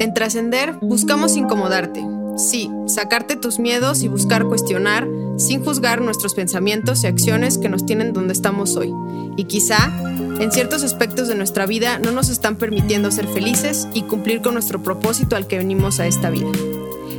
En 0.00 0.14
Trascender 0.14 0.74
buscamos 0.80 1.36
incomodarte. 1.36 2.04
Sí, 2.36 2.70
sacarte 2.86 3.34
tus 3.34 3.58
miedos 3.58 4.02
y 4.02 4.08
buscar 4.08 4.44
cuestionar 4.44 5.08
sin 5.38 5.64
juzgar 5.64 6.00
nuestros 6.00 6.34
pensamientos 6.34 7.02
y 7.02 7.08
acciones 7.08 7.58
que 7.58 7.68
nos 7.68 7.84
tienen 7.84 8.12
donde 8.12 8.32
estamos 8.32 8.76
hoy. 8.76 8.92
Y 9.36 9.44
quizá, 9.44 9.92
en 10.38 10.52
ciertos 10.52 10.84
aspectos 10.84 11.26
de 11.26 11.34
nuestra 11.34 11.66
vida 11.66 11.98
no 11.98 12.12
nos 12.12 12.28
están 12.28 12.56
permitiendo 12.56 13.10
ser 13.10 13.26
felices 13.26 13.88
y 13.92 14.02
cumplir 14.02 14.40
con 14.40 14.54
nuestro 14.54 14.80
propósito 14.82 15.34
al 15.34 15.48
que 15.48 15.58
venimos 15.58 15.98
a 15.98 16.06
esta 16.06 16.30
vida. 16.30 16.50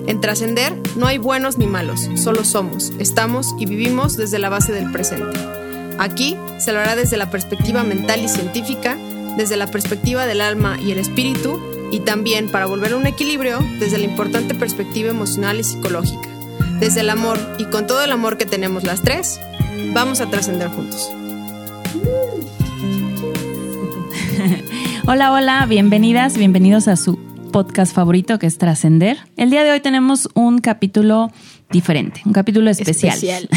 En 0.07 0.21
Trascender 0.21 0.73
no 0.96 1.05
hay 1.05 1.18
buenos 1.18 1.57
ni 1.57 1.68
malos, 1.68 2.09
solo 2.16 2.46
somos, 2.46 2.93
estamos 2.98 3.55
y 3.59 3.66
vivimos 3.66 4.16
desde 4.16 4.39
la 4.39 4.48
base 4.48 4.71
del 4.71 4.89
presente. 4.89 5.38
Aquí 5.98 6.38
se 6.59 6.71
lo 6.71 6.80
hará 6.80 6.96
desde 6.96 7.18
la 7.18 7.30
perspectiva 7.30 7.84
mental 7.84 8.21
y 8.23 8.30
científica, 8.30 8.98
desde 9.36 9.57
la 9.57 9.68
perspectiva 9.68 10.25
del 10.25 10.39
alma 10.39 10.80
y 10.80 10.91
el 10.91 11.00
espíritu, 11.00 11.59
y 11.92 12.02
también 12.02 12.50
para 12.50 12.66
volver 12.66 12.94
a 12.94 12.98
un 12.98 13.08
equilibrio 13.08 13.59
desde 13.80 13.98
la 13.98 14.05
importante 14.05 14.55
perspectiva 14.55 15.09
emocional 15.09 15.59
y 15.59 15.63
psicológica. 15.63 16.30
Desde 16.80 17.02
el 17.02 17.09
amor 17.09 17.38
y 17.58 17.66
con 17.66 17.88
todo 17.88 18.04
el 18.04 18.12
amor 18.12 18.38
que 18.38 18.46
tenemos 18.46 18.84
las 18.84 19.02
tres, 19.02 19.40
vamos 19.94 20.22
a 20.22 20.30
trascender 20.30 20.70
juntos. 20.70 21.12
Hola, 25.08 25.34
hola, 25.34 25.66
bienvenidas, 25.66 26.38
bienvenidos 26.38 26.88
a 26.88 26.96
su 26.96 27.18
podcast 27.52 27.94
favorito 27.94 28.40
que 28.40 28.48
es 28.48 28.58
Trascender. 28.58 29.18
El 29.35 29.49
día 29.49 29.63
de 29.63 29.71
hoy 29.71 29.80
tenemos 29.80 30.30
un 30.35 30.60
capítulo 30.60 31.32
diferente, 31.72 32.22
un 32.26 32.34
capítulo 32.34 32.70
especial, 32.70 33.14
Especial. 33.14 33.50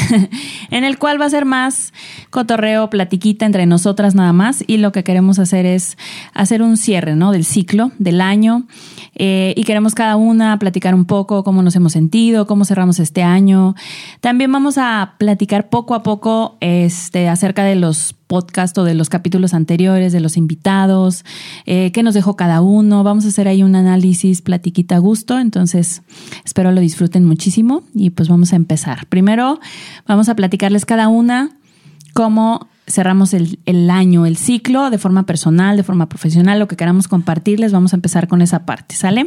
en 0.70 0.84
el 0.84 0.98
cual 0.98 1.20
va 1.20 1.26
a 1.26 1.30
ser 1.30 1.44
más 1.44 1.92
cotorreo, 2.30 2.90
platiquita 2.90 3.46
entre 3.46 3.66
nosotras 3.66 4.14
nada 4.14 4.32
más 4.32 4.62
y 4.66 4.76
lo 4.76 4.92
que 4.92 5.02
queremos 5.02 5.38
hacer 5.38 5.64
es 5.64 5.96
hacer 6.34 6.62
un 6.62 6.76
cierre, 6.76 7.16
¿no? 7.16 7.32
Del 7.32 7.44
ciclo, 7.44 7.92
del 7.98 8.20
año 8.20 8.66
eh, 9.14 9.54
y 9.56 9.64
queremos 9.64 9.94
cada 9.94 10.16
una 10.16 10.58
platicar 10.58 10.94
un 10.94 11.04
poco 11.04 11.44
cómo 11.44 11.62
nos 11.62 11.76
hemos 11.76 11.92
sentido, 11.92 12.46
cómo 12.46 12.64
cerramos 12.64 12.98
este 12.98 13.22
año. 13.22 13.74
También 14.20 14.52
vamos 14.52 14.78
a 14.78 15.14
platicar 15.18 15.68
poco 15.68 15.94
a 15.94 16.02
poco 16.02 16.56
este, 16.60 17.28
acerca 17.28 17.64
de 17.64 17.76
los 17.76 18.14
podcasts 18.32 18.78
o 18.78 18.84
de 18.84 18.94
los 18.94 19.10
capítulos 19.10 19.52
anteriores, 19.52 20.10
de 20.10 20.20
los 20.20 20.38
invitados, 20.38 21.22
eh, 21.66 21.90
qué 21.92 22.02
nos 22.02 22.14
dejó 22.14 22.34
cada 22.34 22.62
uno. 22.62 23.04
Vamos 23.04 23.26
a 23.26 23.28
hacer 23.28 23.46
ahí 23.46 23.62
un 23.62 23.76
análisis, 23.76 24.40
platiquita 24.40 24.96
a 24.96 25.00
gusto. 25.00 25.38
Entonces, 25.38 26.00
espero 26.42 26.72
lo 26.72 26.80
disfruten 26.80 27.26
muchísimo 27.26 27.82
y 27.94 28.08
pues 28.08 28.30
vamos 28.30 28.54
a 28.54 28.56
empezar. 28.56 29.04
Primero, 29.08 29.60
vamos 30.06 30.30
a 30.30 30.34
platicarles 30.34 30.86
cada 30.86 31.08
una 31.08 31.50
cómo 32.14 32.70
cerramos 32.86 33.34
el, 33.34 33.58
el, 33.66 33.90
año, 33.90 34.24
el 34.24 34.38
ciclo, 34.38 34.88
de 34.88 34.96
forma 34.96 35.26
personal, 35.26 35.76
de 35.76 35.82
forma 35.82 36.08
profesional, 36.08 36.58
lo 36.58 36.68
que 36.68 36.76
queramos 36.76 37.08
compartirles. 37.08 37.70
Vamos 37.70 37.92
a 37.92 37.96
empezar 37.96 38.28
con 38.28 38.40
esa 38.40 38.64
parte, 38.64 38.94
¿sale? 38.94 39.26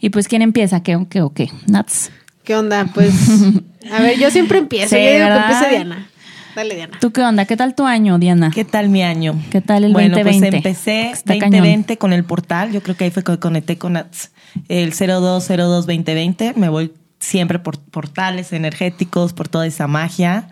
Y 0.00 0.10
pues, 0.10 0.26
¿quién 0.26 0.42
empieza? 0.42 0.82
¿Qué 0.82 0.96
o 0.96 1.08
qué 1.08 1.22
o 1.22 1.32
qué? 1.32 1.48
Nats. 1.68 2.10
¿Qué 2.42 2.56
onda? 2.56 2.86
Pues, 2.92 3.14
a 3.92 4.02
ver, 4.02 4.18
yo 4.18 4.32
siempre 4.32 4.58
empiezo. 4.58 4.96
Sí, 4.96 5.00
yo 5.00 5.12
digo 5.12 5.26
que 5.28 5.36
empiece 5.36 5.68
Diana. 5.70 6.08
Dale, 6.54 6.74
Diana. 6.74 6.98
¿Tú 7.00 7.12
qué 7.12 7.22
onda? 7.22 7.46
¿Qué 7.46 7.56
tal 7.56 7.74
tu 7.74 7.86
año, 7.86 8.18
Diana? 8.18 8.50
¿Qué 8.54 8.64
tal 8.64 8.88
mi 8.88 9.02
año? 9.02 9.40
¿Qué 9.50 9.60
tal 9.60 9.84
el 9.84 9.92
bueno, 9.92 10.16
2020? 10.16 10.50
pues 10.50 10.56
empecé 10.56 11.10
Está 11.10 11.34
2020 11.34 11.96
con 11.96 12.12
el 12.12 12.24
portal. 12.24 12.72
Yo 12.72 12.82
creo 12.82 12.96
que 12.96 13.04
ahí 13.04 13.10
fue 13.10 13.24
que 13.24 13.38
conecté 13.38 13.78
con 13.78 13.96
el 13.96 14.92
0202-2020. 14.92 16.54
Me 16.56 16.68
voy 16.68 16.92
siempre 17.18 17.58
por 17.58 17.78
portales 17.78 18.52
energéticos, 18.52 19.32
por 19.32 19.48
toda 19.48 19.66
esa 19.66 19.86
magia. 19.86 20.48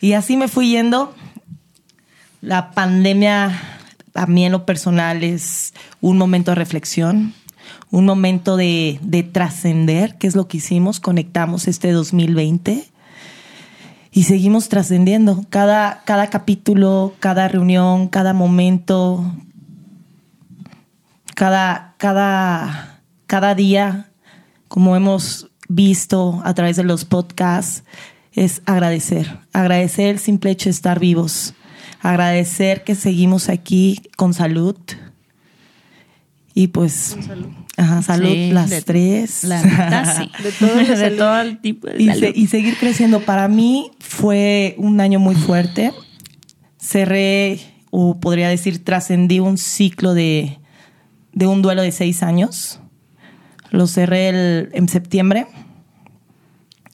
Y 0.00 0.14
así 0.14 0.36
me 0.36 0.48
fui 0.48 0.70
yendo. 0.70 1.14
La 2.40 2.70
pandemia 2.70 3.60
a 4.14 4.26
mí 4.26 4.46
en 4.46 4.52
lo 4.52 4.64
personal 4.64 5.24
es 5.24 5.74
un 6.00 6.16
momento 6.16 6.52
de 6.52 6.54
reflexión, 6.54 7.34
un 7.90 8.06
momento 8.06 8.56
de, 8.56 8.98
de 9.02 9.24
trascender, 9.24 10.16
que 10.16 10.26
es 10.26 10.36
lo 10.36 10.48
que 10.48 10.58
hicimos, 10.58 11.00
conectamos 11.00 11.68
este 11.68 11.90
2020 11.92 12.86
y 14.18 14.24
seguimos 14.24 14.68
trascendiendo. 14.68 15.46
Cada, 15.48 16.02
cada 16.04 16.28
capítulo, 16.28 17.14
cada 17.20 17.46
reunión, 17.46 18.08
cada 18.08 18.32
momento, 18.32 19.32
cada, 21.36 21.94
cada, 21.98 23.00
cada 23.28 23.54
día, 23.54 24.10
como 24.66 24.96
hemos 24.96 25.52
visto 25.68 26.42
a 26.44 26.52
través 26.52 26.74
de 26.74 26.82
los 26.82 27.04
podcasts, 27.04 27.84
es 28.32 28.60
agradecer. 28.66 29.38
Agradecer 29.52 30.08
el 30.08 30.18
simple 30.18 30.50
hecho 30.50 30.64
de 30.64 30.72
estar 30.72 30.98
vivos. 30.98 31.54
Agradecer 32.00 32.82
que 32.82 32.96
seguimos 32.96 33.48
aquí 33.48 34.02
con 34.16 34.34
salud. 34.34 34.74
Y 36.54 36.66
pues, 36.66 37.16
salud. 37.24 37.50
Ajá, 37.78 38.02
salud 38.02 38.28
Sí, 38.28 38.50
las 38.52 38.70
de- 38.70 38.82
tres. 38.82 39.44
La 39.44 39.62
sí. 40.16 40.30
De 40.42 40.52
todo 40.52 40.80
el 40.80 40.86
de 40.88 40.96
salud. 40.96 41.16
todo 41.18 41.40
el 41.40 41.58
tipo 41.60 41.86
de 41.86 42.02
y, 42.02 42.06
salud. 42.08 42.20
se- 42.20 42.32
y 42.34 42.46
seguir 42.48 42.76
creciendo. 42.76 43.20
Para 43.20 43.46
mí 43.48 43.92
fue 44.00 44.74
un 44.78 45.00
año 45.00 45.18
muy 45.20 45.34
fuerte. 45.36 45.92
Cerré, 46.80 47.60
o 47.90 48.18
podría 48.20 48.48
decir, 48.48 48.84
trascendí 48.84 49.38
un 49.40 49.58
ciclo 49.58 50.12
de, 50.14 50.58
de 51.32 51.46
un 51.46 51.62
duelo 51.62 51.82
de 51.82 51.92
seis 51.92 52.22
años. 52.22 52.80
Lo 53.70 53.86
cerré 53.86 54.28
el- 54.30 54.68
en 54.72 54.88
septiembre. 54.88 55.46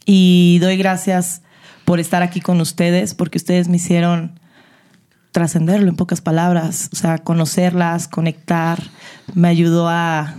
Y 0.06 0.58
doy 0.60 0.76
gracias 0.76 1.42
por 1.84 1.98
estar 2.00 2.22
aquí 2.22 2.40
con 2.40 2.60
ustedes, 2.60 3.14
porque 3.14 3.38
ustedes 3.38 3.68
me 3.68 3.76
hicieron 3.76 4.38
trascenderlo 5.32 5.88
en 5.88 5.96
pocas 5.96 6.20
palabras, 6.20 6.88
o 6.92 6.96
sea, 6.96 7.18
conocerlas, 7.18 8.06
conectar, 8.06 8.82
me 9.34 9.48
ayudó 9.48 9.88
a, 9.88 10.34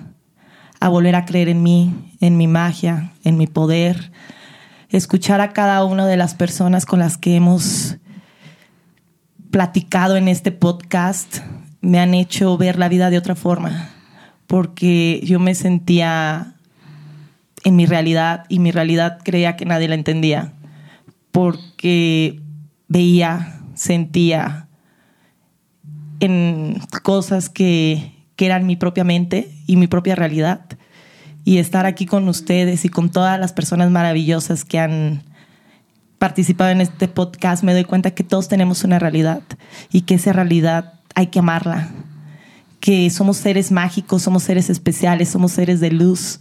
a 0.80 0.90
volver 0.90 1.16
a 1.16 1.26
creer 1.26 1.50
en 1.50 1.64
mí, 1.64 1.94
en 2.20 2.38
mi 2.38 2.48
magia, 2.48 3.12
en 3.24 3.38
mi 3.38 3.48
poder, 3.48 4.12
escuchar 4.90 5.42
a 5.42 5.54
cada 5.54 5.84
una 5.84 6.06
de 6.06 6.18
las 6.18 6.36
personas 6.36 6.86
con 6.86 7.00
las 7.00 7.18
que 7.18 7.36
hemos 7.36 7.98
platicado 9.52 10.18
en 10.18 10.28
este 10.28 10.52
podcast 10.52 11.38
me 11.82 12.00
han 12.00 12.14
hecho 12.14 12.58
ver 12.58 12.78
la 12.78 12.90
vida 12.90 13.10
de 13.10 13.18
otra 13.18 13.36
forma, 13.36 13.90
porque 14.48 15.22
yo 15.24 15.40
me 15.40 15.54
sentía 15.56 16.56
en 17.64 17.76
mi 17.76 17.86
realidad 17.86 18.46
y 18.50 18.60
mi 18.60 18.72
realidad 18.72 19.20
creía 19.24 19.56
que 19.56 19.66
nadie 19.66 19.88
la 19.88 19.96
entendía, 19.96 20.54
porque 21.32 22.42
veía, 22.88 23.60
sentía 23.76 24.68
en 26.20 26.82
cosas 27.04 27.50
que, 27.50 28.15
que 28.36 28.46
eran 28.46 28.66
mi 28.66 28.76
propia 28.76 29.04
mente 29.04 29.50
y 29.66 29.78
mi 29.78 29.88
propia 29.88 30.16
realidad. 30.16 30.66
Y 31.44 31.60
estar 31.60 31.86
aquí 31.86 32.06
con 32.06 32.28
ustedes 32.28 32.86
y 32.86 32.90
con 32.90 33.10
todas 33.10 33.40
las 33.40 33.54
personas 33.54 33.92
maravillosas 33.92 34.66
que 34.66 34.80
han 34.80 35.24
participado 36.18 36.72
en 36.72 36.82
este 36.82 37.08
podcast, 37.08 37.64
me 37.64 37.74
doy 37.74 37.84
cuenta 37.84 38.12
que 38.12 38.24
todos 38.24 38.48
tenemos 38.48 38.84
una 38.84 39.00
realidad 39.00 39.44
y 39.92 40.02
que 40.02 40.16
esa 40.16 40.34
realidad 40.34 40.94
hay 41.14 41.28
que 41.28 41.40
amarla. 41.40 41.90
Que 42.80 43.10
somos 43.10 43.38
seres 43.38 43.72
mágicos, 43.72 44.24
somos 44.24 44.44
seres 44.44 44.70
especiales, 44.70 45.30
somos 45.30 45.52
seres 45.52 45.80
de 45.80 45.92
luz. 45.92 46.40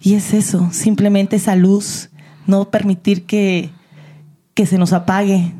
Y 0.00 0.14
es 0.14 0.34
eso, 0.34 0.70
simplemente 0.72 1.36
esa 1.36 1.56
luz, 1.56 2.10
no 2.46 2.70
permitir 2.70 3.24
que, 3.24 3.70
que 4.54 4.66
se 4.66 4.78
nos 4.78 4.92
apague. 4.92 5.52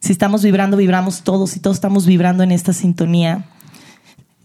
Si 0.00 0.12
estamos 0.12 0.44
vibrando, 0.44 0.76
vibramos 0.76 1.22
todos 1.22 1.56
y 1.56 1.60
todos 1.60 1.78
estamos 1.78 2.06
vibrando 2.06 2.42
en 2.42 2.52
esta 2.52 2.72
sintonía. 2.72 3.46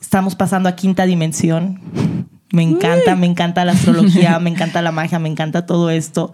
Estamos 0.09 0.33
pasando 0.33 0.67
a 0.69 0.75
quinta 0.75 1.05
dimensión. 1.05 1.79
Me 2.51 2.63
encanta, 2.63 3.15
me 3.15 3.27
encanta 3.27 3.63
la 3.63 3.73
astrología, 3.73 4.39
me 4.39 4.49
encanta 4.49 4.81
la 4.81 4.91
magia, 4.91 5.19
me 5.19 5.29
encanta 5.29 5.67
todo 5.67 5.91
esto. 5.91 6.33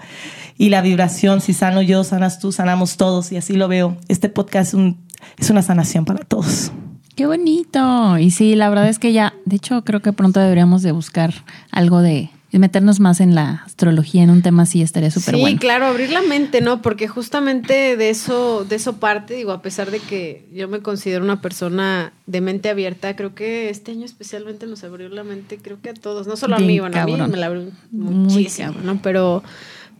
Y 0.58 0.70
la 0.70 0.80
vibración, 0.80 1.42
si 1.42 1.52
sano 1.52 1.82
yo, 1.82 2.06
sanas 2.06 2.40
tú, 2.40 2.54
sanamos 2.54 2.96
todos. 2.96 3.34
Y 3.34 3.36
así 3.36 3.52
lo 3.58 3.68
veo. 3.68 3.98
Este 4.08 4.30
podcast 4.30 4.70
es, 4.70 4.74
un- 4.76 4.98
es 5.38 5.50
una 5.50 5.62
sanación 5.62 6.06
para 6.06 6.24
todos. 6.24 6.72
Qué 7.18 7.26
bonito. 7.26 8.18
Y 8.18 8.32
sí, 8.32 8.56
la 8.56 8.70
verdad 8.70 8.88
es 8.88 8.98
que 8.98 9.12
ya, 9.12 9.34
de 9.46 9.58
hecho, 9.58 9.84
creo 9.84 10.02
que 10.02 10.14
pronto 10.14 10.40
deberíamos 10.40 10.82
de 10.82 10.94
buscar 10.94 11.34
algo 11.70 12.02
de, 12.02 12.10
de 12.12 12.30
meternos 12.52 13.00
más 13.00 13.20
en 13.20 13.36
la 13.36 13.64
astrología, 13.66 14.24
en 14.24 14.30
un 14.30 14.42
tema 14.42 14.64
así, 14.64 14.82
estaría 14.82 15.12
súper 15.12 15.36
sí, 15.36 15.42
bueno. 15.42 15.60
claro, 15.60 15.86
abrir 15.88 16.12
la 16.12 16.22
mente, 16.22 16.62
¿no? 16.62 16.82
Porque 16.82 17.08
justamente 17.08 17.98
de 17.98 18.10
eso, 18.10 18.66
de 18.66 18.78
eso 18.78 18.98
parte, 18.98 19.34
digo, 19.34 19.52
a 19.52 19.62
pesar 19.62 19.92
de 19.92 20.00
que 20.00 20.46
yo 20.54 20.68
me 20.68 20.80
considero 20.80 21.24
una 21.24 21.42
persona 21.42 22.14
de 22.28 22.42
mente 22.42 22.70
abierta, 22.70 23.16
creo 23.16 23.36
que 23.36 23.70
este 23.70 23.92
año 23.92 24.06
especialmente 24.06 24.68
nos 24.68 24.84
abrió 24.84 25.10
la 25.10 25.24
mente, 25.24 25.58
creo 25.58 25.82
que 25.82 25.90
a 25.90 25.94
todos, 25.94 26.28
no 26.28 26.38
solo 26.38 26.56
a 26.56 26.60
Bien 26.60 26.68
mí, 26.68 26.80
bueno, 26.80 27.00
a 27.00 27.06
mí 27.06 27.18
me 27.18 27.38
la 27.38 27.48
abrió 27.48 27.72
muchísimo. 27.92 28.76
¿no? 28.84 29.02
Pero, 29.02 29.44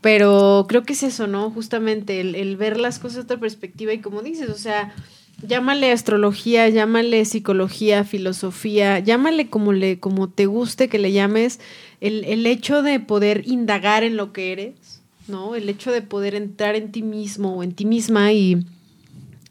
pero 0.00 0.66
creo 0.68 0.84
que 0.84 0.94
es 0.94 1.02
eso, 1.02 1.26
¿no? 1.26 1.50
Justamente 1.50 2.20
el, 2.20 2.34
el 2.34 2.56
ver 2.56 2.78
las 2.78 2.98
cosas 2.98 3.16
de 3.16 3.22
otra 3.22 3.36
perspectiva 3.38 3.92
y 3.92 3.98
como 3.98 4.22
dices, 4.22 4.48
o 4.48 4.58
sea, 4.58 4.94
llámale 5.42 5.92
astrología, 5.92 6.68
llámale 6.68 7.24
psicología, 7.24 8.04
filosofía, 8.04 8.98
llámale 8.98 9.48
como 9.48 9.72
le, 9.72 9.98
como 9.98 10.28
te 10.28 10.46
guste 10.46 10.88
que 10.88 10.98
le 10.98 11.12
llames, 11.12 11.60
el, 12.00 12.24
el 12.24 12.46
hecho 12.46 12.82
de 12.82 13.00
poder 13.00 13.46
indagar 13.46 14.04
en 14.04 14.16
lo 14.16 14.32
que 14.32 14.52
eres, 14.52 15.02
¿no? 15.28 15.54
El 15.54 15.68
hecho 15.68 15.92
de 15.92 16.02
poder 16.02 16.34
entrar 16.34 16.76
en 16.76 16.92
ti 16.92 17.02
mismo 17.02 17.56
o 17.56 17.62
en 17.62 17.72
ti 17.72 17.84
misma 17.84 18.32
y 18.32 18.64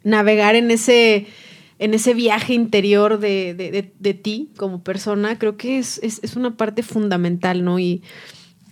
navegar 0.04 0.56
en 0.56 0.72
ese 0.72 1.28
en 1.78 1.94
ese 1.94 2.14
viaje 2.14 2.54
interior 2.54 3.20
de, 3.20 3.54
de, 3.54 3.92
de, 4.00 4.14
ti 4.14 4.50
como 4.56 4.82
persona, 4.82 5.38
creo 5.38 5.58
que 5.58 5.78
es, 5.78 6.00
es, 6.02 6.22
es, 6.24 6.38
una 6.38 6.56
parte 6.56 6.84
fundamental, 6.84 7.66
¿no? 7.66 7.80
Y, 7.80 8.02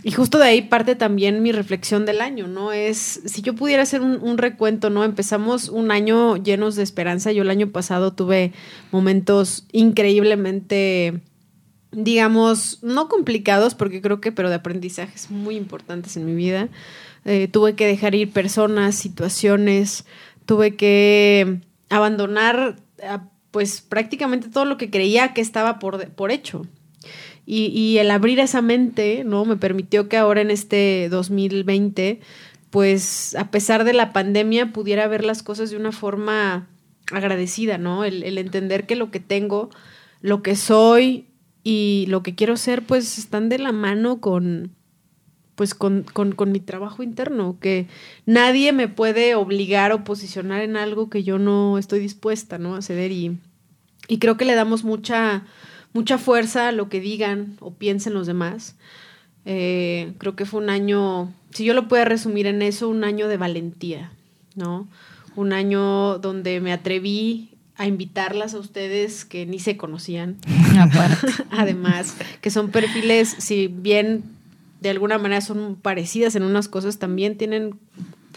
y 0.04 0.12
justo 0.12 0.38
de 0.38 0.46
ahí 0.46 0.62
parte 0.64 0.96
también 0.96 1.42
mi 1.42 1.54
reflexión 1.54 2.06
del 2.06 2.20
año, 2.20 2.48
¿no? 2.48 2.74
Es, 2.74 3.22
si 3.26 3.42
yo 3.42 3.56
pudiera 3.56 3.84
hacer 3.84 4.02
un, 4.02 4.38
recuento, 4.38 4.90
¿no? 4.90 5.06
Empezamos 5.06 5.70
un 5.70 5.92
año 5.92 6.36
llenos 6.36 6.76
de 6.76 6.84
esperanza. 6.84 7.32
Yo 7.32 7.44
el 7.44 7.50
año 7.50 7.70
pasado 7.70 8.12
tuve 8.12 8.52
momentos 8.92 9.66
increíblemente, 9.72 11.22
digamos, 11.94 12.80
no 12.84 13.08
complicados, 13.08 13.76
porque 13.76 14.02
creo 14.02 14.20
que, 14.20 14.34
pero 14.34 14.50
de 14.50 14.56
aprendizajes 14.56 15.32
muy 15.32 15.56
importantes 15.56 16.18
en 16.18 16.26
mi 16.26 16.36
vida. 16.36 16.68
Eh, 17.24 17.48
tuve 17.48 17.76
que 17.76 17.88
dejar 17.88 18.14
ir 18.14 18.30
personas, 18.32 18.96
situaciones, 18.96 20.04
tuve 20.46 20.76
que 20.76 21.62
abandonar 21.90 22.76
pues 23.52 23.80
prácticamente 23.80 24.50
todo 24.50 24.66
lo 24.66 24.78
que 24.78 24.90
creía 24.90 25.34
que 25.34 25.40
estaba 25.40 25.80
por, 25.80 26.10
por 26.10 26.32
hecho. 26.32 26.66
Y, 27.46 27.98
el 27.98 28.10
abrir 28.10 28.40
esa 28.40 28.62
mente, 28.62 29.24
¿no? 29.26 29.44
Me 29.44 29.58
permitió 29.58 30.08
que 30.08 30.16
ahora 30.16 30.42
en 30.42 30.50
este 30.50 31.10
2020, 31.10 32.22
pues 32.70 33.36
a 33.36 33.52
pesar 33.52 33.84
de 33.84 33.94
la 33.94 34.14
pandemia, 34.14 34.72
pudiera 34.72 35.08
ver 35.08 35.26
las 35.26 35.44
cosas 35.44 35.70
de 35.70 35.76
una 35.76 35.92
forma 35.92 36.68
agradecida, 37.12 37.78
¿no? 37.78 38.06
El, 38.06 38.24
el 38.24 38.38
entender 38.38 38.86
que 38.86 38.96
lo 38.96 39.12
que 39.12 39.20
tengo, 39.20 39.70
lo 40.22 40.42
que 40.42 40.56
soy 40.56 41.26
y 41.64 42.06
lo 42.08 42.24
que 42.24 42.34
quiero 42.34 42.56
ser, 42.56 42.86
pues 42.86 43.18
están 43.18 43.50
de 43.50 43.60
la 43.60 43.74
mano 43.74 44.22
con, 44.22 44.72
pues 45.56 45.76
con, 45.76 46.04
con, 46.04 46.34
con, 46.34 46.52
mi 46.52 46.60
trabajo 46.60 47.04
interno, 47.04 47.58
que 47.60 47.88
nadie 48.26 48.74
me 48.74 48.88
puede 48.88 49.36
obligar 49.36 49.92
o 49.92 50.04
posicionar 50.04 50.62
en 50.62 50.78
algo 50.78 51.10
que 51.10 51.24
yo 51.24 51.40
no 51.40 51.78
estoy 51.78 52.00
dispuesta, 52.00 52.58
¿no? 52.58 52.76
A 52.76 52.82
ceder 52.82 53.12
y, 53.12 53.38
y 54.08 54.18
creo 54.18 54.36
que 54.36 54.46
le 54.46 54.56
damos 54.56 54.84
mucha, 54.84 55.46
mucha 55.94 56.18
fuerza 56.18 56.68
a 56.68 56.72
lo 56.72 56.90
que 56.90 57.00
digan 57.00 57.58
o 57.60 57.74
piensen 57.74 58.14
los 58.14 58.28
demás. 58.28 58.76
Eh, 59.46 60.14
creo 60.18 60.36
que 60.36 60.46
fue 60.46 60.62
un 60.62 60.70
año, 60.70 61.34
si 61.52 61.66
yo 61.66 61.74
lo 61.74 61.88
puedo 61.88 62.06
resumir 62.06 62.48
en 62.48 62.62
eso, 62.62 62.90
un 62.90 63.04
año 63.04 63.28
de 63.28 63.38
valentía, 63.38 64.12
¿no? 64.56 64.88
Un 65.36 65.54
año 65.54 66.18
donde 66.20 66.62
me 66.62 66.72
atreví 66.72 67.50
a 67.76 67.88
invitarlas 67.88 68.54
a 68.54 68.60
ustedes 68.60 69.26
que 69.26 69.46
ni 69.46 69.60
se 69.60 69.78
conocían, 69.78 70.38
además, 71.52 72.16
que 72.42 72.50
son 72.50 72.70
perfiles, 72.70 73.36
si 73.40 73.68
bien 73.68 74.24
de 74.82 74.90
alguna 74.90 75.18
manera 75.18 75.42
son 75.42 75.76
parecidas 75.76 76.36
en 76.36 76.44
unas 76.44 76.68
cosas, 76.68 77.00
también 77.00 77.38
tienen 77.38 77.76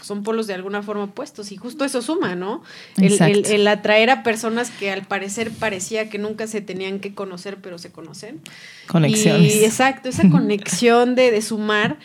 son 0.01 0.23
polos 0.23 0.47
de 0.47 0.53
alguna 0.53 0.81
forma 0.81 1.05
opuestos 1.05 1.51
y 1.51 1.57
justo 1.57 1.85
eso 1.85 2.01
suma, 2.01 2.35
¿no? 2.35 2.63
El, 2.97 3.21
el, 3.21 3.45
el, 3.45 3.67
atraer 3.67 4.09
a 4.09 4.23
personas 4.23 4.69
que 4.69 4.91
al 4.91 5.05
parecer 5.05 5.51
parecía 5.51 6.09
que 6.09 6.17
nunca 6.17 6.47
se 6.47 6.61
tenían 6.61 6.99
que 6.99 7.13
conocer, 7.13 7.57
pero 7.61 7.77
se 7.77 7.91
conocen. 7.91 8.41
Conexiones. 8.87 9.55
Y, 9.55 9.65
exacto, 9.65 10.09
esa 10.09 10.29
conexión 10.31 11.15
de, 11.15 11.31
de, 11.31 11.41
sumar 11.41 11.97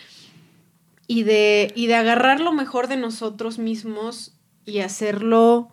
y 1.06 1.22
de, 1.22 1.72
y 1.74 1.86
de 1.86 1.94
agarrar 1.94 2.40
lo 2.40 2.52
mejor 2.52 2.88
de 2.88 2.96
nosotros 2.96 3.58
mismos 3.58 4.32
y 4.64 4.78
hacerlo, 4.80 5.68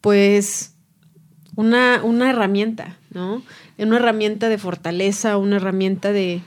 pues, 0.00 0.74
una, 1.56 2.02
una 2.02 2.30
herramienta, 2.30 2.98
¿no? 3.10 3.42
Una 3.78 3.96
herramienta 3.96 4.48
de 4.48 4.58
fortaleza, 4.58 5.36
una 5.36 5.56
herramienta 5.56 6.12
de, 6.12 6.42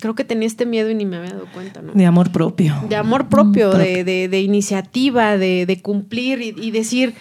creo 0.00 0.14
que 0.14 0.24
tenía 0.24 0.46
este 0.46 0.66
miedo 0.66 0.90
y 0.90 0.94
ni 0.94 1.06
me 1.06 1.16
había 1.16 1.30
dado 1.30 1.46
cuenta, 1.52 1.82
¿no? 1.82 1.92
De 1.92 2.06
amor 2.06 2.32
propio. 2.32 2.74
De 2.88 2.96
amor 2.96 3.28
propio, 3.28 3.72
mm, 3.72 3.78
de, 3.78 4.04
de, 4.04 4.28
de, 4.28 4.40
iniciativa, 4.40 5.36
de, 5.38 5.66
de 5.66 5.82
cumplir 5.82 6.42
y, 6.42 6.54
y, 6.56 6.70
decir, 6.70 7.14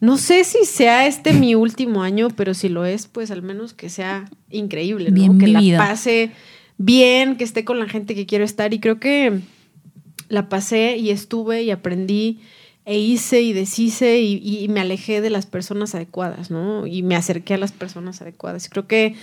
no 0.00 0.16
sé 0.16 0.44
si 0.44 0.64
sea 0.64 1.06
este 1.06 1.32
mi 1.32 1.54
último 1.54 2.02
año, 2.02 2.28
pero 2.28 2.54
si 2.54 2.68
lo 2.68 2.84
es, 2.84 3.06
pues 3.06 3.30
al 3.30 3.42
menos 3.42 3.74
que 3.74 3.88
sea 3.88 4.30
increíble, 4.50 5.10
¿no? 5.10 5.14
Bien 5.14 5.38
que 5.38 5.48
la 5.48 5.78
pase 5.78 6.30
bien, 6.76 7.36
que 7.36 7.44
esté 7.44 7.64
con 7.64 7.78
la 7.78 7.88
gente 7.88 8.14
que 8.14 8.26
quiero 8.26 8.44
estar 8.44 8.74
y 8.74 8.80
creo 8.80 8.98
que 8.98 9.40
la 10.28 10.48
pasé 10.48 10.96
y 10.96 11.10
estuve 11.10 11.62
y 11.62 11.70
aprendí 11.70 12.40
e 12.84 12.98
hice 12.98 13.40
y 13.40 13.52
deshice 13.52 14.20
y, 14.20 14.36
y 14.62 14.68
me 14.68 14.80
alejé 14.80 15.20
de 15.20 15.30
las 15.30 15.46
personas 15.46 15.94
adecuadas, 15.94 16.50
¿no? 16.50 16.86
Y 16.86 17.02
me 17.02 17.16
acerqué 17.16 17.54
a 17.54 17.58
las 17.58 17.72
personas 17.72 18.20
adecuadas. 18.20 18.68
Creo 18.68 18.86
que 18.86 19.14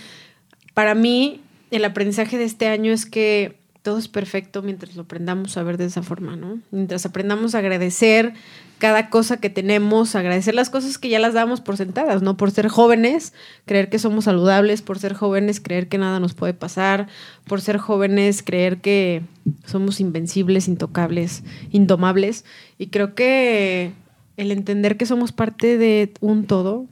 para 0.74 0.94
mí 0.94 1.40
el 1.76 1.84
aprendizaje 1.84 2.38
de 2.38 2.44
este 2.44 2.68
año 2.68 2.92
es 2.92 3.06
que 3.06 3.62
todo 3.82 3.98
es 3.98 4.06
perfecto 4.06 4.62
mientras 4.62 4.94
lo 4.94 5.02
aprendamos 5.02 5.56
a 5.56 5.62
ver 5.64 5.76
de 5.76 5.86
esa 5.86 6.02
forma, 6.02 6.36
¿no? 6.36 6.60
Mientras 6.70 7.04
aprendamos 7.04 7.54
a 7.54 7.58
agradecer 7.58 8.32
cada 8.78 9.10
cosa 9.10 9.38
que 9.38 9.50
tenemos, 9.50 10.14
agradecer 10.14 10.54
las 10.54 10.70
cosas 10.70 10.98
que 10.98 11.08
ya 11.08 11.18
las 11.18 11.34
damos 11.34 11.60
por 11.60 11.76
sentadas, 11.76 12.22
¿no? 12.22 12.36
Por 12.36 12.52
ser 12.52 12.68
jóvenes, 12.68 13.32
creer 13.64 13.88
que 13.88 13.98
somos 13.98 14.26
saludables, 14.26 14.82
por 14.82 15.00
ser 15.00 15.14
jóvenes, 15.14 15.60
creer 15.60 15.88
que 15.88 15.98
nada 15.98 16.20
nos 16.20 16.34
puede 16.34 16.54
pasar, 16.54 17.08
por 17.46 17.60
ser 17.60 17.78
jóvenes, 17.78 18.42
creer 18.44 18.80
que 18.80 19.22
somos 19.64 19.98
invencibles, 19.98 20.68
intocables, 20.68 21.42
indomables. 21.70 22.44
Y 22.78 22.88
creo 22.88 23.16
que 23.16 23.92
el 24.36 24.52
entender 24.52 24.96
que 24.96 25.06
somos 25.06 25.32
parte 25.32 25.76
de 25.76 26.12
un 26.20 26.46
todo 26.46 26.86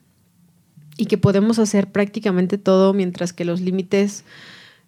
y 0.96 1.06
que 1.06 1.18
podemos 1.18 1.58
hacer 1.60 1.86
prácticamente 1.92 2.58
todo 2.58 2.94
mientras 2.94 3.32
que 3.32 3.44
los 3.44 3.60
límites 3.60 4.24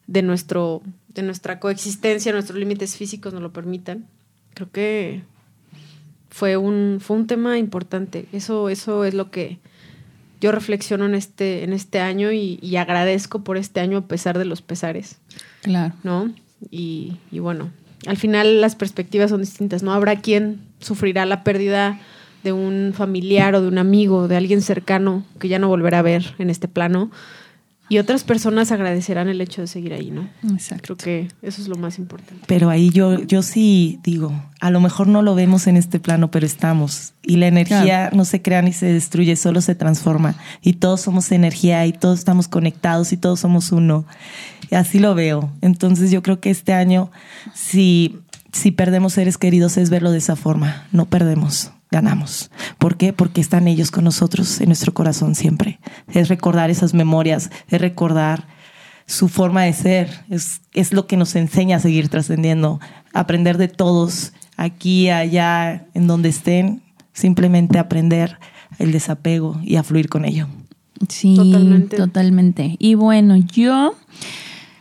de, 0.07 0.23
nuestro, 0.23 0.83
de 1.09 1.23
nuestra 1.23 1.61
coexistencia, 1.61 2.33
nuestros 2.33 2.59
límites 2.59 2.97
físicos 2.97 3.33
nos 3.33 3.43
lo 3.43 3.53
permitan. 3.53 4.07
Creo 4.55 4.71
que 4.71 5.23
fue 6.31 6.57
un, 6.57 6.99
fue 7.01 7.17
un 7.17 7.27
tema 7.27 7.59
importante. 7.59 8.27
Eso, 8.33 8.69
eso 8.69 9.05
es 9.05 9.15
lo 9.15 9.31
que 9.31 9.59
yo 10.41 10.51
reflexiono 10.51 11.07
en 11.07 11.15
este, 11.15 11.63
en 11.63 11.73
este 11.73 12.01
año 12.01 12.33
y, 12.33 12.59
y 12.63 12.77
agradezco 12.77 13.45
por 13.45 13.57
este 13.57 13.81
año 13.81 13.99
a 13.99 14.07
pesar 14.09 14.39
de 14.39 14.45
los 14.45 14.63
pesares. 14.63 15.19
Claro. 15.63 15.95
¿No? 16.03 16.33
Y, 16.71 17.17
y, 17.31 17.39
bueno, 17.39 17.71
al 18.07 18.17
final 18.17 18.61
las 18.61 18.75
perspectivas 18.75 19.31
son 19.31 19.41
distintas, 19.41 19.83
¿no? 19.83 19.93
Habrá 19.93 20.17
quien 20.17 20.61
sufrirá 20.81 21.27
la 21.27 21.45
pérdida 21.45 22.01
de 22.43 22.53
un 22.53 22.93
familiar 22.95 23.55
o 23.55 23.61
de 23.61 23.69
un 23.69 23.79
amigo, 23.79 24.27
de 24.27 24.37
alguien 24.37 24.63
cercano 24.63 25.25
que 25.39 25.49
ya 25.49 25.59
no 25.59 25.69
volverá 25.69 26.01
a 26.01 26.03
ver 26.03 26.35
en 26.39 26.51
este 26.51 26.67
plano 26.67 27.11
y 27.93 27.99
otras 27.99 28.25
personas 28.25 28.73
agradecerán 28.73 29.29
el 29.29 29.39
hecho 29.43 29.61
de 29.61 29.67
seguir 29.67 29.93
ahí, 29.93 30.11
¿no? 30.11 30.27
Exacto. 30.51 30.97
Creo 30.97 31.29
que 31.29 31.29
eso 31.43 31.61
es 31.61 31.69
lo 31.69 31.75
más 31.75 31.99
importante. 31.99 32.43
Pero 32.47 32.71
ahí 32.71 32.89
yo, 32.89 33.21
yo 33.21 33.43
sí 33.43 34.01
digo, 34.03 34.33
a 34.61 34.71
lo 34.71 34.81
mejor 34.81 35.09
no 35.09 35.21
lo 35.21 35.35
vemos 35.35 35.67
en 35.67 35.77
este 35.77 36.01
plano, 36.01 36.31
pero 36.31 36.47
estamos. 36.47 37.13
Y 37.23 37.37
la 37.37 37.49
energía 37.49 37.83
claro. 37.83 38.17
no 38.17 38.25
se 38.25 38.41
crea 38.41 38.63
ni 38.63 38.73
se 38.73 38.87
destruye, 38.87 39.37
solo 39.37 39.61
se 39.61 39.75
transforma. 39.75 40.37
Y 40.63 40.73
todos 40.73 41.03
somos 41.03 41.31
energía 41.33 41.85
y 41.85 41.93
todos 41.93 42.21
estamos 42.21 42.49
conectados 42.49 43.13
y 43.13 43.19
todos 43.19 43.41
somos 43.41 43.73
uno. 43.73 44.07
Y 44.71 44.75
así 44.75 44.99
lo 44.99 45.15
veo. 45.15 45.53
Entonces 45.61 46.11
yo 46.11 46.23
creo 46.23 46.41
que 46.41 46.49
este 46.49 46.73
año, 46.73 47.11
si, 47.53 48.21
si 48.53 48.71
perdemos 48.71 49.13
seres 49.13 49.37
queridos, 49.37 49.77
es 49.77 49.91
verlo 49.91 50.13
de 50.13 50.19
esa 50.19 50.35
forma. 50.35 50.87
No 50.93 51.11
perdemos 51.11 51.73
ganamos. 51.93 52.51
¿Por 52.79 52.97
qué? 52.97 53.13
Porque 53.13 53.41
están 53.41 53.69
ellos 53.69 53.93
con 53.93 54.03
nosotros 54.03 54.61
en 54.61 54.69
nuestro 54.69 54.93
corazón 54.95 55.37
siempre. 55.37 55.79
Es 56.13 56.29
recordar 56.29 56.71
esas 56.71 56.95
memorias, 56.95 57.51
es 57.69 57.81
recordar 57.81 58.49
su 59.07 59.29
forma 59.29 59.63
de 59.63 59.75
ser, 59.75 60.25
es, 60.31 60.63
es 60.73 60.93
lo 60.93 61.07
que 61.07 61.19
nos 61.19 61.37
enseña 61.37 61.77
a 61.77 61.81
seguir 61.81 62.09
trascendiendo, 62.09 62.81
aprender 63.13 63.59
de 63.59 63.69
todos, 63.69 64.33
aquí, 64.57 65.11
allá, 65.11 65.87
en 65.93 66.07
donde 66.07 66.31
estén, 66.31 66.83
simplemente 67.13 67.79
aprender 67.79 68.39
el 68.79 68.91
desapego 68.91 69.61
y 69.63 69.77
a 69.77 69.83
fluir 69.83 70.09
con 70.09 70.25
ello. 70.25 70.49
Sí, 71.09 71.37
totalmente. 71.37 71.97
totalmente. 71.97 72.77
Y 72.79 72.95
bueno, 72.95 73.37
yo, 73.37 73.95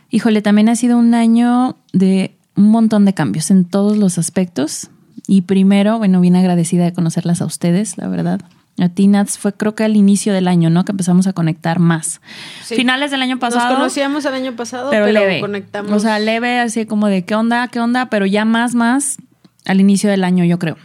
híjole, 0.10 0.41
también 0.41 0.70
ha 0.70 0.75
sido 0.77 0.98
un 0.98 1.13
año 1.13 1.75
de 1.91 2.38
un 2.56 2.70
montón 2.70 3.03
de 3.03 3.13
cambios 3.13 3.51
en 3.51 3.65
todos 3.65 3.98
los 3.98 4.18
aspectos 4.18 4.91
y 5.28 5.42
primero, 5.42 5.98
bueno, 5.98 6.22
bien 6.22 6.36
agradecida 6.36 6.84
de 6.84 6.94
conocerlas 6.94 7.42
a 7.42 7.46
ustedes, 7.46 7.98
la 7.98 8.08
verdad. 8.08 8.42
A 8.80 8.90
ti, 8.90 9.08
Nats, 9.08 9.38
fue 9.38 9.54
creo 9.54 9.75
que 9.75 9.84
al 9.84 9.96
inicio 9.96 10.34
del 10.34 10.48
año, 10.48 10.70
¿no? 10.70 10.86
Que 10.86 10.92
empezamos 10.92 11.28
a 11.28 11.34
conectar 11.34 11.80
más. 11.80 12.22
Sí. 12.63 12.75
Finales 12.75 13.12
del 13.12 13.22
año 13.22 13.38
pasado. 13.38 13.70
Nos 13.70 13.78
conocíamos 13.78 14.25
el 14.25 14.34
año 14.34 14.56
pasado, 14.56 14.90
pero, 14.90 15.06
pero 15.06 15.20
leve. 15.20 15.40
conectamos. 15.40 15.92
O 15.92 16.00
sea, 16.00 16.20
leve, 16.20 16.60
así 16.60 16.86
como 16.86 17.08
de 17.08 17.24
qué 17.24 17.36
onda, 17.36 17.68
qué 17.68 17.80
onda, 17.80 18.10
pero 18.10 18.25
ya 18.25 18.46
más, 18.46 18.74
más 18.74 19.18
al 19.66 19.80
inicio 19.80 20.10
del 20.10 20.24
año, 20.24 20.46
yo 20.46 20.58
creo. 20.58 20.78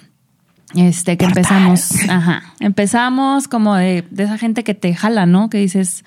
Este, 0.74 1.16
que 1.16 1.24
Portal. 1.24 1.44
empezamos, 1.44 2.08
ajá, 2.10 2.42
empezamos 2.60 3.48
como 3.48 3.76
de, 3.76 4.04
de, 4.10 4.24
esa 4.24 4.36
gente 4.36 4.64
que 4.64 4.74
te 4.74 4.94
jala, 4.94 5.24
¿no? 5.24 5.48
Que 5.48 5.58
dices, 5.58 6.04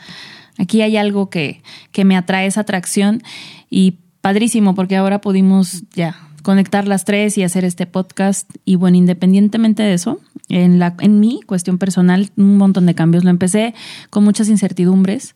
aquí 0.58 0.82
hay 0.82 0.98
algo 0.98 1.30
que, 1.30 1.64
que 1.92 2.06
me 2.06 2.18
atrae 2.18 2.46
esa 2.46 2.62
atracción 2.62 3.24
y 3.70 4.00
padrísimo 4.22 4.76
porque 4.76 4.98
ahora 4.98 5.22
pudimos 5.22 5.84
ya 5.94 6.29
conectar 6.42 6.88
las 6.88 7.06
tres 7.06 7.38
y 7.38 7.44
hacer 7.44 7.66
este 7.66 7.86
podcast. 7.86 8.50
Y 8.66 8.76
bueno, 8.76 8.98
independientemente 8.98 9.84
de 9.84 9.94
eso, 9.94 10.20
en, 10.48 10.80
la, 10.80 10.96
en 11.00 11.20
mi 11.20 11.42
cuestión 11.42 11.78
personal, 11.78 12.32
un 12.38 12.58
montón 12.58 12.86
de 12.86 12.96
cambios. 12.96 13.24
Lo 13.24 13.30
empecé 13.30 13.74
con 14.10 14.24
muchas 14.24 14.50
incertidumbres 14.50 15.36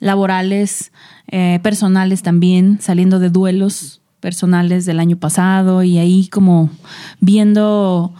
laborales, 0.00 0.92
eh, 1.28 1.60
personales 1.62 2.22
también, 2.22 2.78
saliendo 2.80 3.18
de 3.18 3.30
duelos 3.30 4.02
personales 4.20 4.86
del 4.86 5.00
año 5.00 5.16
pasado 5.16 5.82
y 5.82 5.98
ahí 5.98 6.28
como 6.28 6.70
viendo 7.20 8.14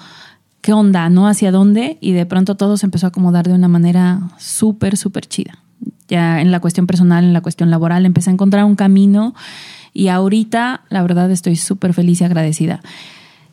qué 0.60 0.72
onda, 0.72 1.08
¿no? 1.10 1.28
¿Hacia 1.28 1.50
dónde? 1.50 1.98
Y 2.00 2.12
de 2.12 2.26
pronto 2.26 2.56
todo 2.56 2.76
se 2.76 2.86
empezó 2.86 3.06
a 3.06 3.08
acomodar 3.08 3.46
de 3.46 3.54
una 3.54 3.68
manera 3.68 4.30
súper, 4.38 4.96
súper 4.96 5.26
chida. 5.26 5.58
Ya 6.08 6.40
en 6.40 6.50
la 6.50 6.60
cuestión 6.60 6.86
personal, 6.86 7.24
en 7.24 7.32
la 7.32 7.40
cuestión 7.40 7.70
laboral, 7.70 8.06
empecé 8.06 8.30
a 8.30 8.32
encontrar 8.32 8.64
un 8.64 8.76
camino 8.76 9.34
y 9.94 10.08
ahorita, 10.08 10.82
la 10.90 11.02
verdad, 11.02 11.30
estoy 11.30 11.56
súper 11.56 11.94
feliz 11.94 12.20
y 12.20 12.24
agradecida. 12.24 12.82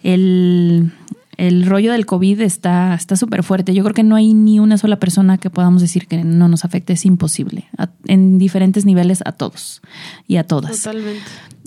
El, 0.03 0.91
el 1.37 1.65
rollo 1.65 1.91
del 1.91 2.05
COVID 2.05 2.41
está 2.41 2.97
súper 3.15 3.43
fuerte. 3.43 3.73
Yo 3.73 3.83
creo 3.83 3.93
que 3.93 4.03
no 4.03 4.15
hay 4.15 4.33
ni 4.33 4.59
una 4.59 4.77
sola 4.77 4.97
persona 4.97 5.37
que 5.37 5.49
podamos 5.51 5.81
decir 5.81 6.07
que 6.07 6.23
no 6.23 6.47
nos 6.47 6.65
afecte. 6.65 6.93
Es 6.93 7.05
imposible. 7.05 7.69
en 8.07 8.39
diferentes 8.39 8.85
niveles 8.85 9.21
a 9.23 9.31
todos 9.31 9.81
y 10.27 10.37
a 10.37 10.43
todas. 10.43 10.77
Totalmente. 10.77 11.21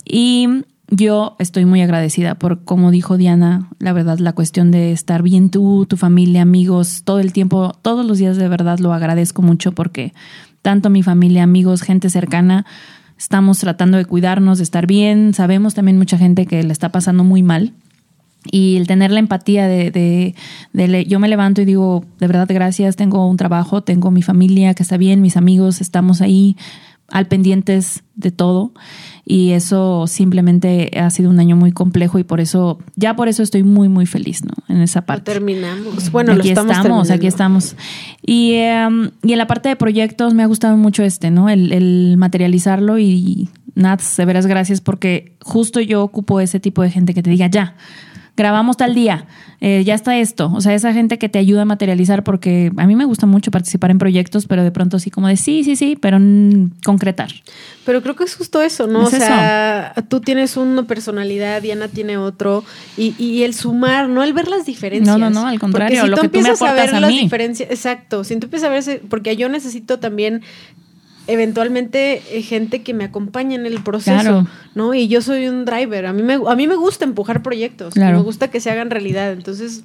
Y 0.04 0.64
yo 0.90 1.36
estoy 1.38 1.64
muy 1.64 1.80
agradecida 1.80 2.34
por, 2.34 2.64
como 2.64 2.90
dijo 2.90 3.16
Diana, 3.16 3.68
la 3.78 3.92
verdad, 3.92 4.18
la 4.18 4.32
cuestión 4.32 4.70
de 4.70 4.92
estar 4.92 5.22
bien 5.22 5.50
tú, 5.50 5.86
tu 5.86 5.96
familia, 5.96 6.42
amigos, 6.42 7.02
todo 7.04 7.20
el 7.20 7.32
tiempo, 7.32 7.76
todos 7.82 8.04
los 8.04 8.18
días 8.18 8.36
de 8.36 8.48
verdad 8.48 8.78
lo 8.78 8.92
agradezco 8.92 9.40
mucho 9.40 9.72
porque 9.72 10.12
tanto 10.62 10.90
mi 10.90 11.02
familia, 11.02 11.42
amigos, 11.42 11.82
gente 11.82 12.10
cercana, 12.10 12.66
estamos 13.18 13.58
tratando 13.58 13.96
de 13.96 14.04
cuidarnos, 14.04 14.58
de 14.58 14.64
estar 14.64 14.86
bien. 14.86 15.34
Sabemos 15.34 15.74
también 15.74 15.98
mucha 15.98 16.18
gente 16.18 16.46
que 16.46 16.62
le 16.62 16.72
está 16.72 16.90
pasando 16.90 17.24
muy 17.24 17.42
mal. 17.42 17.72
Y 18.50 18.76
el 18.76 18.86
tener 18.86 19.10
la 19.10 19.20
empatía 19.20 19.66
de, 19.66 19.90
de, 19.90 20.34
de, 20.72 21.04
yo 21.06 21.18
me 21.18 21.28
levanto 21.28 21.62
y 21.62 21.64
digo, 21.64 22.04
de 22.18 22.26
verdad, 22.26 22.46
gracias, 22.50 22.94
tengo 22.94 23.26
un 23.26 23.38
trabajo, 23.38 23.82
tengo 23.82 24.10
mi 24.10 24.20
familia 24.20 24.74
que 24.74 24.82
está 24.82 24.98
bien, 24.98 25.22
mis 25.22 25.38
amigos, 25.38 25.80
estamos 25.80 26.20
ahí 26.20 26.56
al 27.08 27.26
pendientes 27.26 28.02
de 28.16 28.30
todo 28.30 28.72
y 29.26 29.50
eso 29.50 30.06
simplemente 30.06 30.90
ha 30.98 31.08
sido 31.10 31.30
un 31.30 31.38
año 31.40 31.56
muy 31.56 31.72
complejo 31.72 32.18
y 32.18 32.24
por 32.24 32.40
eso, 32.40 32.78
ya 32.96 33.16
por 33.16 33.28
eso 33.28 33.42
estoy 33.42 33.62
muy, 33.62 33.88
muy 33.88 34.06
feliz, 34.06 34.44
¿no? 34.44 34.52
En 34.68 34.82
esa 34.82 35.02
parte. 35.02 35.32
terminamos. 35.32 36.10
Bueno, 36.10 36.32
aquí 36.32 36.48
lo 36.48 36.48
estamos, 36.48 36.76
estamos 36.76 37.10
aquí 37.10 37.26
estamos. 37.26 37.76
Y, 38.22 38.52
em, 38.54 39.10
y 39.22 39.32
en 39.32 39.38
la 39.38 39.46
parte 39.46 39.68
de 39.68 39.76
proyectos 39.76 40.34
me 40.34 40.42
ha 40.42 40.46
gustado 40.46 40.76
mucho 40.76 41.02
este, 41.02 41.30
¿no? 41.30 41.48
El, 41.48 41.72
el 41.72 42.16
materializarlo 42.18 42.98
y 42.98 43.48
Nats, 43.74 44.16
de 44.16 44.24
veras 44.24 44.46
gracias 44.46 44.80
porque 44.80 45.36
justo 45.42 45.80
yo 45.80 46.02
ocupo 46.02 46.40
ese 46.40 46.60
tipo 46.60 46.82
de 46.82 46.90
gente 46.90 47.14
que 47.14 47.22
te 47.22 47.30
diga, 47.30 47.46
ya, 47.48 47.76
grabamos 48.36 48.76
tal 48.76 48.94
día, 48.94 49.26
eh, 49.60 49.82
ya 49.84 49.94
está 49.94 50.18
esto. 50.18 50.50
O 50.54 50.60
sea, 50.60 50.74
esa 50.74 50.92
gente 50.92 51.18
que 51.18 51.28
te 51.28 51.38
ayuda 51.38 51.62
a 51.62 51.64
materializar, 51.64 52.24
porque 52.24 52.72
a 52.76 52.86
mí 52.86 52.96
me 52.96 53.04
gusta 53.04 53.26
mucho 53.26 53.50
participar 53.50 53.90
en 53.90 53.98
proyectos, 53.98 54.46
pero 54.46 54.64
de 54.64 54.72
pronto 54.72 54.98
sí 54.98 55.10
como 55.10 55.28
de 55.28 55.36
sí, 55.36 55.62
sí, 55.62 55.76
sí, 55.76 55.96
pero 56.00 56.18
concretar. 56.84 57.30
Pero 57.84 58.02
creo 58.02 58.16
que 58.16 58.24
es 58.24 58.34
justo 58.34 58.60
eso, 58.62 58.86
¿no? 58.86 59.04
o 59.04 59.10
sea, 59.10 59.94
tú 60.08 60.20
tienes 60.20 60.56
una 60.56 60.84
personalidad, 60.84 61.62
Diana 61.62 61.88
tiene 61.88 62.16
otro, 62.16 62.64
y, 62.96 63.14
y, 63.18 63.44
el 63.44 63.54
sumar, 63.54 64.08
no 64.08 64.22
el 64.22 64.32
ver 64.32 64.48
las 64.48 64.66
diferencias. 64.66 65.18
No, 65.18 65.30
no, 65.30 65.30
no, 65.30 65.46
al 65.46 65.60
contrario, 65.60 66.06
lo 66.06 66.16
que 66.16 66.28
tú 66.28 66.40
me 66.40 66.48
aportas 66.48 66.92
a, 66.92 67.00
ver 67.00 67.08
mí. 67.08 67.28
exacto, 67.60 68.24
si 68.24 68.36
tú 68.36 68.46
empiezas 68.46 68.68
a 68.68 68.72
ver, 68.72 69.02
porque 69.08 69.36
yo 69.36 69.48
necesito 69.48 69.98
también 69.98 70.42
eventualmente 71.26 72.22
eh, 72.30 72.42
gente 72.42 72.82
que 72.82 72.94
me 72.94 73.04
acompañe 73.04 73.54
en 73.54 73.66
el 73.66 73.82
proceso, 73.82 74.46
¿no? 74.74 74.94
Y 74.94 75.08
yo 75.08 75.22
soy 75.22 75.48
un 75.48 75.64
driver, 75.64 76.06
a 76.06 76.12
mí 76.12 76.22
me, 76.22 76.34
a 76.34 76.56
mí 76.56 76.66
me 76.66 76.76
gusta 76.76 77.04
empujar 77.04 77.42
proyectos, 77.42 77.96
me 77.96 78.20
gusta 78.20 78.48
que 78.48 78.60
se 78.60 78.70
hagan 78.70 78.90
realidad, 78.90 79.32
entonces 79.32 79.84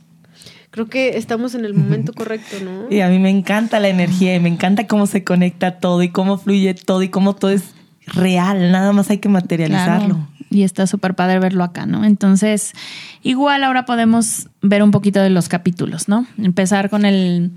creo 0.71 0.87
que 0.87 1.17
estamos 1.17 1.55
en 1.55 1.65
el 1.65 1.73
momento 1.73 2.13
correcto, 2.13 2.57
¿no? 2.63 2.93
Y 2.93 3.01
a 3.01 3.09
mí 3.09 3.19
me 3.19 3.29
encanta 3.29 3.79
la 3.79 3.89
energía 3.89 4.35
y 4.35 4.39
me 4.39 4.49
encanta 4.49 4.87
cómo 4.87 5.07
se 5.07 5.23
conecta 5.23 5.79
todo 5.79 6.03
y 6.03 6.09
cómo 6.09 6.37
fluye 6.37 6.73
todo 6.73 7.03
y 7.03 7.09
cómo 7.09 7.35
todo 7.35 7.51
es 7.51 7.73
real, 8.05 8.71
nada 8.71 8.91
más 8.91 9.09
hay 9.09 9.19
que 9.19 9.29
materializarlo. 9.29 10.27
Y 10.51 10.63
está 10.63 10.87
súper 10.87 11.13
padre 11.13 11.37
verlo 11.37 11.63
acá, 11.63 11.85
¿no? 11.85 12.03
Entonces, 12.03 12.73
igual 13.21 13.63
ahora 13.63 13.85
podemos 13.85 14.47
ver 14.63 14.81
un 14.81 14.89
poquito 14.89 15.21
de 15.21 15.29
los 15.29 15.47
capítulos, 15.47 16.07
¿no? 16.07 16.25
Empezar 16.39 16.89
con 16.89 17.05
el 17.05 17.51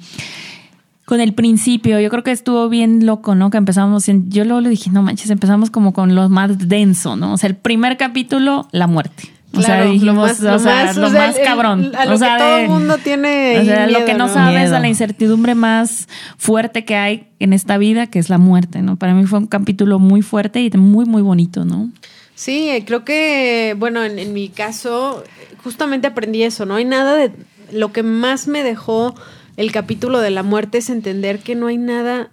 con 1.05 1.21
el 1.21 1.35
principio. 1.35 2.01
Yo 2.01 2.11
creo 2.11 2.23
que 2.23 2.31
estuvo 2.31 2.69
bien 2.69 3.07
loco, 3.07 3.35
¿no? 3.35 3.51
Que 3.51 3.59
empezamos, 3.59 4.09
en, 4.09 4.31
yo 4.31 4.45
luego 4.45 4.61
le 4.61 4.69
dije, 4.69 4.91
no 4.91 5.03
manches, 5.03 5.31
empezamos 5.31 5.71
como 5.71 5.93
con 5.93 6.15
lo 6.15 6.29
más 6.29 6.69
denso, 6.69 7.17
¿no? 7.17 7.35
O 7.35 7.39
sea, 7.39 7.49
el 7.49 7.57
primer 7.57 7.97
capítulo, 7.97 8.69
la 8.73 8.87
muerte. 8.87 9.31
O 9.55 9.61
sea, 9.61 9.85
dijimos, 9.85 10.41
lo 10.41 10.59
más, 10.59 10.97
lo 10.97 11.11
más, 11.11 11.37
cabrón. 11.45 11.93
a 11.95 12.07
lo 12.07 12.19
que 12.19 12.27
todo 12.39 12.57
el 12.57 12.69
mundo 12.69 12.97
tiene. 12.99 13.59
O 13.61 13.65
sea, 13.65 13.87
lo 13.87 14.05
que 14.05 14.15
no, 14.15 14.29
sabes, 14.29 14.73
a 14.73 14.81
la 14.81 14.89
incertidumbre 14.89 15.55
más 15.55 16.09
fuerte 16.39 16.85
que 16.85 16.97
hay 16.97 17.29
en 17.39 17.53
esta 17.53 17.77
vida, 17.77 18.07
que 18.07 18.19
es 18.19 18.31
la 18.31 18.39
muerte, 18.39 18.81
¿no? 18.81 18.97
Para 18.97 19.13
mí 19.13 19.27
fue 19.27 19.41
un 19.41 19.47
capítulo 19.47 19.99
muy 19.99 20.23
fuerte 20.23 20.63
y 20.63 20.71
muy, 20.71 21.05
muy 21.05 21.21
bonito, 21.21 21.67
¿no? 21.67 21.91
Sí, 22.35 22.83
creo 22.87 23.05
que, 23.05 23.77
bueno, 23.79 24.03
en, 24.05 24.19
en 24.19 24.33
mi 24.33 24.49
caso, 24.49 25.23
justamente 25.63 26.07
aprendí 26.07 26.43
eso, 26.43 26.65
¿no? 26.65 26.77
Hay 26.77 26.85
nada 26.85 27.15
de. 27.15 27.33
Lo 27.73 27.93
que 27.93 28.03
más 28.03 28.49
me 28.49 28.63
dejó 28.63 29.15
el 29.57 29.73
capítulo 29.73 30.21
de 30.21 30.31
la 30.31 30.43
muerte 30.43 30.79
es 30.79 30.91
entender 30.91 31.41
que 31.41 31.55
no 31.55 31.67
hay 31.67 31.79
nada, 31.79 32.31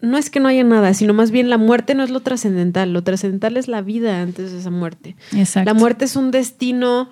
no 0.00 0.18
es 0.18 0.30
que 0.30 0.40
no 0.40 0.48
haya 0.48 0.64
nada, 0.64 0.94
sino 0.94 1.14
más 1.14 1.30
bien 1.30 1.50
la 1.50 1.58
muerte 1.58 1.94
no 1.94 2.02
es 2.02 2.10
lo 2.10 2.20
trascendental, 2.20 2.92
lo 2.92 3.02
trascendental 3.02 3.56
es 3.56 3.68
la 3.68 3.82
vida 3.82 4.20
antes 4.20 4.52
de 4.52 4.58
esa 4.58 4.70
muerte. 4.70 5.16
Exacto. 5.32 5.70
La 5.70 5.74
muerte 5.78 6.04
es 6.04 6.16
un 6.16 6.30
destino 6.30 7.10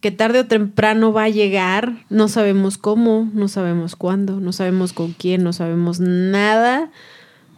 que 0.00 0.10
tarde 0.10 0.40
o 0.40 0.46
temprano 0.46 1.12
va 1.12 1.24
a 1.24 1.28
llegar, 1.28 2.04
no 2.08 2.28
sabemos 2.28 2.78
cómo, 2.78 3.28
no 3.34 3.48
sabemos 3.48 3.96
cuándo, 3.96 4.40
no 4.40 4.52
sabemos 4.52 4.92
con 4.92 5.12
quién, 5.12 5.44
no 5.44 5.52
sabemos 5.52 6.00
nada. 6.00 6.90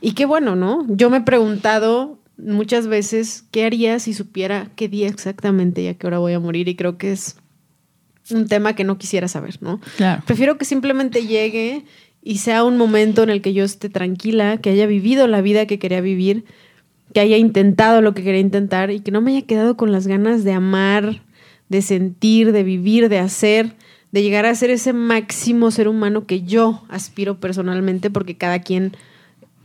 Y 0.00 0.12
qué 0.12 0.26
bueno, 0.26 0.56
¿no? 0.56 0.84
Yo 0.88 1.08
me 1.08 1.18
he 1.18 1.22
preguntado 1.22 2.18
muchas 2.36 2.88
veces 2.88 3.44
qué 3.52 3.64
haría 3.64 4.00
si 4.00 4.14
supiera 4.14 4.70
qué 4.74 4.88
día 4.88 5.06
exactamente 5.06 5.82
y 5.82 5.88
a 5.88 5.94
qué 5.94 6.06
hora 6.06 6.18
voy 6.18 6.32
a 6.32 6.40
morir 6.40 6.66
y 6.66 6.74
creo 6.74 6.98
que 6.98 7.12
es 7.12 7.36
un 8.30 8.46
tema 8.46 8.74
que 8.74 8.84
no 8.84 8.98
quisiera 8.98 9.28
saber, 9.28 9.58
¿no? 9.60 9.80
Claro. 9.96 10.22
Prefiero 10.26 10.58
que 10.58 10.64
simplemente 10.64 11.26
llegue 11.26 11.84
y 12.22 12.38
sea 12.38 12.64
un 12.64 12.76
momento 12.76 13.22
en 13.22 13.30
el 13.30 13.42
que 13.42 13.52
yo 13.52 13.64
esté 13.64 13.88
tranquila, 13.88 14.58
que 14.58 14.70
haya 14.70 14.86
vivido 14.86 15.26
la 15.26 15.40
vida 15.40 15.66
que 15.66 15.78
quería 15.78 16.00
vivir, 16.00 16.44
que 17.12 17.20
haya 17.20 17.36
intentado 17.36 18.00
lo 18.00 18.14
que 18.14 18.22
quería 18.22 18.40
intentar 18.40 18.90
y 18.90 19.00
que 19.00 19.10
no 19.10 19.20
me 19.20 19.32
haya 19.32 19.46
quedado 19.46 19.76
con 19.76 19.92
las 19.92 20.06
ganas 20.06 20.44
de 20.44 20.52
amar, 20.52 21.22
de 21.68 21.82
sentir, 21.82 22.52
de 22.52 22.62
vivir, 22.62 23.08
de 23.08 23.18
hacer, 23.18 23.74
de 24.12 24.22
llegar 24.22 24.46
a 24.46 24.54
ser 24.54 24.70
ese 24.70 24.92
máximo 24.92 25.70
ser 25.70 25.88
humano 25.88 26.26
que 26.26 26.42
yo 26.42 26.84
aspiro 26.88 27.40
personalmente, 27.40 28.10
porque 28.10 28.36
cada 28.36 28.60
quien 28.60 28.92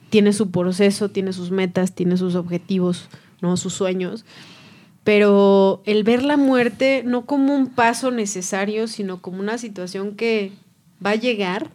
tiene 0.10 0.34
su 0.34 0.52
proceso, 0.52 1.10
tiene 1.10 1.34
sus 1.34 1.52
metas, 1.52 1.94
tiene 1.94 2.18
sus 2.18 2.36
objetivos, 2.36 3.10
¿no? 3.42 3.56
sus 3.58 3.74
sueños 3.74 4.26
pero 5.08 5.82
el 5.86 6.04
ver 6.04 6.22
la 6.22 6.36
muerte 6.36 7.02
no 7.06 7.26
como 7.26 7.56
un 7.56 7.68
paso 7.68 8.12
necesario, 8.12 8.90
sino 8.90 9.22
como 9.22 9.40
una 9.40 9.58
situación 9.58 10.18
que 10.18 10.52
va 11.04 11.12
a 11.12 11.16
llegar 11.16 11.72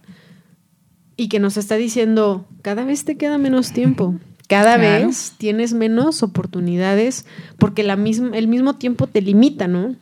y 1.16 1.30
que 1.30 1.40
nos 1.40 1.56
está 1.56 1.76
diciendo, 1.76 2.46
cada 2.60 2.84
vez 2.84 3.06
te 3.06 3.16
queda 3.16 3.38
menos 3.38 3.72
tiempo, 3.72 4.16
cada 4.48 4.76
vez 4.76 5.32
tienes 5.38 5.72
menos 5.72 6.22
oportunidades 6.22 7.24
porque 7.56 7.82
la 7.82 7.96
misma, 7.96 8.36
el 8.36 8.48
mismo 8.48 8.74
tiempo 8.74 9.06
te 9.06 9.22
limita, 9.22 9.66
¿no? 9.66 9.96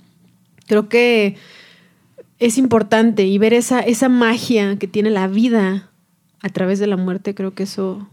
Creo 0.67 0.89
que 0.89 1.37
es 2.41 2.59
importante 2.59 3.29
y 3.29 3.39
ver 3.39 3.55
esa, 3.55 3.79
esa 3.79 4.09
magia 4.09 4.75
que 4.75 4.89
tiene 4.89 5.11
la 5.11 5.29
vida 5.29 5.89
a 6.43 6.49
través 6.49 6.81
de 6.81 6.89
la 6.89 6.97
muerte, 6.97 7.37
creo 7.37 7.55
que 7.55 7.63
eso 7.63 8.09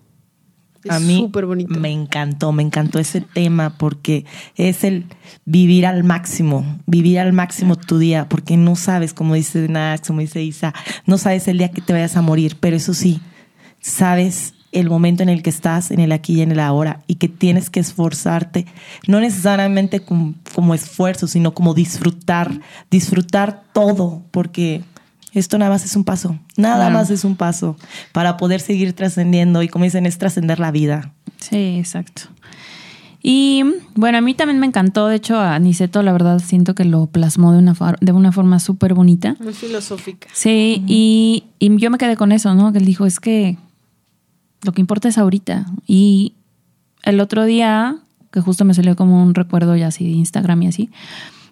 a 0.90 1.00
mí 1.00 1.30
me 1.68 1.92
encantó, 1.92 2.52
me 2.52 2.64
encantó 2.64 3.00
ese 3.00 3.22
tema 3.22 3.78
porque 3.78 4.26
es 4.56 4.84
el 4.84 5.06
vivir 5.46 5.86
al 5.86 6.04
máximo, 6.04 6.80
vivir 6.86 7.20
al 7.20 7.34
máximo 7.34 7.76
tu 7.76 7.98
día, 7.98 8.28
porque 8.30 8.58
no 8.58 8.76
sabes, 8.76 9.14
como 9.14 9.36
dice 9.36 9.68
Nax, 9.68 10.08
como 10.08 10.22
dice 10.22 10.44
Isa, 10.44 10.74
no 11.06 11.18
sabes 11.18 11.48
el 11.48 11.58
día 11.58 11.72
que 11.72 11.82
te 11.82 11.94
vayas 11.94 12.18
a 12.18 12.22
morir, 12.22 12.58
pero 12.60 12.76
eso 12.76 12.94
sí, 12.94 13.22
sabes 13.80 14.54
el 14.72 14.90
momento 14.90 15.24
en 15.24 15.30
el 15.30 15.44
que 15.44 15.50
estás, 15.50 15.92
en 15.92 16.00
el 16.00 16.12
aquí 16.12 16.36
y 16.36 16.42
en 16.42 16.52
el 16.52 16.60
ahora, 16.60 17.02
y 17.08 17.16
que 17.16 17.30
tienes 17.30 17.70
que 17.70 17.80
esforzarte, 17.80 18.66
no 19.08 19.20
necesariamente 19.20 20.02
como, 20.02 20.36
como 20.54 20.74
esfuerzo, 20.74 21.28
sino 21.28 21.54
como 21.54 21.74
disfrutar, 21.74 22.60
disfrutar 22.92 23.64
todo, 23.74 24.24
porque 24.32 24.84
esto 25.34 25.58
nada 25.58 25.72
más 25.72 25.86
es 25.86 25.96
un 25.96 26.04
paso, 26.04 26.40
nada 26.56 26.90
más 26.90 27.10
es 27.10 27.24
un 27.24 27.36
paso 27.36 27.76
para 28.12 28.38
poder 28.38 28.62
seguir 28.62 28.94
trascendiendo 28.94 29.62
y 29.62 29.68
como 29.68 29.86
dicen, 29.86 30.06
es 30.06 30.18
trascender 30.18 30.60
la 30.60 30.72
vida. 30.72 31.14
Sí, 31.38 31.78
exacto. 31.78 32.24
Y 33.22 33.64
bueno, 33.96 34.20
a 34.20 34.22
mí 34.22 34.34
también 34.36 34.60
me 34.60 34.68
encantó, 34.68 35.08
de 35.08 35.18
hecho 35.18 35.40
a 35.40 35.60
Niceto 35.60 36.02
la 36.02 36.14
verdad 36.14 36.40
siento 36.40 36.76
que 36.76 36.86
lo 36.86 37.08
plasmó 37.08 37.52
de 37.52 37.60
una, 37.60 37.76
de 38.00 38.12
una 38.12 38.32
forma 38.32 38.60
súper 38.60 38.94
bonita. 38.94 39.36
Muy 39.40 39.54
filosófica. 39.54 40.30
Sí, 40.34 40.84
y, 40.88 41.44
y 41.60 41.78
yo 41.78 41.92
me 41.92 41.98
quedé 41.98 42.16
con 42.16 42.32
eso, 42.32 42.54
¿no? 42.56 42.72
Que 42.72 42.78
él 42.78 42.86
dijo, 42.86 43.06
es 43.06 43.20
que 43.20 43.58
lo 44.62 44.72
que 44.72 44.82
importa 44.82 45.10
es 45.10 45.18
ahorita. 45.18 45.66
Y 45.86 46.34
el 47.04 47.20
otro 47.20 47.44
día, 47.46 47.98
que 48.32 48.40
justo 48.40 48.66
me 48.66 48.74
salió 48.74 48.96
como 48.96 49.22
un 49.22 49.36
recuerdo 49.36 49.76
ya 49.76 49.88
así 49.88 50.06
de 50.06 50.12
Instagram 50.12 50.64
y 50.64 50.68
así, 50.68 50.90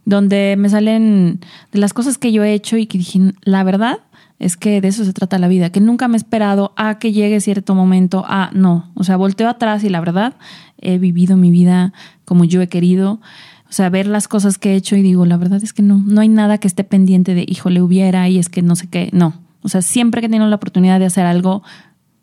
donde 0.05 0.55
me 0.57 0.69
salen 0.69 1.39
de 1.71 1.79
las 1.79 1.93
cosas 1.93 2.17
que 2.17 2.31
yo 2.31 2.43
he 2.43 2.53
hecho 2.53 2.77
y 2.77 2.85
que 2.85 2.97
dije, 2.97 3.19
la 3.43 3.63
verdad 3.63 3.99
es 4.37 4.57
que 4.57 4.81
de 4.81 4.87
eso 4.89 5.03
se 5.05 5.13
trata 5.13 5.39
la 5.39 5.47
vida, 5.47 5.71
que 5.71 5.79
nunca 5.81 6.07
me 6.07 6.15
he 6.15 6.17
esperado 6.17 6.73
a 6.75 6.99
que 6.99 7.11
llegue 7.11 7.39
cierto 7.41 7.73
momento, 7.73 8.23
a 8.27 8.49
no, 8.53 8.91
o 8.95 9.03
sea, 9.03 9.15
volteo 9.17 9.47
atrás 9.49 9.83
y 9.83 9.89
la 9.89 9.99
verdad 9.99 10.35
he 10.79 10.97
vivido 10.97 11.37
mi 11.37 11.51
vida 11.51 11.93
como 12.25 12.43
yo 12.43 12.61
he 12.61 12.67
querido. 12.67 13.19
O 13.67 13.73
sea, 13.75 13.89
ver 13.89 14.05
las 14.07 14.27
cosas 14.27 14.57
que 14.57 14.73
he 14.73 14.75
hecho 14.75 14.95
y 14.95 15.01
digo, 15.01 15.25
la 15.25 15.37
verdad 15.37 15.61
es 15.63 15.73
que 15.73 15.81
no, 15.81 16.01
no 16.05 16.21
hay 16.21 16.29
nada 16.29 16.59
que 16.59 16.67
esté 16.67 16.83
pendiente 16.83 17.33
de, 17.33 17.45
híjole, 17.47 17.81
hubiera 17.81 18.29
y 18.29 18.37
es 18.37 18.47
que 18.47 18.61
no 18.61 18.75
sé 18.75 18.87
qué, 18.87 19.09
no. 19.11 19.33
O 19.63 19.69
sea, 19.69 19.81
siempre 19.81 20.21
que 20.21 20.29
tengo 20.29 20.45
la 20.45 20.55
oportunidad 20.55 20.99
de 20.99 21.07
hacer 21.07 21.25
algo 21.25 21.63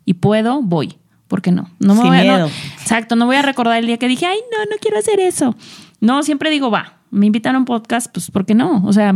y 0.05 0.13
puedo, 0.15 0.61
voy. 0.61 0.95
¿Por 1.27 1.41
qué 1.41 1.51
no? 1.51 1.69
No 1.79 1.95
me 1.95 2.01
Sin 2.01 2.09
voy 2.11 2.17
a, 2.19 2.37
no- 2.37 2.47
exacto, 2.79 3.15
no 3.15 3.25
voy 3.25 3.35
a 3.35 3.41
recordar 3.41 3.77
el 3.79 3.87
día 3.87 3.97
que 3.97 4.07
dije, 4.07 4.25
ay, 4.25 4.37
no, 4.51 4.63
no 4.65 4.77
quiero 4.79 4.97
hacer 4.99 5.19
eso. 5.19 5.55
No, 5.99 6.23
siempre 6.23 6.49
digo, 6.49 6.69
va, 6.71 6.99
me 7.13 7.27
invitaron 7.27 7.57
a 7.57 7.59
un 7.59 7.65
podcast, 7.65 8.11
pues, 8.11 8.31
¿por 8.31 8.45
qué 8.45 8.55
no? 8.55 8.83
O 8.85 8.91
sea, 8.91 9.13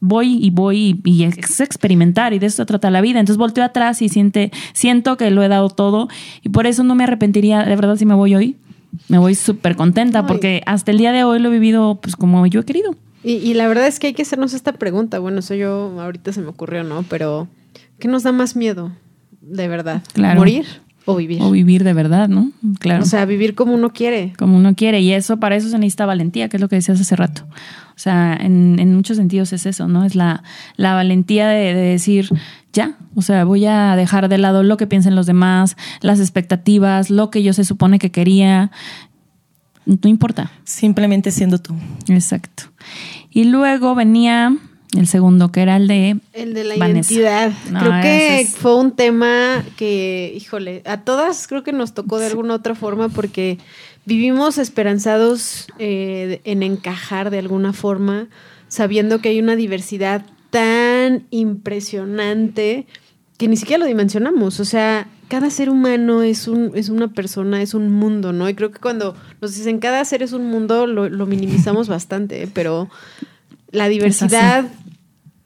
voy 0.00 0.38
y 0.44 0.50
voy 0.50 1.00
y, 1.04 1.10
y 1.10 1.24
es 1.24 1.60
experimentar 1.60 2.32
y 2.32 2.38
de 2.38 2.46
eso 2.46 2.64
trata 2.66 2.90
la 2.90 3.00
vida. 3.00 3.20
Entonces 3.20 3.38
volteo 3.38 3.64
atrás 3.64 4.02
y 4.02 4.08
siente, 4.08 4.50
siento 4.72 5.16
que 5.16 5.30
lo 5.30 5.42
he 5.42 5.48
dado 5.48 5.70
todo 5.70 6.08
y 6.42 6.50
por 6.50 6.66
eso 6.66 6.84
no 6.84 6.94
me 6.94 7.04
arrepentiría, 7.04 7.64
de 7.64 7.76
verdad, 7.76 7.96
si 7.96 8.06
me 8.06 8.14
voy 8.14 8.34
hoy. 8.34 8.56
Me 9.08 9.18
voy 9.18 9.34
súper 9.34 9.76
contenta 9.76 10.20
Ay. 10.20 10.24
porque 10.26 10.62
hasta 10.66 10.90
el 10.90 10.98
día 10.98 11.12
de 11.12 11.22
hoy 11.22 11.38
lo 11.38 11.50
he 11.50 11.52
vivido 11.52 12.00
pues 12.00 12.16
como 12.16 12.46
yo 12.46 12.60
he 12.60 12.64
querido. 12.64 12.96
Y, 13.22 13.34
y 13.34 13.54
la 13.54 13.68
verdad 13.68 13.86
es 13.86 13.98
que 13.98 14.08
hay 14.08 14.14
que 14.14 14.22
hacernos 14.22 14.54
esta 14.54 14.72
pregunta. 14.72 15.18
Bueno, 15.18 15.40
eso 15.40 15.54
yo 15.54 16.00
ahorita 16.00 16.32
se 16.32 16.40
me 16.40 16.48
ocurrió, 16.48 16.84
¿no? 16.84 17.02
Pero, 17.02 17.48
¿qué 17.98 18.08
nos 18.08 18.22
da 18.22 18.32
más 18.32 18.56
miedo? 18.56 18.92
De 19.40 19.68
verdad. 19.68 20.02
Claro. 20.14 20.38
¿Morir 20.38 20.66
o 21.10 21.16
vivir? 21.16 21.40
O 21.40 21.50
vivir 21.50 21.84
de 21.84 21.94
verdad, 21.94 22.28
¿no? 22.28 22.52
Claro. 22.80 23.02
O 23.02 23.06
sea, 23.06 23.24
vivir 23.24 23.54
como 23.54 23.72
uno 23.72 23.94
quiere. 23.94 24.34
como 24.36 24.58
uno 24.58 24.74
quiere. 24.74 25.00
Y 25.00 25.12
eso, 25.14 25.38
para 25.38 25.56
eso 25.56 25.70
se 25.70 25.78
necesita 25.78 26.04
valentía, 26.04 26.50
que 26.50 26.58
es 26.58 26.60
lo 26.60 26.68
que 26.68 26.76
decías 26.76 27.00
hace 27.00 27.16
rato. 27.16 27.46
O 27.50 27.98
sea, 27.98 28.36
en, 28.38 28.78
en 28.78 28.94
muchos 28.94 29.16
sentidos 29.16 29.54
es 29.54 29.64
eso, 29.64 29.88
¿no? 29.88 30.04
Es 30.04 30.14
la, 30.14 30.42
la 30.76 30.92
valentía 30.92 31.48
de, 31.48 31.72
de 31.72 31.80
decir, 31.80 32.28
ya, 32.74 32.98
o 33.14 33.22
sea, 33.22 33.44
voy 33.44 33.64
a 33.64 33.96
dejar 33.96 34.28
de 34.28 34.36
lado 34.36 34.62
lo 34.62 34.76
que 34.76 34.86
piensen 34.86 35.16
los 35.16 35.24
demás, 35.24 35.78
las 36.02 36.20
expectativas, 36.20 37.08
lo 37.08 37.30
que 37.30 37.42
yo 37.42 37.54
se 37.54 37.64
supone 37.64 37.98
que 37.98 38.10
quería. 38.10 38.70
No 39.86 40.10
importa. 40.10 40.50
Simplemente 40.64 41.30
siendo 41.30 41.56
tú. 41.56 41.74
Exacto. 42.08 42.64
Y 43.30 43.44
luego 43.44 43.94
venía 43.94 44.54
el 44.96 45.06
segundo, 45.06 45.52
que 45.52 45.60
era 45.62 45.76
el 45.76 45.86
de 45.88 46.16
El 46.32 46.54
de 46.54 46.64
la 46.64 46.76
Vanessa. 46.76 47.12
identidad. 47.12 47.52
No, 47.70 47.80
creo 47.80 48.02
que 48.02 48.40
es- 48.40 48.56
fue 48.56 48.76
un 48.76 48.92
tema 48.92 49.62
que, 49.76 50.32
híjole, 50.36 50.82
a 50.86 51.02
todas 51.02 51.46
creo 51.46 51.62
que 51.62 51.72
nos 51.72 51.92
tocó 51.94 52.18
de 52.18 52.26
alguna 52.26 52.54
otra 52.54 52.74
forma 52.74 53.08
porque 53.08 53.58
vivimos 54.06 54.56
esperanzados 54.56 55.66
eh, 55.78 56.40
en 56.44 56.62
encajar 56.62 57.30
de 57.30 57.38
alguna 57.38 57.72
forma, 57.74 58.28
sabiendo 58.68 59.20
que 59.20 59.28
hay 59.28 59.40
una 59.40 59.56
diversidad 59.56 60.24
tan 60.50 61.26
impresionante 61.30 62.86
que 63.36 63.48
ni 63.48 63.56
siquiera 63.56 63.80
lo 63.80 63.86
dimensionamos. 63.86 64.58
O 64.60 64.64
sea, 64.64 65.06
cada 65.28 65.50
ser 65.50 65.70
humano 65.70 66.22
es, 66.22 66.48
un, 66.48 66.72
es 66.74 66.88
una 66.88 67.08
persona, 67.12 67.62
es 67.62 67.74
un 67.74 67.90
mundo, 67.90 68.32
¿no? 68.32 68.48
Y 68.48 68.54
creo 68.54 68.70
que 68.72 68.80
cuando 68.80 69.14
nos 69.40 69.54
dicen 69.54 69.78
cada 69.78 70.04
ser 70.04 70.22
es 70.22 70.32
un 70.32 70.46
mundo, 70.46 70.86
lo, 70.86 71.08
lo 71.08 71.26
minimizamos 71.26 71.88
bastante, 71.88 72.44
¿eh? 72.44 72.48
pero 72.52 72.88
la 73.70 73.88
diversidad, 73.88 74.64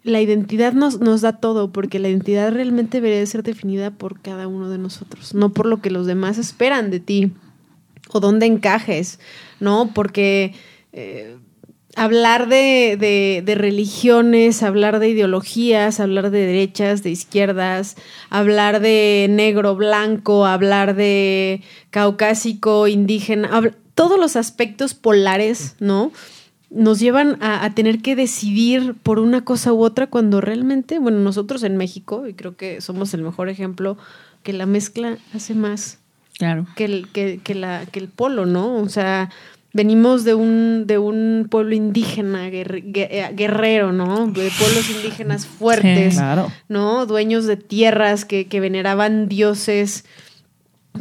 la 0.05 0.21
identidad 0.21 0.73
nos, 0.73 1.01
nos 1.01 1.21
da 1.21 1.33
todo, 1.35 1.73
porque 1.73 1.99
la 1.99 2.09
identidad 2.09 2.53
realmente 2.53 2.99
debería 2.99 3.19
de 3.21 3.27
ser 3.27 3.43
definida 3.43 3.91
por 3.91 4.21
cada 4.21 4.49
uno 4.49 4.69
de 4.69 4.79
nosotros, 4.79 5.35
no 5.35 5.53
por 5.53 5.67
lo 5.67 5.81
que 5.81 5.91
los 5.91 6.07
demás 6.07 6.39
esperan 6.39 6.91
de 6.91 7.01
ti 7.01 7.33
o 8.13 8.21
dónde 8.21 8.47
encajes, 8.47 9.21
¿no? 9.61 9.93
Porque 9.95 10.55
eh, 10.93 11.37
hablar 11.95 12.49
de, 12.49 12.97
de- 12.99 13.43
de 13.45 13.55
religiones, 13.55 14.63
hablar 14.63 14.99
de 14.99 15.09
ideologías, 15.11 16.01
hablar 16.01 16.31
de 16.31 16.47
derechas, 16.47 17.03
de 17.03 17.11
izquierdas, 17.11 17.97
hablar 18.29 18.81
de 18.81 19.29
negro, 19.31 19.77
blanco, 19.77 20.47
hablar 20.47 20.95
de 20.97 21.63
caucásico, 21.91 22.89
indígena, 22.89 23.63
todos 23.95 24.19
los 24.19 24.37
aspectos 24.37 24.95
polares, 24.95 25.77
¿no? 25.81 26.11
Nos 26.75 27.01
llevan 27.01 27.37
a, 27.43 27.65
a 27.65 27.75
tener 27.75 28.01
que 28.01 28.17
decidir 28.17 28.95
por 29.03 29.19
una 29.19 29.45
cosa 29.45 29.73
u 29.73 29.83
otra 29.83 30.07
cuando 30.07 30.41
realmente, 30.41 30.99
bueno, 30.99 31.19
nosotros 31.19 31.63
en 31.65 31.77
México, 31.77 32.27
y 32.27 32.35
creo 32.35 32.57
que 32.57 32.81
somos 32.81 33.13
el 33.15 33.23
mejor 33.23 33.49
ejemplo, 33.49 33.99
que 34.43 34.53
la 34.53 34.67
mezcla 34.67 35.19
hace 35.35 35.55
más 35.55 35.99
Claro. 36.39 36.67
que 36.77 36.87
el, 36.87 37.09
que, 37.13 37.41
que 37.45 37.55
la, 37.55 37.85
que 37.87 37.99
el 38.01 38.09
polo, 38.09 38.47
¿no? 38.47 38.77
O 38.77 38.89
sea, 38.89 39.29
venimos 39.75 40.25
de 40.25 40.35
un, 40.35 40.85
de 40.87 40.97
un 40.99 41.47
pueblo 41.51 41.75
indígena, 41.75 42.49
guerre- 42.49 42.83
eh, 42.95 43.31
guerrero, 43.35 43.93
¿no? 43.93 44.27
De 44.29 44.51
pueblos 44.59 44.89
indígenas 44.91 45.47
fuertes, 45.47 46.15
Sí. 46.15 46.19
Claro. 46.19 46.51
¿no? 46.69 47.05
Dueños 47.07 47.45
de 47.45 47.57
tierras 47.59 48.25
que, 48.25 48.47
que 48.49 48.61
veneraban 48.61 49.29
dioses, 49.29 50.05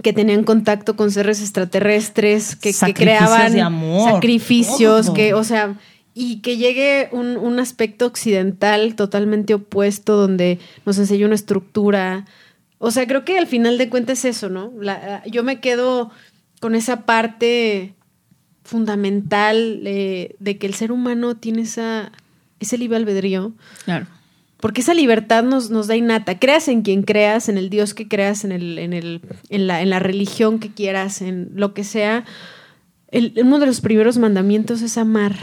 que 0.04 0.14
tenían 0.14 0.44
contacto 0.44 0.96
con 0.96 1.12
seres 1.12 1.42
extraterrestres, 1.42 2.56
que, 2.56 2.74
creaban 2.94 3.54
de 3.54 3.62
amor, 3.62 4.10
sacrificios, 4.12 5.08
todo. 5.08 5.14
que, 5.14 5.34
o 5.34 5.44
sea, 5.44 5.76
y 6.14 6.38
que 6.42 6.58
llegue 6.58 7.10
un, 7.12 7.38
un 7.38 7.60
aspecto 7.60 8.06
occidental 8.06 8.96
totalmente 8.96 9.54
opuesto, 9.54 10.16
donde 10.16 10.60
nos 10.86 10.98
enseña 10.98 11.26
una 11.26 11.36
estructura. 11.36 12.26
O 12.80 12.92
sea, 12.92 13.06
creo 13.06 13.26
que 13.26 13.38
al 13.38 13.48
final 13.48 13.78
de 13.78 13.90
cuentas 13.90 14.20
es 14.26 14.38
eso, 14.38 14.50
¿no? 14.50 14.72
La- 14.80 15.24
yo 15.26 15.44
me 15.44 15.60
quedo 15.60 16.12
con 16.60 16.76
esa 16.76 17.02
parte 17.06 17.94
fundamental 18.64 19.82
eh, 19.86 20.36
de 20.40 20.58
que 20.58 20.68
el 20.68 20.74
ser 20.74 20.92
humano 20.92 21.36
tiene 21.36 21.64
esa, 21.64 22.12
ese 22.60 22.78
libre 22.78 22.98
albedrío. 22.98 23.54
Claro. 23.86 24.08
Porque 24.62 24.82
esa 24.82 24.94
libertad 24.94 25.44
nos, 25.44 25.70
nos 25.70 25.88
da 25.88 25.96
innata. 25.96 26.40
Creas 26.40 26.68
en 26.68 26.84
quien 26.84 27.04
creas, 27.04 27.50
en 27.50 27.58
el 27.58 27.70
Dios 27.70 27.94
que 27.94 28.08
creas, 28.08 28.46
en, 28.46 28.52
el, 28.52 28.78
en, 28.78 28.94
el, 28.94 29.22
en, 29.50 29.68
la, 29.68 29.82
en 29.82 29.90
la 29.90 30.00
religión 30.00 30.60
que 30.60 30.70
quieras, 30.70 31.22
en 31.22 31.50
lo 31.56 31.74
que 31.74 31.84
sea. 31.84 32.24
El- 33.10 33.34
uno 33.44 33.60
de 33.60 33.66
los 33.66 33.82
primeros 33.82 34.18
mandamientos 34.18 34.82
es 34.82 34.98
amar. 34.98 35.36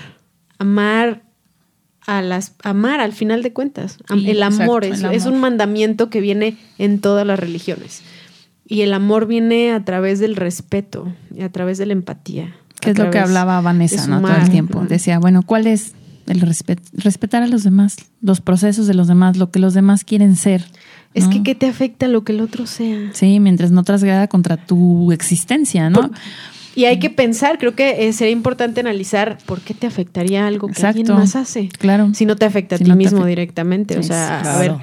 Amar 0.59 1.23
a 2.07 2.23
las 2.23 2.55
amar 2.63 3.01
al 3.01 3.13
final 3.13 3.43
de 3.43 3.53
cuentas. 3.53 3.99
Sí, 4.11 4.31
el 4.31 4.43
amor, 4.43 4.85
exacto, 4.85 5.09
es, 5.09 5.13
el 5.13 5.17
es 5.19 5.27
un 5.27 5.41
mandamiento 5.41 6.09
que 6.09 6.23
viene 6.23 6.57
en 6.79 7.01
todas 7.01 7.27
las 7.27 7.39
religiones. 7.39 8.03
Y 8.67 8.81
el 8.83 8.95
amor 8.95 9.27
viene 9.27 9.73
a 9.73 9.85
través 9.85 10.19
del 10.19 10.37
respeto 10.37 11.13
y 11.35 11.43
a 11.43 11.51
través 11.51 11.77
de 11.79 11.87
la 11.87 11.93
empatía. 11.93 12.55
Que 12.81 12.91
es 12.91 12.99
lo 12.99 13.11
que 13.11 13.19
hablaba 13.19 13.61
Vanessa, 13.61 14.07
¿no? 14.07 14.21
Todo 14.21 14.37
el 14.37 14.51
tiempo. 14.51 14.85
Decía, 14.89 15.19
bueno, 15.19 15.43
¿cuál 15.43 15.67
es 15.67 15.95
el 16.29 16.41
respet 16.41 16.81
respetar 16.93 17.43
a 17.43 17.47
los 17.49 17.65
demás, 17.65 17.97
los 18.21 18.41
procesos 18.41 18.87
de 18.87 18.95
los 18.95 19.09
demás, 19.09 19.37
lo 19.37 19.51
que 19.51 19.59
los 19.59 19.75
demás 19.75 20.05
quieren 20.05 20.37
ser? 20.37 20.65
Es 21.15 21.25
¿no? 21.25 21.31
que 21.31 21.43
¿qué 21.43 21.55
te 21.55 21.67
afecta 21.67 22.07
lo 22.07 22.23
que 22.25 22.33
el 22.33 22.41
otro 22.41 22.67
sea? 22.67 23.11
Sí, 23.13 23.41
mientras 23.41 23.71
no 23.71 23.83
trasgrada 23.83 24.29
contra 24.29 24.57
tu 24.57 25.11
existencia, 25.13 25.89
¿no? 25.91 26.01
Por- 26.03 26.11
Y 26.75 26.85
hay 26.85 26.99
que 27.01 27.11
pensar, 27.11 27.59
creo 27.59 27.75
que 27.75 28.07
eh, 28.07 28.13
sería 28.13 28.33
importante 28.33 28.81
analizar 28.81 29.39
por 29.47 29.61
qué 29.61 29.75
te 29.75 29.87
afectaría 29.87 30.47
algo 30.47 30.69
que 30.69 30.87
alguien 30.87 31.09
más 31.09 31.35
hace. 31.35 31.69
Claro. 31.79 32.11
Si 32.15 32.25
no 32.25 32.37
te 32.37 32.45
afecta 32.45 32.77
a 32.77 32.79
Si 32.79 32.85
ti 32.85 32.91
no 32.91 32.97
mismo 32.97 33.25
directamente. 33.27 33.99
O 33.99 34.03
sea, 34.03 34.41
a 34.41 34.59
ver, 34.61 34.75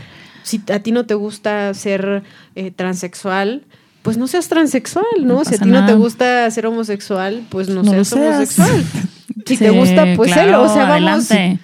si 0.44 0.62
a 0.74 0.80
ti 0.80 0.92
no 0.92 1.06
te 1.06 1.14
gusta 1.14 1.74
ser 1.74 2.24
eh, 2.56 2.72
transexual, 2.72 3.64
pues 4.02 4.18
no 4.18 4.28
seas 4.28 4.48
transexual, 4.50 5.06
¿no? 5.22 5.36
No 5.36 5.46
si 5.46 5.56
a 5.56 5.58
ti 5.58 5.70
no 5.70 5.86
te 5.86 5.94
gusta 5.94 6.50
ser 6.52 6.66
homosexual, 6.68 7.44
pues 7.50 7.70
no, 7.70 7.82
No 7.82 7.92
seas. 8.04 8.14
homosexual. 8.14 8.84
Si 9.46 9.58
te 9.58 9.70
gusta, 9.70 10.06
pues 10.16 10.32
claro, 10.32 10.48
sélo. 10.48 10.62
O 10.64 10.68
sea, 10.68 10.84
vamos. 10.84 10.92
adelante. 11.32 11.60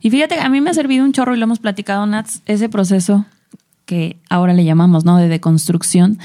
Y 0.00 0.10
fíjate, 0.10 0.38
a 0.38 0.48
mí 0.48 0.60
me 0.60 0.70
ha 0.70 0.74
servido 0.74 1.04
un 1.04 1.12
chorro 1.12 1.34
y 1.34 1.38
lo 1.38 1.44
hemos 1.44 1.58
platicado, 1.58 2.06
Nats, 2.06 2.42
ese 2.46 2.68
proceso 2.68 3.24
que 3.86 4.18
ahora 4.28 4.52
le 4.52 4.64
llamamos, 4.64 5.04
¿no? 5.04 5.16
De 5.16 5.28
deconstrucción, 5.28 6.18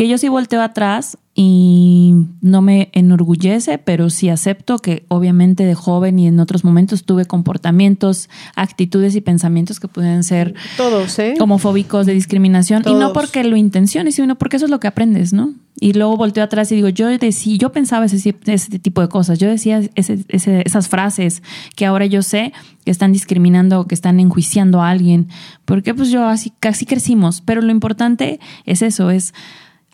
que 0.00 0.08
yo 0.08 0.16
sí 0.16 0.28
volteo 0.30 0.62
atrás 0.62 1.18
y 1.34 2.14
no 2.40 2.62
me 2.62 2.88
enorgullece, 2.92 3.76
pero 3.76 4.08
sí 4.08 4.30
acepto 4.30 4.78
que 4.78 5.04
obviamente 5.08 5.66
de 5.66 5.74
joven 5.74 6.18
y 6.18 6.26
en 6.26 6.40
otros 6.40 6.64
momentos 6.64 7.04
tuve 7.04 7.26
comportamientos, 7.26 8.30
actitudes 8.56 9.14
y 9.14 9.20
pensamientos 9.20 9.78
que 9.78 9.88
pueden 9.88 10.24
ser 10.24 10.54
Todos, 10.78 11.18
¿eh? 11.18 11.34
homofóbicos, 11.38 12.06
de 12.06 12.14
discriminación, 12.14 12.82
y 12.86 12.94
no 12.94 13.12
porque 13.12 13.44
lo 13.44 13.56
intenciones, 13.56 14.14
sino 14.14 14.36
porque 14.38 14.56
eso 14.56 14.64
es 14.64 14.70
lo 14.70 14.80
que 14.80 14.86
aprendes, 14.88 15.34
¿no? 15.34 15.52
Y 15.78 15.92
luego 15.92 16.16
volteo 16.16 16.44
atrás 16.44 16.72
y 16.72 16.76
digo, 16.76 16.88
yo 16.88 17.06
decí, 17.08 17.58
yo 17.58 17.70
pensaba 17.70 18.06
ese, 18.06 18.34
ese 18.46 18.78
tipo 18.78 19.02
de 19.02 19.08
cosas, 19.08 19.38
yo 19.38 19.50
decía 19.50 19.82
ese- 19.96 20.24
ese- 20.28 20.62
esas 20.64 20.88
frases 20.88 21.42
que 21.76 21.84
ahora 21.84 22.06
yo 22.06 22.22
sé 22.22 22.54
que 22.86 22.90
están 22.90 23.12
discriminando, 23.12 23.86
que 23.86 23.94
están 23.94 24.18
enjuiciando 24.18 24.80
a 24.80 24.88
alguien, 24.88 25.28
porque 25.66 25.92
pues 25.94 26.08
yo 26.10 26.24
así 26.26 26.54
casi 26.58 26.86
crecimos, 26.86 27.42
pero 27.42 27.60
lo 27.60 27.70
importante 27.70 28.40
es 28.64 28.80
eso, 28.80 29.10
es 29.10 29.34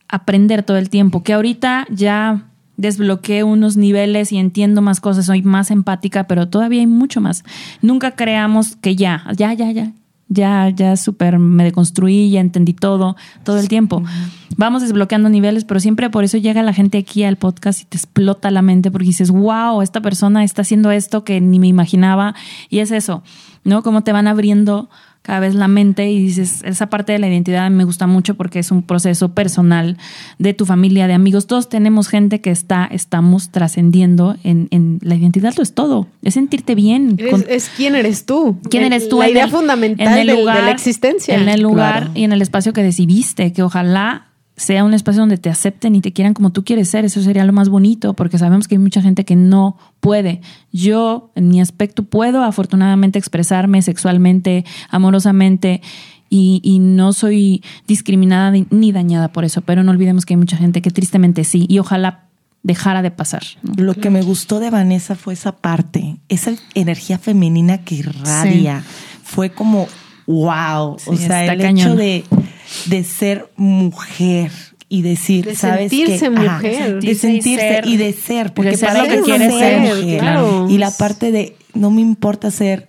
aprender 0.09 0.63
todo 0.63 0.77
el 0.77 0.91
tiempo, 0.91 1.23
que 1.23 1.33
ahorita 1.33 1.87
ya 1.91 2.47
desbloqueé 2.77 3.43
unos 3.43 3.77
niveles 3.77 4.33
y 4.33 4.39
entiendo 4.39 4.83
más 4.83 5.01
cosas, 5.01 5.27
soy 5.27 5.43
más 5.43 5.71
empática, 5.71 6.25
pero 6.25 6.49
todavía 6.49 6.81
hay 6.81 6.87
mucho 6.87 7.21
más. 7.21 7.45
Nunca 7.83 8.13
creamos 8.13 8.77
que 8.77 8.97
ya, 8.97 9.25
ya, 9.37 9.55
ya, 9.55 9.71
ya, 9.71 9.93
ya, 10.29 10.69
ya 10.71 10.97
súper 10.97 11.39
me 11.39 11.65
deconstruí, 11.65 12.31
ya 12.31 12.41
entendí 12.41 12.75
todo, 12.75 13.17
todo 13.45 13.59
el 13.59 13.69
tiempo. 13.69 14.03
Vamos 14.57 14.83
desbloqueando 14.83 15.29
niveles, 15.29 15.65
pero 15.65 15.81
siempre 15.81 16.11
por 16.11 16.25
eso 16.25 16.37
llega 16.39 16.63
la 16.63 16.73
gente 16.73 16.99
aquí 16.99 17.25
al 17.25 17.37
podcast 17.37 17.83
y 17.83 17.85
te 17.85 17.97
explota 17.97 18.51
la 18.51 18.63
mente 18.63 18.91
porque 18.91 19.07
dices, 19.07 19.31
wow, 19.31 19.83
esta 19.83 20.01
persona 20.01 20.45
está 20.45 20.63
haciendo 20.63 20.91
esto 20.91 21.25
que 21.25 21.41
ni 21.41 21.59
me 21.59 21.69
imaginaba. 21.69 22.35
Y 22.69 22.81
es 22.81 22.91
eso, 22.91 23.23
¿no? 23.65 23.83
Cómo 23.83 24.03
te 24.03 24.13
van 24.13 24.27
abriendo 24.27 24.91
cada 25.27 25.41
vez 25.41 25.57
la 25.57 25.67
mente 25.67 26.09
y 26.09 26.21
dices, 26.21 26.63
esa 26.65 26.87
parte 26.89 27.13
de 27.13 27.19
la 27.19 27.27
identidad 27.27 27.69
me 27.69 27.83
gusta 27.83 28.07
mucho 28.07 28.37
porque 28.37 28.61
es 28.61 28.71
un 28.71 28.85
proceso 28.85 29.33
personal 29.33 29.97
de 30.39 30.55
tu 30.55 30.67
familia, 30.67 31.09
de 31.09 31.15
amigos. 31.15 31.49
Todos 31.49 31.69
tenemos 31.69 32.07
gente 32.07 32.41
que 32.41 32.53
está, 32.53 32.85
estamos 32.85 33.51
trascendiendo 33.51 34.37
en, 34.45 34.69
en 34.71 35.01
la 35.03 35.17
identidad, 35.17 35.53
lo 35.57 35.65
es 35.65 35.75
todo. 35.75 36.07
Es 36.23 36.35
sentirte 36.35 36.77
bien. 36.77 37.17
Es, 37.19 37.45
es 37.49 37.71
quién 37.77 37.97
eres 37.97 38.25
tú. 38.25 38.57
¿Quién 38.71 38.85
eres 38.85 39.09
tú? 39.09 39.19
La 39.19 39.29
idea 39.29 39.45
el- 39.47 39.51
fundamental 39.51 40.07
en 40.07 40.13
el 40.21 40.27
del- 40.29 40.37
lugar, 40.39 40.59
de 40.59 40.63
la 40.67 40.71
existencia. 40.71 41.35
En 41.35 41.49
el 41.49 41.61
lugar 41.61 42.05
Claro. 42.05 42.11
y 42.15 42.23
en 42.23 42.33
el 42.33 42.41
espacio 42.41 42.73
que 42.73 42.85
decidiste, 42.85 43.53
que 43.53 43.63
ojalá 43.65 44.29
sea 44.57 44.85
un 44.85 44.95
espacio 44.95 45.21
donde 45.21 45.37
te 45.37 45.51
acepten 45.51 45.95
y 45.95 46.01
te 46.01 46.13
quieran 46.13 46.33
como 46.33 46.51
tú 46.51 46.65
quieres 46.65 46.89
ser. 46.89 47.05
Eso 47.05 47.23
sería 47.23 47.45
lo 47.45 47.53
más 47.53 47.69
bonito, 47.69 48.15
porque 48.15 48.39
sabemos 48.39 48.67
que 48.67 48.77
hay 48.77 48.79
mucha 48.79 49.03
gente 49.03 49.25
que 49.25 49.37
no 49.37 49.77
puede. 50.01 50.41
Yo, 50.73 51.31
en 51.35 51.49
mi 51.49 51.61
aspecto, 51.61 52.05
puedo 52.05 52.43
afortunadamente 52.43 53.19
expresarme 53.19 53.83
sexualmente, 53.83 54.65
amorosamente. 54.89 55.83
Y, 56.29 56.61
y 56.65 56.81
no 56.81 57.13
soy 57.13 57.63
discriminada 57.87 58.51
ni, 58.51 58.93
dañada 58.93 59.29
por 59.29 59.45
eso, 59.45 59.61
pero 59.61 59.85
no 59.85 59.93
olvidemos 59.93 60.27
que 60.27 60.35
hay 60.35 60.39
mucha 60.39 60.57
gente 60.57 60.83
que 60.83 60.91
tristemente 60.91 61.45
sí, 61.45 61.67
y 61.69 61.79
ojalá 61.79 62.25
dejara 62.65 63.01
de 63.01 63.13
pasar. 63.13 63.45
¿no? 63.63 63.85
Lo 63.85 63.95
que 63.95 64.11
me 64.11 64.23
gustó 64.23 64.59
de 64.59 64.71
Vanessa 64.71 65.15
fue 65.15 65.35
esa 65.35 65.53
parte, 65.53 66.17
esa 66.29 66.53
energía 66.75 67.19
femenina 67.19 67.85
que 67.85 67.97
irradia. 67.97 68.83
Fue 69.23 69.51
como, 69.51 69.87
wow. 70.27 70.97
o 71.07 71.17
sea, 71.17 71.45
el 71.45 71.61
cañón. 71.61 71.79
hecho 71.79 71.97
de, 71.97 72.25
de 72.87 73.05
ser 73.05 73.51
mujer 73.57 74.51
y 74.89 75.03
decir, 75.03 75.45
De 75.47 75.57
¿sabes 75.57 75.91
sentirse 75.91 76.19
qué? 76.27 76.31
mujer. 76.31 76.63
de 76.63 76.85
Sentirse 76.87 77.11
y 77.11 77.15
sentirse 77.33 77.69
ser- 77.69 77.87
y 77.87 77.97
de 77.97 78.13
ser, 78.13 78.55
porque 78.55 78.71
de 78.73 78.77
ser 78.77 78.89
para 78.89 79.03
lo 79.05 79.09
que 79.09 79.21
quieres 79.23 79.53
ser 79.53 79.83
ser, 79.85 79.97
mujer. 79.97 80.19
claro. 80.21 80.67
Y 80.71 80.79
la 80.79 80.91
parte 80.93 81.33
de, 81.33 81.57
no 81.75 81.91
me 81.91 82.01
importa 82.01 82.51
ser 82.51 82.89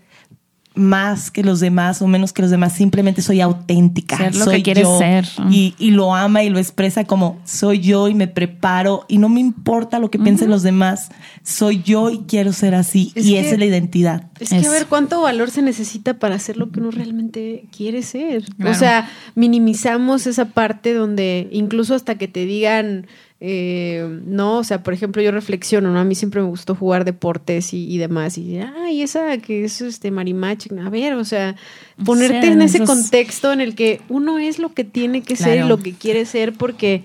más 0.78 1.32
que 1.32 1.44
los 1.44 1.60
demás 1.60 2.02
o 2.02 2.08
menos 2.08 2.32
que 2.34 2.42
los 2.42 2.52
demás, 2.52 2.74
simplemente 2.74 3.22
soy 3.22 3.42
auténtica. 3.42 4.18
Ser 4.18 4.36
lo 4.36 4.46
que 4.46 4.52
soy 4.52 4.64
quieres 4.64 4.84
yo. 4.84 4.98
ser. 4.98 5.28
Y, 5.52 5.76
y 5.78 5.92
lo 5.92 6.16
ama 6.16 6.44
y 6.44 6.50
lo 6.50 6.60
expresa 6.60 7.04
como 7.06 7.40
soy 7.44 7.80
yo 7.80 8.08
y 8.08 8.14
me 8.14 8.28
preparo 8.28 9.06
y 9.08 9.18
no 9.18 9.28
me 9.30 9.40
importa 9.40 10.00
lo 10.00 10.10
que 10.12 10.20
piensen 10.20 10.50
los 10.50 10.64
demás, 10.64 11.10
soy 11.44 11.82
yo 11.84 12.10
y 12.10 12.20
quiero 12.28 12.54
ser 12.54 12.76
así 12.76 13.12
Es 13.16 13.26
y 13.26 13.32
que- 13.34 13.40
esa 13.42 13.52
es 13.54 13.60
la 13.60 13.66
identidad. 13.66 14.24
Es 14.40 14.50
que 14.50 14.66
a 14.68 14.70
ver 14.72 14.86
cuánto 14.86 15.22
valor 15.22 15.50
se 15.52 15.62
necesita 15.62 16.20
para 16.20 16.36
hacer 16.36 16.58
lo 16.58 16.70
que 16.72 16.80
uno 16.80 16.92
realmente 16.92 17.66
quiere 17.76 18.04
ser. 18.04 18.46
Claro. 18.56 18.72
O 18.72 18.76
sea, 18.76 19.10
minimizamos 19.36 20.28
esa 20.28 20.46
parte 20.46 20.94
donde 20.94 21.48
incluso 21.52 21.96
hasta 21.96 22.16
que 22.16 22.28
te 22.28 22.46
digan, 22.46 23.08
eh, 23.40 24.20
no, 24.26 24.58
o 24.58 24.64
sea, 24.64 24.82
por 24.82 24.94
ejemplo, 24.94 25.22
yo 25.22 25.32
reflexiono, 25.32 25.92
¿no? 25.92 26.00
A 26.00 26.04
mí 26.04 26.16
siempre 26.16 26.42
me 26.42 26.48
gustó 26.48 26.74
jugar 26.76 27.06
deportes 27.06 27.74
y, 27.74 27.88
y 27.88 27.98
demás. 28.00 28.38
Y, 28.38 28.58
ay, 28.60 29.02
esa 29.04 29.38
que 29.38 29.64
es 29.64 29.80
este 29.82 30.10
marimachi. 30.12 30.70
A 30.84 30.90
ver, 30.90 31.14
o 31.14 31.24
sea, 31.26 31.56
ponerte 32.04 32.48
en 32.48 32.62
ese 32.62 32.78
esos- 32.78 32.90
contexto 32.90 33.54
en 33.54 33.62
el 33.62 33.76
que 33.76 34.02
uno 34.10 34.40
es 34.40 34.58
lo 34.60 34.74
que 34.74 34.84
tiene 34.84 35.22
que 35.22 35.36
ser 35.36 35.64
y 35.66 35.68
lo 35.68 35.78
que 35.78 35.94
quiere 35.94 36.26
ser 36.26 36.54
porque 36.54 37.04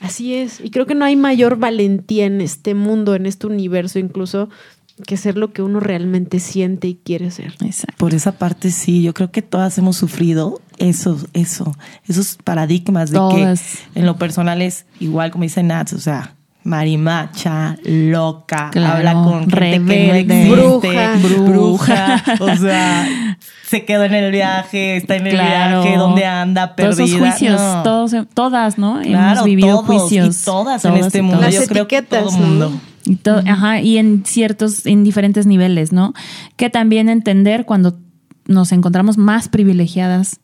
así 0.00 0.34
es. 0.34 0.60
Y 0.60 0.70
creo 0.70 0.84
que 0.86 0.94
no 0.94 1.04
hay 1.06 1.16
mayor 1.16 1.56
valentía 1.56 2.26
en 2.26 2.40
este 2.42 2.74
mundo, 2.74 3.14
en 3.14 3.24
este 3.26 3.46
universo 3.46 3.98
incluso, 3.98 4.50
que 5.00 5.16
ser 5.16 5.36
lo 5.36 5.52
que 5.52 5.62
uno 5.62 5.80
realmente 5.80 6.38
siente 6.40 6.88
y 6.88 6.94
quiere 6.94 7.30
ser. 7.30 7.54
Exacto. 7.64 7.96
Por 7.98 8.14
esa 8.14 8.32
parte 8.32 8.70
sí, 8.70 9.02
yo 9.02 9.14
creo 9.14 9.30
que 9.30 9.42
todas 9.42 9.76
hemos 9.78 9.96
sufrido 9.96 10.60
eso, 10.78 11.18
eso, 11.34 11.76
esos 12.08 12.36
paradigmas 12.42 13.10
de 13.10 13.16
Todas. 13.18 13.62
que 13.92 14.00
en 14.00 14.06
lo 14.06 14.16
personal 14.16 14.62
es 14.62 14.86
igual 15.00 15.30
como 15.30 15.42
dice 15.44 15.62
Nats, 15.62 15.92
o 15.92 15.98
sea, 15.98 16.34
marimacha, 16.62 17.78
loca, 17.84 18.68
Claro, 18.70 18.96
habla 18.98 19.12
con 19.14 19.40
gente 19.50 19.56
rebelde, 19.56 20.26
que 20.26 20.48
no 20.48 20.78
existe, 20.78 21.28
bruja. 21.28 21.48
bruja, 21.48 22.24
o 22.40 22.56
sea, 22.56 23.36
se 23.66 23.84
quedó 23.84 24.04
en 24.04 24.14
el 24.14 24.30
viaje, 24.32 24.96
está 24.96 25.16
en 25.16 25.26
el 25.26 25.32
Claro. 25.34 25.82
viaje, 25.82 25.96
donde 25.96 26.24
anda 26.26 26.74
Todos 26.74 26.96
perdida. 26.96 27.04
esos 27.16 27.18
juicios, 27.18 27.60
No. 27.60 27.82
todos, 27.82 28.12
todas, 28.34 28.78
¿no? 28.78 29.00
Claro, 29.02 29.32
Hemos 29.32 29.44
vivido 29.44 29.68
todos 29.82 29.86
juicios. 29.86 30.42
y 30.42 30.44
todas, 30.44 30.84
en 30.84 30.90
Todas 30.92 31.06
este 31.06 31.18
y 31.18 31.22
mundo. 31.22 31.40
Las 31.42 31.54
Yo 31.54 31.66
creo 31.66 31.88
que 31.88 31.96
etiquetas, 31.98 32.24
todo 32.24 32.38
¿no? 32.38 32.46
mundo. 32.46 32.72
Y 33.04 33.18
Ajá, 33.46 33.80
y 33.80 33.98
en 33.98 34.24
ciertos, 34.24 34.86
en 34.86 35.04
diferentes 35.04 35.46
niveles, 35.46 35.92
¿no? 35.92 36.12
Que 36.56 36.70
también 36.70 37.08
entender 37.08 37.64
cuando 37.64 37.98
nos 38.46 38.72
encontramos 38.72 39.16
más 39.16 39.48
privilegiadas 39.48 40.40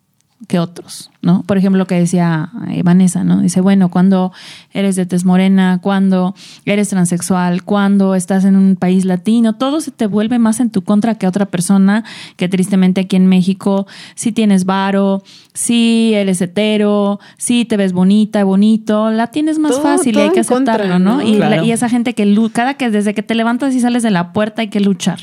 que 0.48 0.58
otros, 0.58 1.10
¿no? 1.22 1.42
Por 1.44 1.56
ejemplo, 1.56 1.78
lo 1.78 1.86
que 1.86 1.94
decía 1.94 2.50
eh, 2.68 2.82
Vanessa, 2.84 3.24
¿no? 3.24 3.40
Dice, 3.40 3.62
bueno, 3.62 3.88
cuando 3.88 4.32
eres 4.72 4.94
de 4.94 5.06
tez 5.06 5.24
morena, 5.24 5.78
cuando 5.82 6.34
eres 6.66 6.90
transexual, 6.90 7.62
cuando 7.64 8.14
estás 8.14 8.44
en 8.44 8.54
un 8.54 8.76
país 8.76 9.06
latino, 9.06 9.54
todo 9.54 9.80
se 9.80 9.90
te 9.92 10.06
vuelve 10.06 10.38
más 10.38 10.60
en 10.60 10.68
tu 10.70 10.82
contra 10.82 11.14
que 11.14 11.26
otra 11.26 11.46
persona 11.46 12.04
que 12.36 12.48
tristemente 12.48 13.00
aquí 13.00 13.16
en 13.16 13.26
México 13.28 13.86
sí 14.14 14.30
tienes 14.30 14.66
varo, 14.66 15.22
sí 15.54 16.12
eres 16.14 16.40
hetero, 16.42 17.18
sí 17.38 17.64
te 17.64 17.78
ves 17.78 17.94
bonita, 17.94 18.44
bonito, 18.44 19.10
la 19.10 19.28
tienes 19.28 19.58
más 19.58 19.72
Todo- 19.72 19.82
fácil 19.82 20.16
y 20.18 20.20
hay 20.20 20.30
que 20.32 20.44
contra, 20.44 20.74
aceptarlo, 20.74 20.98
¿no? 20.98 21.16
¿no? 21.16 21.22
Y, 21.22 21.36
la- 21.38 21.64
y 21.64 21.72
esa 21.72 21.88
gente 21.88 22.12
que 22.14 22.26
cada 22.52 22.74
que 22.74 22.90
desde 22.90 23.14
que 23.14 23.22
te 23.22 23.34
levantas 23.34 23.74
y 23.74 23.80
sales 23.80 24.02
de 24.02 24.10
la 24.10 24.32
puerta 24.34 24.60
hay 24.62 24.68
que 24.68 24.80
luchar. 24.80 25.18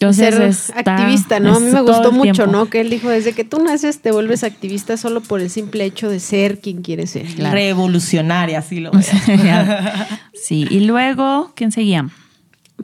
Entonces, 0.00 0.34
ser 0.34 0.42
está- 0.78 0.96
activista, 0.96 1.40
¿no? 1.40 1.56
A 1.56 1.60
mí 1.60 1.70
me 1.70 1.80
gustó 1.80 2.12
mucho. 2.12 2.46
¿no? 2.46 2.66
Que 2.66 2.80
él 2.80 2.90
dijo, 2.90 3.08
desde 3.08 3.32
que 3.32 3.44
tú 3.44 3.62
naces 3.62 4.00
te 4.00 4.10
vuelves 4.12 4.44
activista 4.44 4.96
solo 4.96 5.20
por 5.20 5.40
el 5.40 5.48
simple 5.50 5.84
hecho 5.84 6.10
de 6.10 6.20
ser 6.20 6.58
quien 6.60 6.82
quieres 6.82 7.10
ser. 7.10 7.26
Revolucionaria, 7.38 8.58
así 8.58 8.80
lo 8.80 8.90
veo. 8.92 9.00
sí, 10.34 10.66
y 10.70 10.80
luego, 10.80 11.52
¿quién 11.54 11.72
seguía? 11.72 12.08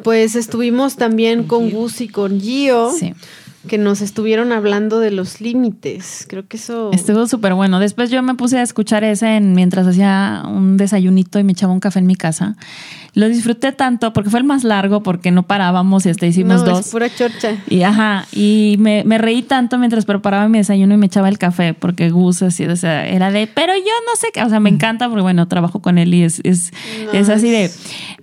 Pues 0.05 0.35
estuvimos 0.37 0.96
también 0.96 1.44
con 1.44 1.70
Gus 1.70 2.01
y 2.01 2.09
con 2.09 2.40
Gio, 2.40 2.90
Sí. 2.92 3.12
que 3.68 3.77
nos 3.77 4.01
estuvieron 4.01 4.53
hablando 4.53 5.01
de 5.01 5.11
los 5.11 5.40
límites. 5.40 6.25
Creo 6.29 6.46
que 6.46 6.57
eso... 6.57 6.90
Estuvo 6.92 7.27
súper 7.27 7.53
bueno. 7.55 7.81
Después 7.81 8.09
yo 8.11 8.23
me 8.23 8.35
puse 8.35 8.57
a 8.59 8.62
escuchar 8.62 9.05
ese 9.05 9.37
en- 9.37 9.53
mientras 9.55 9.87
hacía 9.87 10.44
un 10.46 10.77
desayunito 10.77 11.38
y 11.38 11.44
me 11.44 11.53
echaba 11.53 11.73
un 11.73 11.81
café 11.81 11.99
en 11.99 12.07
mi 12.07 12.16
casa. 12.16 12.57
Lo 13.14 13.29
disfruté 13.29 13.73
tanto 13.73 14.12
porque 14.12 14.31
fue 14.31 14.40
el 14.40 14.44
más 14.44 14.64
largo, 14.64 15.03
porque 15.03 15.31
no 15.31 15.42
parábamos 15.42 16.07
y 16.07 16.11
hasta 16.11 16.27
hicimos 16.27 16.62
no, 16.62 16.70
dos. 16.70 16.87
es 16.87 16.92
pura 16.92 17.09
chorcha. 17.14 17.57
Y 17.68 17.83
ajá, 17.83 18.27
y 18.33 18.77
me, 18.79 19.05
me 19.05 19.18
reí 19.18 19.42
tanto 19.42 19.79
mientras 19.79 20.05
preparaba 20.05 20.49
mi 20.49 20.59
desayuno 20.59 20.94
y 20.94 20.96
me 20.96 21.07
echaba 21.07 21.29
el 21.29 21.38
café, 21.38 21.75
porque 21.75 22.11
Gus 22.11 22.42
así, 22.42 22.64
o 22.66 22.77
sea, 22.77 23.07
era 23.07 23.31
de, 23.31 23.46
pero 23.46 23.75
yo 23.75 23.92
no 24.07 24.16
sé 24.16 24.29
qué, 24.33 24.42
o 24.42 24.49
sea, 24.49 24.61
me 24.61 24.70
encanta 24.70 25.09
porque 25.09 25.23
bueno, 25.23 25.49
trabajo 25.49 25.81
con 25.81 25.99
él 25.99 26.14
y 26.14 26.23
es, 26.23 26.40
es, 26.44 26.73
No, 27.07 27.12
es 27.12 27.29
así 27.29 27.51
de, 27.51 27.70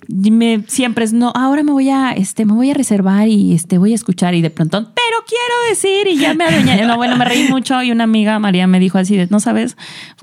me, 0.08 0.64
siempre 0.68 1.06
es, 1.06 1.14
no, 1.14 1.32
ahora 1.36 1.64
me 1.64 1.72
voy 1.72 1.90
a, 1.90 2.12
este, 2.12 2.46
me 2.46 2.54
voy 2.54 2.72
a 2.72 2.74
reservar 2.74 3.28
y 3.28 3.54
este, 3.54 3.78
voy 3.78 3.92
a 3.92 3.96
escuchar 3.96 4.36
y 4.36 4.42
de 4.42 4.50
pronto, 4.50 4.78
pero 4.78 5.18
quiero 5.28 5.70
decir 5.70 6.08
y 6.08 6.18
ya 6.18 6.34
me 6.34 6.46
adueñé. 6.46 6.86
No, 6.86 6.96
bueno, 6.96 7.18
me 7.18 7.26
reí 7.26 7.48
mucho 7.50 7.82
y 7.84 7.92
una 7.92 8.06
amiga, 8.06 8.40
María, 8.40 8.68
me 8.68 8.80
dijo 8.80 8.98
así 8.98 9.18
de, 9.18 9.28
no 9.30 9.40
sabes, 9.40 9.76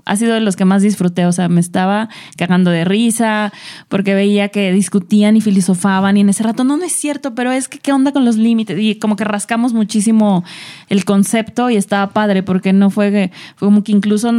ha 0.05 0.17
sido 0.17 0.35
de 0.35 0.41
los 0.41 0.57
que 0.57 0.65
más 0.65 0.83
disfruté, 0.83 1.27
o 1.27 1.33
sea, 1.33 1.49
me 1.49 1.61
estaba 1.61 2.09
cagando 2.37 2.71
de 2.71 2.85
risa 2.85 3.53
porque 3.89 4.15
veía 4.15 4.49
que 4.55 4.71
discutían 4.71 5.37
y 5.37 5.41
filosofaban 5.41 6.17
y 6.17 6.21
en 6.21 6.29
ese 6.29 6.45
rato, 6.45 6.63
no, 6.63 6.77
no 6.77 6.85
es 6.85 6.93
cierto, 6.93 7.35
pero 7.35 7.51
es 7.51 7.67
que 7.67 7.81
qué 7.81 7.93
onda 7.93 8.13
con 8.13 8.25
los 8.25 8.37
límites 8.37 8.79
y 8.79 8.95
como 9.01 9.17
que 9.17 9.25
rascamos 9.25 9.73
muchísimo 9.73 10.45
el 10.89 11.05
concepto 11.05 11.71
y 11.71 11.77
estaba 11.77 12.11
padre 12.13 12.45
porque 12.45 12.73
no 12.73 12.89
fue, 12.89 13.11
que- 13.11 13.33
fue 13.57 13.67
como 13.67 13.83
que 13.83 13.91
incluso 13.91 14.31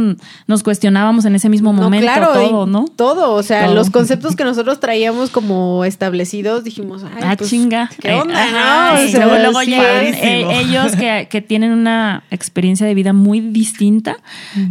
nos 0.46 0.62
cuestionábamos 0.62 1.26
en 1.26 1.34
ese 1.34 1.50
mismo 1.50 1.74
momento 1.74 2.10
todo, 2.32 2.66
y 2.66 2.70
¿no? 2.70 2.86
Todo, 2.96 3.34
o 3.34 3.42
sea, 3.42 3.66
Todo. 3.66 3.74
los 3.74 3.90
conceptos 3.90 4.36
que 4.36 4.44
nosotros 4.44 4.80
traíamos 4.80 5.28
como 5.28 5.84
establecidos, 5.84 6.64
dijimos, 6.64 7.02
ay, 7.04 7.22
ah, 7.22 7.34
pues, 7.36 7.50
chinga. 7.50 7.90
¿Qué 8.00 8.14
onda, 8.14 8.42
Ajá, 8.42 8.94
no? 8.94 9.00
O 9.00 9.04
y 9.04 9.10
sea, 9.10 9.26
luego, 9.26 9.38
luego 9.42 9.62
llegan 9.64 10.14
eh, 10.14 10.60
ellos 10.62 10.96
que, 10.96 11.28
que 11.30 11.42
tienen 11.42 11.72
una 11.72 12.24
experiencia 12.30 12.86
de 12.86 12.94
vida 12.94 13.12
muy 13.12 13.40
distinta. 13.40 14.16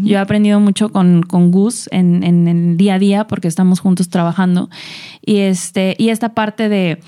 Yo 0.01 0.15
he 0.17 0.19
aprendido 0.19 0.60
mucho 0.60 0.89
con, 0.91 1.21
con 1.21 1.51
Gus 1.51 1.88
en, 1.91 2.23
en 2.23 2.47
el 2.47 2.77
día 2.77 2.95
a 2.95 2.99
día 2.99 3.27
porque 3.27 3.47
estamos 3.47 3.79
juntos 3.79 4.10
trabajando. 4.10 4.71
Y, 5.35 5.39
este, 5.39 5.95
y 5.97 6.09
esta 6.09 6.33
parte 6.33 6.69
de, 6.69 6.99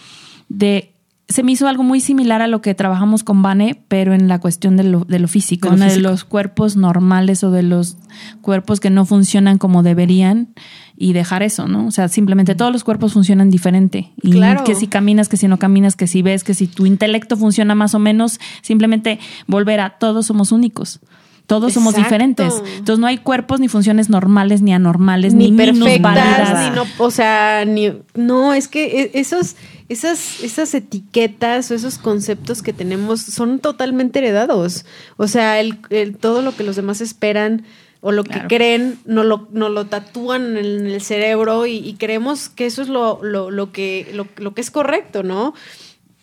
de 0.49 0.93
se 1.29 1.43
me 1.43 1.51
hizo 1.51 1.67
algo 1.67 1.83
muy 1.83 1.99
similar 1.99 2.41
a 2.41 2.47
lo 2.47 2.61
que 2.61 2.73
trabajamos 2.73 3.23
con 3.25 3.41
Vane, 3.41 3.83
pero 3.89 4.13
en 4.13 4.29
la 4.29 4.39
cuestión 4.39 4.77
de 4.77 4.83
lo, 4.83 5.03
de 5.03 5.19
lo 5.19 5.27
físico, 5.27 5.67
De 5.69 5.73
lo 5.73 5.77
¿no? 5.79 5.83
de 5.85 5.89
físico. 5.91 6.09
los 6.09 6.23
cuerpos 6.23 6.77
normales 6.77 7.43
o 7.43 7.51
de 7.51 7.63
los 7.63 7.97
cuerpos 8.41 8.79
que 8.79 8.89
no 8.89 9.05
funcionan 9.05 9.57
como 9.57 9.83
deberían 9.83 10.53
y 10.95 11.11
dejar 11.11 11.43
eso, 11.43 11.67
¿no? 11.67 11.85
O 11.85 11.91
sea, 11.91 12.07
simplemente 12.07 12.55
todos 12.55 12.71
los 12.71 12.85
cuerpos 12.85 13.11
funcionan 13.13 13.49
diferente. 13.49 14.13
Y 14.21 14.31
Claro. 14.31 14.63
que 14.63 14.73
si 14.75 14.87
caminas, 14.87 15.27
que 15.27 15.35
si 15.35 15.49
no 15.49 15.59
caminas, 15.59 15.97
que 15.97 16.07
si 16.07 16.21
ves, 16.21 16.45
que 16.45 16.53
si 16.53 16.65
tu 16.67 16.85
intelecto 16.85 17.35
funciona 17.35 17.75
más 17.75 17.93
o 17.93 17.99
menos, 17.99 18.39
simplemente 18.61 19.19
volver 19.47 19.81
a 19.81 19.91
todos 19.99 20.27
somos 20.27 20.53
únicos. 20.53 21.01
Todos 21.47 21.73
somos 21.73 21.95
diferentes. 21.95 22.53
Entonces 22.77 22.99
no 22.99 23.07
hay 23.07 23.17
cuerpos 23.17 23.59
ni 23.59 23.67
funciones 23.69 24.09
normales 24.09 24.61
ni 24.61 24.73
anormales 24.73 25.33
ni, 25.33 25.49
ni 25.49 25.57
perfectas, 25.57 26.69
ni 26.69 26.75
no, 26.75 26.83
o 26.99 27.09
sea, 27.09 27.63
ni 27.65 27.93
no, 28.15 28.53
es 28.53 28.67
que 28.67 29.01
e- 29.03 29.11
esos 29.19 29.55
esas 29.89 30.43
esas 30.43 30.73
etiquetas 30.73 31.71
o 31.71 31.73
esos 31.73 31.97
conceptos 31.97 32.61
que 32.61 32.73
tenemos 32.73 33.21
son 33.21 33.59
totalmente 33.59 34.19
heredados. 34.19 34.85
O 35.15 35.27
sea, 35.27 35.59
el, 35.61 35.79
el- 35.89 36.17
todo 36.17 36.41
lo 36.41 36.53
que 36.55 36.63
los 36.63 36.75
demás 36.75 36.99
esperan 37.01 37.63
o 38.01 38.11
lo 38.11 38.23
Claro. 38.23 38.41
que 38.47 38.55
creen, 38.55 38.99
no 39.05 39.23
lo, 39.23 39.47
no 39.51 39.69
lo 39.69 39.85
tatúan 39.87 40.55
en 40.57 40.85
el 40.87 41.01
cerebro 41.01 41.65
y, 41.65 41.77
y 41.77 41.93
creemos 41.95 42.47
que 42.49 42.65
eso 42.67 42.81
es 42.83 42.89
lo, 42.89 43.19
lo, 43.23 43.49
lo 43.49 43.71
que, 43.71 44.11
lo, 44.13 44.27
lo 44.37 44.53
que 44.53 44.61
es 44.61 44.69
correcto, 44.69 45.23
¿no? 45.23 45.53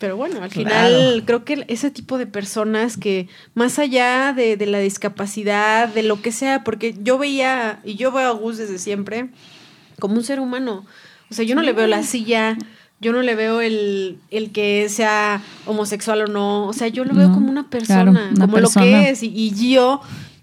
Pero 0.05 0.17
bueno, 0.17 0.43
al 0.43 0.51
Claro. 0.51 0.69
final 0.69 1.23
creo 1.25 1.43
que 1.45 1.65
ese 1.67 1.89
tipo 1.89 2.19
de 2.19 2.27
personas 2.27 2.95
que 2.95 3.27
más 3.55 3.79
allá 3.79 4.33
de, 4.33 4.55
de 4.55 4.67
la 4.67 4.77
discapacidad, 4.77 5.87
de 5.89 6.03
lo 6.03 6.21
que 6.21 6.31
sea, 6.31 6.63
porque 6.63 6.93
yo 7.01 7.17
veía, 7.17 7.79
y 7.83 7.95
yo 7.95 8.11
veo 8.11 8.29
a 8.29 8.33
Gus 8.33 8.57
desde 8.59 8.77
siempre, 8.77 9.29
como 9.99 10.13
un 10.13 10.23
ser 10.23 10.39
humano. 10.39 10.85
O 11.31 11.33
sea, 11.33 11.43
yo 11.43 11.55
no 11.55 11.63
le 11.63 11.73
veo 11.73 11.87
la 11.87 12.03
silla, 12.03 12.55
yo 13.01 13.13
no 13.13 13.23
le 13.23 13.33
veo 13.33 13.61
el, 13.61 14.19
el 14.29 14.51
que 14.51 14.89
sea 14.89 15.41
homosexual 15.65 16.21
o 16.21 16.27
no. 16.27 16.67
O 16.67 16.73
sea, 16.73 16.87
yo 16.87 17.03
lo 17.03 17.15
veo 17.15 17.29
No, 17.29 17.33
como 17.33 17.49
una 17.49 17.67
claro, 17.67 18.11
persona, 18.11 18.29
una 18.35 18.45
como 18.45 18.59
lo 18.59 18.69
que 18.69 19.09
es. 19.09 19.23
Y, 19.23 19.33
y 19.35 19.49
Gio, 19.55 20.01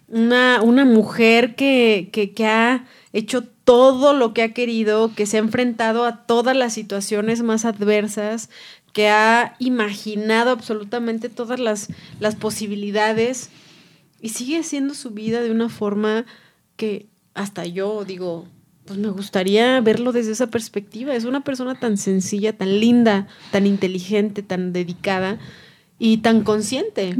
una, 0.08 0.60
una 0.60 0.84
mujer 0.84 1.54
que, 1.54 2.08
que, 2.12 2.32
que 2.32 2.46
ha 2.46 2.84
hecho 3.12 3.44
todo 3.64 4.12
lo 4.12 4.34
que 4.34 4.42
ha 4.42 4.52
querido, 4.52 5.12
que 5.14 5.24
se 5.24 5.36
ha 5.36 5.40
enfrentado 5.40 6.04
a 6.04 6.26
todas 6.26 6.56
las 6.56 6.72
situaciones 6.72 7.42
más 7.42 7.64
adversas, 7.64 8.50
que 8.92 9.08
ha 9.08 9.54
imaginado 9.58 10.50
absolutamente 10.50 11.28
todas 11.28 11.58
las, 11.58 11.88
las 12.20 12.34
posibilidades 12.36 13.50
y 14.20 14.30
sigue 14.30 14.58
haciendo 14.58 14.94
su 14.94 15.10
vida 15.10 15.40
de 15.40 15.50
una 15.50 15.68
forma 15.68 16.24
que 16.76 17.06
hasta 17.34 17.64
yo 17.64 18.04
digo, 18.04 18.46
pues 18.84 18.98
me 18.98 19.08
gustaría 19.08 19.80
verlo 19.80 20.12
desde 20.12 20.32
esa 20.32 20.48
perspectiva. 20.48 21.14
Es 21.14 21.24
una 21.24 21.42
persona 21.42 21.78
tan 21.78 21.96
sencilla, 21.96 22.56
tan 22.56 22.78
linda, 22.80 23.26
tan 23.50 23.66
inteligente, 23.66 24.42
tan 24.42 24.72
dedicada 24.72 25.38
y 25.98 26.18
tan 26.18 26.42
consciente. 26.44 27.16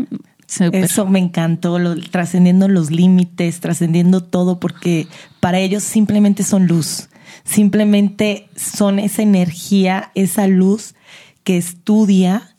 Eso 0.73 1.07
me 1.07 1.19
encantó, 1.19 1.79
lo- 1.79 1.97
trascendiendo 1.97 2.69
los 2.69 2.91
límites, 2.91 3.61
trascendiendo 3.61 4.23
todo, 4.23 4.61
porque 4.61 5.07
para 5.41 5.59
ellos 5.61 5.83
simplemente 5.83 6.43
son 6.43 6.67
luz, 6.67 7.09
simplemente 7.45 8.49
son 8.55 8.99
esa 8.99 9.23
energía, 9.23 10.11
esa 10.15 10.47
luz 10.49 10.95
que 11.45 11.57
estudia 11.57 12.57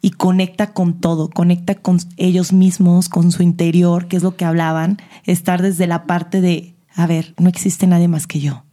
y 0.00 0.10
conecta 0.10 0.72
con 0.72 1.00
todo, 1.00 1.30
conecta 1.30 1.74
con 1.74 1.98
ellos 2.16 2.52
mismos, 2.52 3.08
con 3.08 3.32
su 3.32 3.42
interior, 3.42 4.06
que 4.06 4.16
es 4.16 4.22
lo 4.22 4.36
que 4.36 4.44
hablaban, 4.44 4.98
estar 5.24 5.62
desde 5.62 5.86
la 5.86 6.06
parte 6.06 6.40
de, 6.40 6.74
a 6.94 7.06
ver, 7.06 7.34
no 7.38 7.48
existe 7.48 7.86
nadie 7.86 8.08
más 8.08 8.26
que 8.26 8.40
yo. 8.40 8.64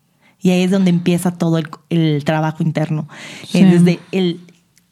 Y 0.42 0.50
ahí 0.50 0.64
es 0.64 0.72
donde 0.72 0.90
empieza 0.90 1.32
todo 1.32 1.58
el, 1.58 1.70
el 1.90 2.24
trabajo 2.26 2.64
interno. 2.64 3.08
Sí. 3.48 3.64
Desde 3.64 4.00
el 4.12 4.42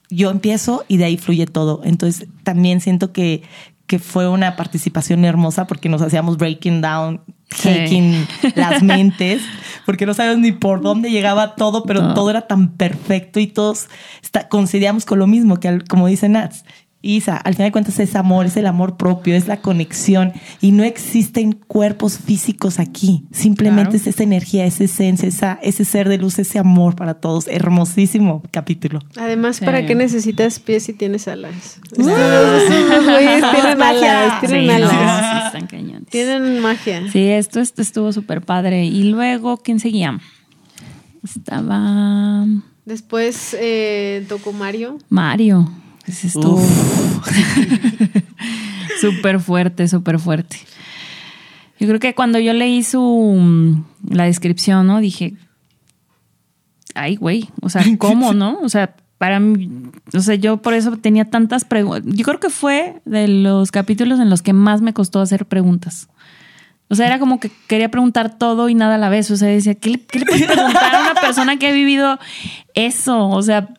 yo 0.09 0.31
empiezo 0.31 0.85
y 0.87 0.97
de 0.97 1.05
ahí 1.05 1.17
fluye 1.17 1.45
todo. 1.45 1.81
Entonces 1.83 2.27
también 2.43 2.81
siento 2.81 3.11
que, 3.11 3.43
que 3.85 3.99
fue 3.99 4.27
una 4.27 4.55
participación 4.55 5.25
hermosa 5.25 5.67
porque 5.67 5.89
nos 5.89 6.01
hacíamos 6.01 6.37
breaking 6.37 6.81
down, 6.81 7.21
Sí. 7.51 7.69
taking 7.69 8.27
las 8.55 8.81
mentes, 8.83 9.41
porque 9.85 10.05
no 10.05 10.13
sabíamos 10.13 10.41
ni 10.41 10.51
por 10.51 10.81
dónde 10.81 11.09
llegaba 11.09 11.55
todo, 11.55 11.83
pero 11.83 12.01
No. 12.01 12.13
todo 12.13 12.29
era 12.29 12.41
tan 12.47 12.73
perfecto 12.73 13.39
y 13.39 13.47
todos 13.47 13.87
está- 14.21 14.47
coincidíamos 14.49 15.05
con 15.05 15.19
lo 15.19 15.27
mismo, 15.27 15.59
que 15.59 15.67
al- 15.67 15.83
como 15.85 16.07
dice 16.07 16.29
Nats. 16.29 16.63
Isa, 17.01 17.37
al 17.37 17.53
final 17.53 17.67
de 17.69 17.71
cuentas 17.71 17.97
es 17.99 18.13
amor, 18.17 18.45
es 18.45 18.57
el 18.57 18.67
amor 18.67 18.97
propio, 18.97 19.33
es 19.33 19.47
la 19.47 19.61
conexión 19.61 20.33
y 20.59 20.73
no 20.73 20.83
existen 20.83 21.53
cuerpos 21.53 22.17
físicos 22.17 22.77
aquí. 22.77 23.23
Simplemente 23.31 23.91
Claro. 23.91 23.95
es 23.97 24.07
esa 24.07 24.23
energía, 24.23 24.65
esa 24.65 24.83
esencia, 24.83 25.29
esa, 25.29 25.59
ese 25.63 25.85
ser 25.85 26.09
de 26.09 26.17
luz, 26.17 26.39
ese 26.39 26.59
amor 26.59 26.97
para 26.97 27.13
todos. 27.13 27.47
Hermosísimo 27.47 28.43
capítulo. 28.51 28.99
Además, 29.15 29.55
Sí. 29.57 29.65
¿para 29.65 29.85
qué 29.85 29.95
necesitas 29.95 30.59
pies 30.59 30.83
si 30.83 30.93
tienes 30.93 31.29
alas? 31.29 31.79
¡Uh! 31.97 32.01
Estos 32.09 33.05
güeyes 33.05 33.43
tienen 33.53 33.77
Magia. 33.77 34.21
alas, 34.25 34.39
tienen 34.41 34.61
Sí, 34.61 34.67
no, 34.67 34.73
alas. 34.89 35.41
sí 35.41 35.45
están 35.47 35.67
cañones. 35.67 36.09
Tienen 36.09 36.59
magia. 36.59 37.09
Sí, 37.13 37.29
esto, 37.29 37.61
esto 37.61 37.81
estuvo 37.81 38.11
súper 38.11 38.41
padre. 38.41 38.83
Y 38.85 39.03
luego, 39.05 39.55
¿quién 39.57 39.79
seguía? 39.79 40.19
Estaba 41.23 42.45
Después 42.85 43.55
eh, 43.59 44.25
tocó 44.27 44.51
Mario. 44.51 44.97
Mario. 45.09 45.69
Ese 46.09 46.27
estuvo 46.27 46.59
súper 49.01 49.39
fuerte, 49.39 49.87
súper 49.87 50.17
fuerte. 50.19 50.57
Yo 51.79 51.87
creo 51.87 51.99
que 51.99 52.15
cuando 52.15 52.39
yo 52.39 52.51
leí 52.53 52.83
su 52.83 52.99
mm, 53.01 54.15
la 54.15 54.23
descripción, 54.25 54.87
¿no? 54.87 54.99
Dije, 54.99 55.35
ay, 56.95 57.15
güey, 57.15 57.47
o 57.61 57.69
sea, 57.69 57.85
¿cómo, 57.99 58.33
no? 58.33 58.59
O 58.61 58.69
sea, 58.69 58.95
para 59.19 59.39
mí, 59.39 59.69
o 60.13 60.19
sea, 60.19 60.33
yo 60.33 60.57
por 60.57 60.73
eso 60.73 60.97
tenía 60.97 61.25
tantas 61.25 61.63
preguntas. 61.63 62.11
Yo 62.15 62.25
creo 62.25 62.39
que 62.39 62.49
fue 62.49 63.01
de 63.05 63.27
los 63.27 63.69
capítulos 63.69 64.19
en 64.19 64.31
los 64.31 64.41
que 64.41 64.53
más 64.53 64.81
me 64.81 64.93
costó 64.93 65.21
hacer 65.21 65.45
preguntas. 65.45 66.09
O 66.89 66.95
sea, 66.95 67.05
era 67.05 67.19
como 67.19 67.39
que 67.39 67.51
quería 67.67 67.91
preguntar 67.91 68.39
todo 68.39 68.67
y 68.67 68.73
nada 68.73 68.95
a 68.95 68.97
la 68.97 69.09
vez. 69.09 69.29
O 69.29 69.37
sea, 69.37 69.47
decía, 69.47 69.75
¿qué 69.75 69.91
le, 69.91 69.99
qué 69.99 70.19
le 70.19 70.25
puedes 70.25 70.47
preguntar 70.47 70.95
a 70.95 71.01
una 71.01 71.21
persona 71.21 71.57
que 71.59 71.67
ha 71.67 71.71
vivido 71.71 72.17
eso? 72.73 73.29
O 73.29 73.43
sea, 73.43 73.69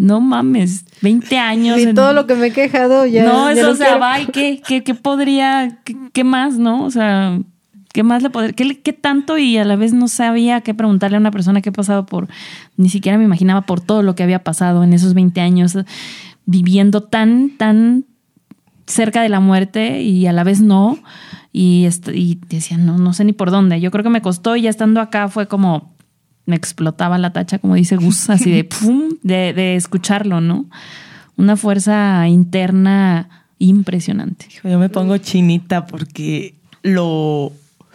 no 0.00 0.20
mames, 0.20 0.84
20 1.02 1.36
años. 1.38 1.78
Y 1.78 1.82
en- 1.82 1.94
todo 1.96 2.12
lo 2.12 2.26
que 2.28 2.36
me 2.36 2.46
he 2.46 2.52
quejado 2.52 3.04
ya. 3.04 3.24
no, 3.24 3.52
ya 3.52 3.60
eso, 3.60 3.70
o 3.72 3.74
sea, 3.74 3.86
quiero. 3.86 4.00
va, 4.00 4.20
¿y 4.20 4.26
qué, 4.26 4.62
qué, 4.66 4.84
qué 4.84 4.94
podría, 4.94 5.80
qué, 5.84 5.96
qué 6.12 6.22
más, 6.22 6.56
no? 6.56 6.84
O 6.84 6.90
sea, 6.92 7.40
¿qué 7.92 8.04
más 8.04 8.22
le 8.22 8.30
podría, 8.30 8.52
qué, 8.52 8.80
qué 8.80 8.92
tanto? 8.92 9.38
Y 9.38 9.56
a 9.58 9.64
la 9.64 9.74
vez 9.74 9.92
no 9.92 10.06
sabía 10.06 10.60
qué 10.60 10.72
preguntarle 10.72 11.16
a 11.16 11.20
una 11.20 11.32
persona 11.32 11.60
que 11.62 11.70
ha 11.70 11.72
pasado 11.72 12.06
por, 12.06 12.28
ni 12.76 12.88
siquiera 12.90 13.18
me 13.18 13.24
imaginaba 13.24 13.62
por 13.62 13.80
todo 13.80 14.04
lo 14.04 14.14
que 14.14 14.22
había 14.22 14.44
pasado 14.44 14.84
en 14.84 14.92
esos 14.92 15.14
20 15.14 15.40
años, 15.40 15.76
viviendo 16.46 17.02
tan, 17.02 17.50
tan 17.56 18.04
cerca 18.86 19.20
de 19.20 19.28
la 19.28 19.40
muerte 19.40 20.02
y 20.02 20.26
a 20.26 20.32
la 20.32 20.44
vez 20.44 20.60
no. 20.60 20.96
Y, 21.52 21.86
est- 21.86 22.08
y 22.14 22.38
decía, 22.48 22.76
no, 22.78 22.98
no 22.98 23.12
sé 23.14 23.24
ni 23.24 23.32
por 23.32 23.50
dónde. 23.50 23.80
Yo 23.80 23.90
creo 23.90 24.04
que 24.04 24.10
me 24.10 24.22
costó 24.22 24.54
y 24.54 24.62
ya 24.62 24.70
estando 24.70 25.00
acá 25.00 25.28
fue 25.28 25.48
como, 25.48 25.92
me 26.48 26.56
explotaba 26.56 27.18
la 27.18 27.32
tacha, 27.32 27.58
como 27.58 27.74
dice 27.74 27.96
Gus, 27.96 28.30
así 28.30 28.50
de 28.50 28.64
pum, 28.80 29.10
de, 29.22 29.52
de 29.52 29.76
escucharlo, 29.76 30.40
¿no? 30.40 30.66
Una 31.36 31.56
fuerza 31.56 32.26
interna 32.26 33.44
impresionante. 33.58 34.46
Hijo, 34.50 34.68
Yo 34.68 34.78
me 34.78 34.88
pongo 34.88 35.18
chinita 35.18 35.86
porque 35.86 36.54
lo 36.82 37.52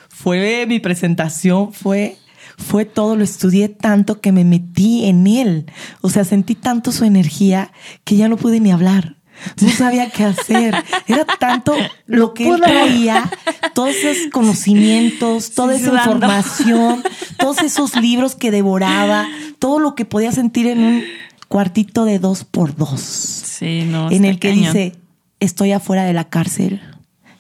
fue 0.07 0.65
mi 0.67 0.79
presentación, 0.79 1.73
fue 1.73 2.17
fue 2.57 2.85
todo, 2.85 3.15
lo 3.15 3.23
estudié 3.23 3.69
tanto 3.69 4.21
que 4.21 4.31
me 4.31 4.45
metí 4.45 5.05
en 5.05 5.25
él. 5.25 5.65
O 6.01 6.09
sea, 6.09 6.23
sentí 6.23 6.53
tanto 6.53 6.91
su 6.91 7.03
energía 7.03 7.71
que 8.03 8.15
ya 8.15 8.27
no 8.29 8.37
pude 8.37 8.59
ni 8.59 8.71
hablar. 8.71 9.15
No 9.61 9.69
sabía 9.69 10.09
qué 10.09 10.23
hacer. 10.23 10.75
Era 11.07 11.25
tanto 11.25 11.75
lo 12.05 12.33
que 12.33 12.47
él 12.49 12.61
traía, 12.61 13.29
todos 13.73 13.95
esos 13.95 14.31
conocimientos, 14.31 15.51
toda 15.51 15.75
esa 15.75 15.93
información, 15.93 17.03
todos 17.37 17.59
esos 17.61 17.95
libros 17.95 18.35
que 18.35 18.51
devoraba, 18.51 19.27
todo 19.59 19.79
lo 19.79 19.95
que 19.95 20.05
podía 20.05 20.31
sentir 20.31 20.67
en 20.67 20.79
un 20.83 21.03
cuartito 21.47 22.05
de 22.05 22.19
dos 22.19 22.43
por 22.45 22.75
dos 22.75 23.01
Sí, 23.01 23.83
no. 23.85 24.09
en 24.11 24.25
el 24.25 24.39
que 24.39 24.49
cañón. 24.49 24.73
dice, 24.73 24.95
estoy 25.39 25.71
afuera 25.71 26.03
de 26.05 26.13
la 26.13 26.29
cárcel 26.29 26.81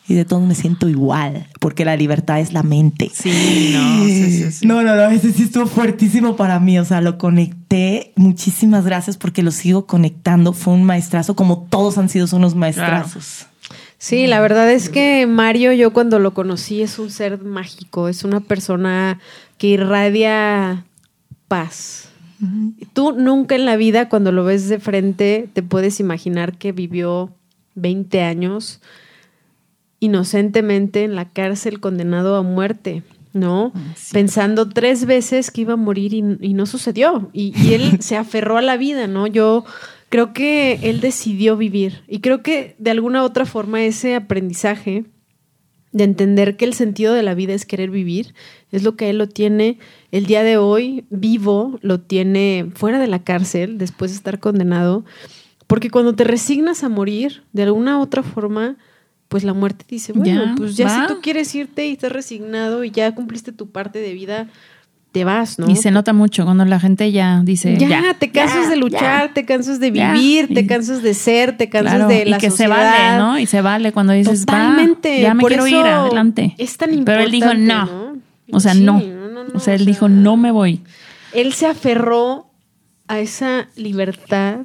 y 0.07 0.15
de 0.15 0.25
todo 0.25 0.41
me 0.41 0.55
siento 0.55 0.89
igual, 0.89 1.47
porque 1.59 1.85
la 1.85 1.95
libertad 1.95 2.39
es 2.39 2.51
la 2.51 2.63
mente. 2.63 3.09
Sí, 3.13 3.71
no, 3.73 4.03
sí, 4.03 4.31
sí, 4.31 4.51
sí. 4.51 4.67
No, 4.67 4.83
no, 4.83 4.95
no, 4.95 5.09
ese 5.09 5.31
sí 5.31 5.43
estuvo 5.43 5.65
fuertísimo 5.65 6.35
para 6.35 6.59
mí, 6.59 6.77
o 6.77 6.85
sea, 6.85 6.99
lo 6.99 7.17
conecté. 7.17 8.11
Muchísimas 8.15 8.85
gracias 8.85 9.17
porque 9.17 9.43
lo 9.43 9.51
sigo 9.51 9.85
conectando. 9.85 10.51
Fue 10.53 10.73
un 10.73 10.83
maestrazo, 10.83 11.35
como 11.35 11.67
todos 11.69 11.97
han 11.97 12.09
sido 12.09 12.27
unos 12.33 12.55
maestrazos. 12.55 13.47
Sí, 13.97 14.27
la 14.27 14.41
verdad 14.41 14.69
es 14.69 14.89
que 14.89 15.25
Mario, 15.25 15.71
yo 15.71 15.93
cuando 15.93 16.19
lo 16.19 16.33
conocí, 16.33 16.81
es 16.81 16.99
un 16.99 17.09
ser 17.09 17.41
mágico, 17.41 18.09
es 18.09 18.25
una 18.25 18.41
persona 18.41 19.19
que 19.57 19.67
irradia 19.67 20.85
paz. 21.47 22.09
Tú 22.91 23.13
nunca 23.13 23.55
en 23.55 23.63
la 23.63 23.77
vida, 23.77 24.09
cuando 24.09 24.33
lo 24.33 24.43
ves 24.43 24.67
de 24.67 24.79
frente, 24.79 25.47
te 25.53 25.63
puedes 25.63 26.01
imaginar 26.01 26.57
que 26.57 26.73
vivió 26.73 27.33
20 27.75 28.21
años 28.21 28.81
inocentemente 30.03 31.05
en 31.05 31.15
la 31.15 31.29
cárcel 31.29 31.79
condenado 31.79 32.35
a 32.35 32.41
muerte, 32.41 33.03
¿no? 33.31 33.71
Pensando 34.11 34.67
tres 34.67 35.05
veces 35.05 35.49
que 35.49 35.61
iba 35.61 35.73
a 35.73 35.77
morir 35.77 36.13
y, 36.13 36.23
y 36.41 36.53
no 36.53 36.65
sucedió. 36.65 37.29
Y, 37.31 37.53
y 37.57 37.73
él 37.73 37.97
se 38.01 38.17
aferró 38.17 38.57
a 38.57 38.61
la 38.61 38.75
vida, 38.75 39.07
¿no? 39.07 39.27
Yo 39.27 39.63
creo 40.09 40.33
que 40.33 40.79
él 40.83 40.99
decidió 40.99 41.55
vivir. 41.55 42.03
Y 42.09 42.19
creo 42.19 42.43
que 42.43 42.75
de 42.79 42.91
alguna 42.91 43.23
u 43.23 43.25
otra 43.25 43.45
forma 43.45 43.81
ese 43.83 44.15
aprendizaje 44.15 45.05
de 45.93 46.03
entender 46.03 46.57
que 46.57 46.65
el 46.65 46.73
sentido 46.73 47.13
de 47.13 47.23
la 47.23 47.33
vida 47.33 47.53
es 47.53 47.65
querer 47.65 47.89
vivir, 47.89 48.33
es 48.71 48.83
lo 48.83 48.97
que 48.97 49.09
él 49.09 49.19
lo 49.19 49.29
tiene 49.29 49.77
el 50.11 50.25
día 50.25 50.43
de 50.43 50.57
hoy 50.57 51.05
vivo, 51.11 51.79
lo 51.81 52.01
tiene 52.01 52.71
fuera 52.73 52.99
de 52.99 53.07
la 53.07 53.23
cárcel 53.23 53.77
después 53.77 54.11
de 54.11 54.17
estar 54.17 54.39
condenado, 54.39 55.05
porque 55.67 55.89
cuando 55.89 56.13
te 56.13 56.25
resignas 56.25 56.83
a 56.83 56.89
morir, 56.89 57.43
de 57.53 57.63
alguna 57.63 57.99
u 57.99 58.01
otra 58.01 58.21
forma, 58.21 58.75
pues 59.33 59.43
la 59.43 59.53
muerte 59.55 59.83
dice, 59.89 60.13
bueno, 60.13 60.45
Ya, 60.45 60.53
pues 60.55 60.77
ya 60.77 60.85
va. 60.85 61.07
si 61.07 61.11
tú 61.11 61.19
quieres 61.19 61.55
irte 61.55 61.87
y 61.87 61.93
estás 61.93 62.11
resignado 62.11 62.83
y 62.83 62.91
ya 62.91 63.15
cumpliste 63.15 63.51
tu 63.51 63.71
parte 63.71 63.97
de 63.97 64.13
vida, 64.13 64.45
te 65.11 65.23
vas, 65.23 65.57
¿no? 65.57 65.67
Y 65.71 65.75
se 65.75 65.89
nota 65.89 66.13
mucho 66.13 66.45
cuando 66.45 66.63
la 66.65 66.79
gente 66.79 67.11
ya 67.11 67.41
dice. 67.43 67.75
ya, 67.79 67.87
Ya, 67.89 68.13
te 68.13 68.29
cansas 68.29 68.65
ya, 68.65 68.69
de 68.69 68.75
luchar, 68.75 69.33
te 69.33 69.43
cansas 69.43 69.79
de 69.79 69.89
vivir, 69.89 70.53
te 70.53 70.67
cansas 70.67 71.01
de 71.01 71.15
ser, 71.15 71.57
te 71.57 71.67
cansas 71.67 71.95
Claro, 71.95 72.07
de 72.09 72.25
la 72.25 72.37
y 72.37 72.39
que 72.39 72.51
se 72.51 72.57
sociedad. 72.57 72.77
vale, 72.77 73.17
¿no? 73.17 73.39
Y 73.39 73.47
se 73.47 73.61
vale 73.61 73.91
cuando 73.91 74.13
dices, 74.13 74.41
va, 74.41 74.45
Totalmente. 74.45 75.19
ya 75.21 75.33
me 75.33 75.41
por 75.41 75.49
quiero 75.49 75.65
eso 75.65 75.79
ir, 75.79 75.85
adelante. 75.87 76.53
Es 76.59 76.77
tan 76.77 77.03
Pero 77.03 77.21
él 77.21 77.31
dijo, 77.31 77.51
importante, 77.51 77.91
no. 78.51 78.55
O 78.55 78.59
sea, 78.59 78.73
Sí, 78.75 78.81
no. 78.83 78.99
no, 78.99 79.29
no, 79.45 79.53
O 79.55 79.59
sea, 79.59 79.73
él 79.73 79.81
o 79.81 79.85
dijo, 79.85 80.09
no 80.09 80.37
me 80.37 80.51
voy. 80.51 80.81
Él 81.33 81.53
se 81.53 81.65
aferró 81.65 82.51
a 83.07 83.19
esa 83.19 83.67
libertad 83.75 84.59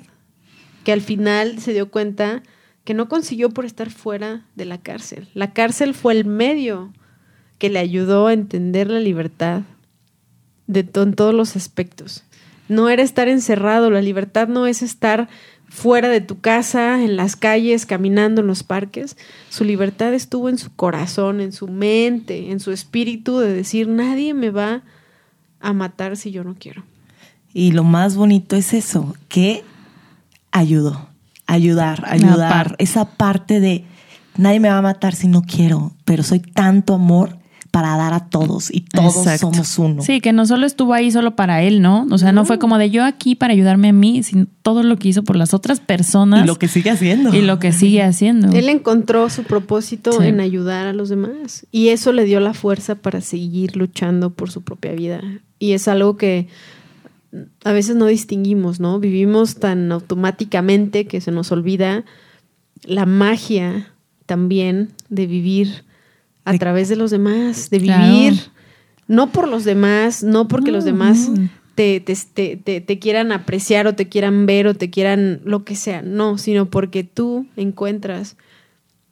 que 0.85 0.93
al 0.93 1.01
final 1.01 1.59
se 1.59 1.73
dio 1.73 1.91
cuenta 1.91 2.43
que 2.89 2.95
no 2.95 3.07
consiguió 3.07 3.51
por 3.51 3.67
estar 3.67 3.91
fuera 3.91 4.47
de 4.55 4.65
la 4.65 4.79
cárcel. 4.79 5.29
La 5.35 5.53
cárcel 5.53 5.93
fue 5.93 6.15
el 6.15 6.25
medio 6.25 6.91
que 7.59 7.69
le 7.69 7.81
ayudó 7.81 8.29
a 8.29 8.33
entender 8.33 8.89
la 8.89 8.99
libertad 8.99 9.65
de 10.69 10.89
en 10.95 11.13
todos 11.13 11.35
los 11.35 11.55
aspectos. 11.55 12.25
No 12.67 12.89
era 12.89 13.03
estar 13.03 13.29
encerrado, 13.29 13.91
la 13.91 14.01
libertad 14.01 14.49
no 14.49 14.67
es 14.67 14.81
estar 14.81 15.29
fuera 15.69 16.09
de 16.09 16.23
tu 16.23 16.41
casa, 16.41 17.05
en 17.05 17.17
las 17.17 17.37
calles, 17.37 17.85
caminando 17.85 18.41
en 18.41 18.47
los 18.47 18.63
parques. 18.63 19.19
Su 19.51 19.65
libertad 19.65 20.15
estuvo 20.15 20.49
en 20.49 20.57
su 20.57 20.75
corazón, 20.75 21.43
en 21.43 21.53
su 21.53 21.69
mente, 21.69 22.51
en 22.51 22.59
su 22.59 22.73
espíritu 22.73 23.39
de 23.39 23.53
decir, 23.53 23.87
nadie 23.87 24.33
me 24.33 24.49
va 24.49 24.83
a 25.61 25.75
matar 25.75 26.17
si 26.17 26.31
yo 26.31 26.43
no 26.43 26.57
quiero. 26.59 26.85
Y 27.53 27.73
lo 27.73 27.85
más 27.85 28.17
bonito 28.17 28.57
es 28.57 28.73
eso, 28.73 29.15
que 29.29 29.63
ayudó 30.53 31.08
ayudar, 31.49 32.05
ayudar. 32.07 32.77
Esa 32.79 33.07
parte 33.07 33.59
de 33.59 33.85
nadie 34.37 34.61
me 34.61 34.69
va 34.69 34.79
a 34.79 34.83
matar 34.83 35.17
si 35.17 35.27
no 35.27 35.43
quiero, 35.43 35.93
pero 36.05 36.23
soy 36.23 36.39
tanto 36.39 36.95
amor 36.95 37.39
para 37.71 37.97
dar 37.97 38.15
a 38.15 38.21
todos 38.29 38.73
y 38.73 38.81
todos 38.81 39.27
somos 39.39 39.79
uno. 39.79 40.03
Sí, 40.03 40.21
que 40.21 40.33
no 40.33 40.47
solo 40.47 40.67
estuvo 40.67 40.95
ahí 40.95 41.11
solo 41.11 41.37
para 41.37 41.63
él, 41.63 41.83
¿no? 41.83 42.07
O 42.11 42.19
sea, 42.19 42.33
no. 42.33 42.45
fue 42.45 42.59
como 42.59 42.79
de 42.79 42.91
yo 42.91 43.05
aquí 43.05 43.35
para 43.35 43.53
ayudarme 43.53 43.89
a 43.89 43.93
mí, 43.93 44.23
sino 44.23 44.47
todo 44.63 44.83
lo 44.83 44.97
que 44.97 45.09
hizo 45.09 45.23
por 45.23 45.37
las 45.37 45.53
otras 45.55 45.81
personas. 45.81 46.45
Y 46.45 46.47
lo 46.47 46.57
que 46.57 46.69
sigue 46.69 46.91
haciendo. 46.91 47.35
Y 47.35 47.43
lo 47.43 47.59
que 47.59 47.73
sigue 47.73 48.03
haciendo. 48.03 48.51
Él 48.53 48.69
encontró 48.69 49.29
su 49.29 49.45
propósito 49.45 50.23
en 50.23 50.41
ayudar 50.41 50.87
a 50.87 50.93
los 50.93 51.09
demás 51.09 51.67
y 51.71 51.89
eso 51.89 52.13
le 52.13 52.25
dio 52.25 52.41
la 52.41 52.55
fuerza 52.55 52.95
para 52.95 53.21
seguir 53.21 53.77
luchando 53.77 54.31
por 54.31 54.51
su 54.51 54.63
propia 54.63 54.93
vida. 54.93 55.21
Y 55.59 55.73
es 55.73 55.89
algo 55.89 56.17
que 56.17 56.49
a 57.65 57.73
veces 57.73 57.97
no 57.97 58.07
distinguimos, 58.07 58.81
¿no? 58.81 58.99
Vivimos 59.01 59.57
tan 59.57 59.93
automáticamente 59.93 61.07
que 61.07 61.21
se 61.21 61.31
nos 61.31 61.53
olvida 61.53 62.05
la 62.85 63.07
magia 63.07 63.93
también 64.27 64.91
de 65.09 65.27
vivir 65.27 65.85
a 66.45 66.57
través 66.57 66.89
de 66.89 66.97
los 66.97 67.11
demás, 67.11 67.71
de 67.71 67.79
vivir 67.79 68.35
no 69.07 69.31
por 69.31 69.49
los 69.49 69.65
demás, 69.65 70.23
no 70.23 70.49
porque 70.49 70.71
los 70.71 70.85
demás 70.85 71.31
te, 71.75 72.01
te, 72.01 72.57
te, 72.57 72.99
quieran 72.99 73.33
apreciar 73.33 73.87
o 73.87 73.95
te 73.95 74.09
quieran 74.09 74.47
ver 74.47 74.67
o 74.67 74.75
te 74.75 74.91
quieran 74.91 75.41
lo 75.45 75.65
que 75.65 75.77
sea, 75.77 76.03
no, 76.03 76.37
sino 76.37 76.71
porque 76.71 77.05
tú 77.05 77.47
encuentras 77.57 78.37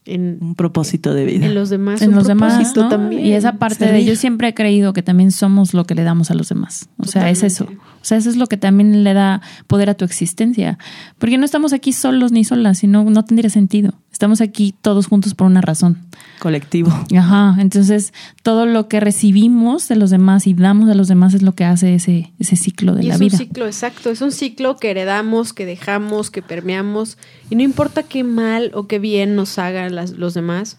en 0.06 0.38
un 0.40 0.54
propósito 0.54 1.12
de 1.12 1.24
vida. 1.24 1.46
En 1.46 1.54
los 1.54 1.68
demás. 1.68 2.00
En 2.00 2.14
los 2.14 2.26
demás 2.26 2.72
también. 2.72 3.26
Y 3.26 3.32
esa 3.32 3.54
parte 3.54 3.90
de 3.90 4.04
yo 4.04 4.16
siempre 4.16 4.48
he 4.48 4.54
creído 4.54 4.92
que 4.92 5.02
también 5.02 5.32
somos 5.32 5.74
lo 5.74 5.84
que 5.84 5.94
le 5.94 6.04
damos 6.04 6.30
a 6.30 6.34
los 6.34 6.48
demás. 6.48 6.88
O 6.98 7.06
sea, 7.06 7.28
es 7.30 7.42
eso. 7.42 7.64
O 7.64 8.04
sea, 8.04 8.18
eso 8.18 8.30
es 8.30 8.36
lo 8.36 8.46
que 8.46 8.56
también 8.56 9.02
le 9.04 9.14
da 9.14 9.42
poder 9.66 9.90
a 9.90 9.94
tu 9.94 10.04
existencia. 10.04 10.78
Porque 11.18 11.38
no 11.38 11.44
estamos 11.44 11.72
aquí 11.72 11.92
solos 11.92 12.32
ni 12.32 12.44
solas, 12.44 12.78
sino 12.78 13.04
no 13.04 13.24
tendría 13.24 13.50
sentido. 13.50 13.94
Estamos 14.16 14.40
aquí 14.40 14.74
todos 14.80 15.08
juntos 15.08 15.34
por 15.34 15.46
una 15.46 15.60
razón. 15.60 15.98
Colectivo. 16.38 16.90
Ajá. 17.14 17.54
Entonces, 17.58 18.14
todo 18.42 18.64
lo 18.64 18.88
que 18.88 18.98
recibimos 18.98 19.88
de 19.88 19.96
los 19.96 20.08
demás 20.08 20.46
y 20.46 20.54
damos 20.54 20.88
a 20.88 20.94
los 20.94 21.06
demás 21.06 21.34
es 21.34 21.42
lo 21.42 21.54
que 21.54 21.64
hace 21.66 21.94
ese, 21.94 22.32
ese 22.38 22.56
ciclo 22.56 22.94
de 22.94 23.02
la 23.02 23.18
vida. 23.18 23.34
Es 23.36 23.40
un 23.42 23.46
ciclo, 23.46 23.66
exacto. 23.66 24.08
Es 24.08 24.22
un 24.22 24.32
ciclo 24.32 24.78
que 24.78 24.90
heredamos, 24.90 25.52
que 25.52 25.66
dejamos, 25.66 26.30
que 26.30 26.40
permeamos. 26.40 27.18
Y 27.50 27.56
no 27.56 27.62
importa 27.62 28.04
qué 28.04 28.24
mal 28.24 28.70
o 28.72 28.86
qué 28.86 28.98
bien 28.98 29.36
nos 29.36 29.58
hagan 29.58 29.94
las, 29.94 30.12
los 30.12 30.32
demás, 30.32 30.78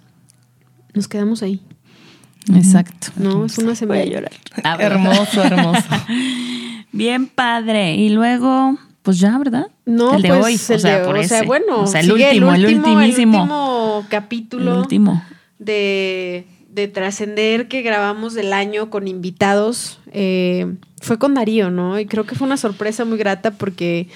nos 0.96 1.08
quedamos 1.08 1.44
ahí. 1.44 1.62
Exacto. 2.56 3.10
No, 3.18 3.46
es 3.46 3.60
una 3.60 3.76
semana. 3.76 4.02
Voy 4.02 4.10
a 4.10 4.14
llorar. 4.14 4.32
hermoso, 4.80 5.44
hermoso. 5.44 5.86
Bien 6.92 7.28
padre. 7.28 7.98
Y 7.98 8.10
luego 8.10 8.80
pues 9.08 9.20
ya, 9.20 9.38
¿verdad? 9.38 9.68
No, 9.86 10.16
el 10.16 10.22
de 10.22 10.28
pues 10.28 10.44
hoy. 10.44 10.52
El 10.52 10.76
o, 10.76 10.80
sea, 10.80 11.00
de, 11.00 11.08
o 11.08 11.24
sea, 11.24 11.44
bueno, 11.44 11.80
o 11.84 11.88
sea, 11.88 12.02
el, 12.02 12.12
último, 12.12 12.54
el, 12.54 12.66
ultimísimo. 12.66 13.38
El 13.38 13.42
último 13.44 14.06
capítulo 14.10 14.74
el 14.74 14.78
último. 14.80 15.24
de, 15.60 16.46
de 16.70 16.90
trascender 16.90 17.70
que 17.70 17.84
grabamos 17.84 18.34
del 18.34 18.52
año 18.52 18.90
con 18.90 19.08
invitados 19.08 20.00
eh, 20.12 20.76
fue 21.00 21.18
con 21.18 21.36
Darío, 21.36 21.72
¿no? 21.72 21.98
Y 21.98 22.06
creo 22.06 22.26
que 22.26 22.36
fue 22.36 22.48
una 22.48 22.58
sorpresa 22.58 23.06
muy 23.06 23.18
grata 23.18 23.52
porque 23.52 24.10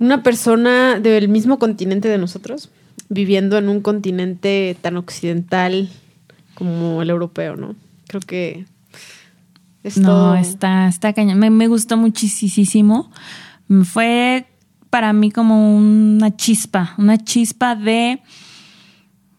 una 0.00 0.24
persona 0.24 0.98
del 0.98 1.28
mismo 1.28 1.60
continente 1.60 2.08
de 2.08 2.18
nosotros, 2.18 2.70
viviendo 3.08 3.56
en 3.56 3.68
un 3.68 3.82
continente 3.82 4.76
tan 4.80 4.96
occidental 4.96 5.90
como 6.56 7.02
el 7.02 7.10
europeo, 7.10 7.54
¿no? 7.54 7.76
Creo 8.08 8.20
que 8.20 8.64
no, 9.94 10.34
está, 10.34 10.88
está 10.88 11.12
cañón. 11.12 11.38
Me, 11.38 11.50
me 11.50 11.68
gustó 11.68 11.96
muchísimo 11.96 13.12
fue 13.84 14.46
para 14.90 15.12
mí 15.12 15.30
como 15.30 15.76
una 15.76 16.36
chispa, 16.36 16.94
una 16.98 17.18
chispa 17.18 17.74
de 17.74 18.22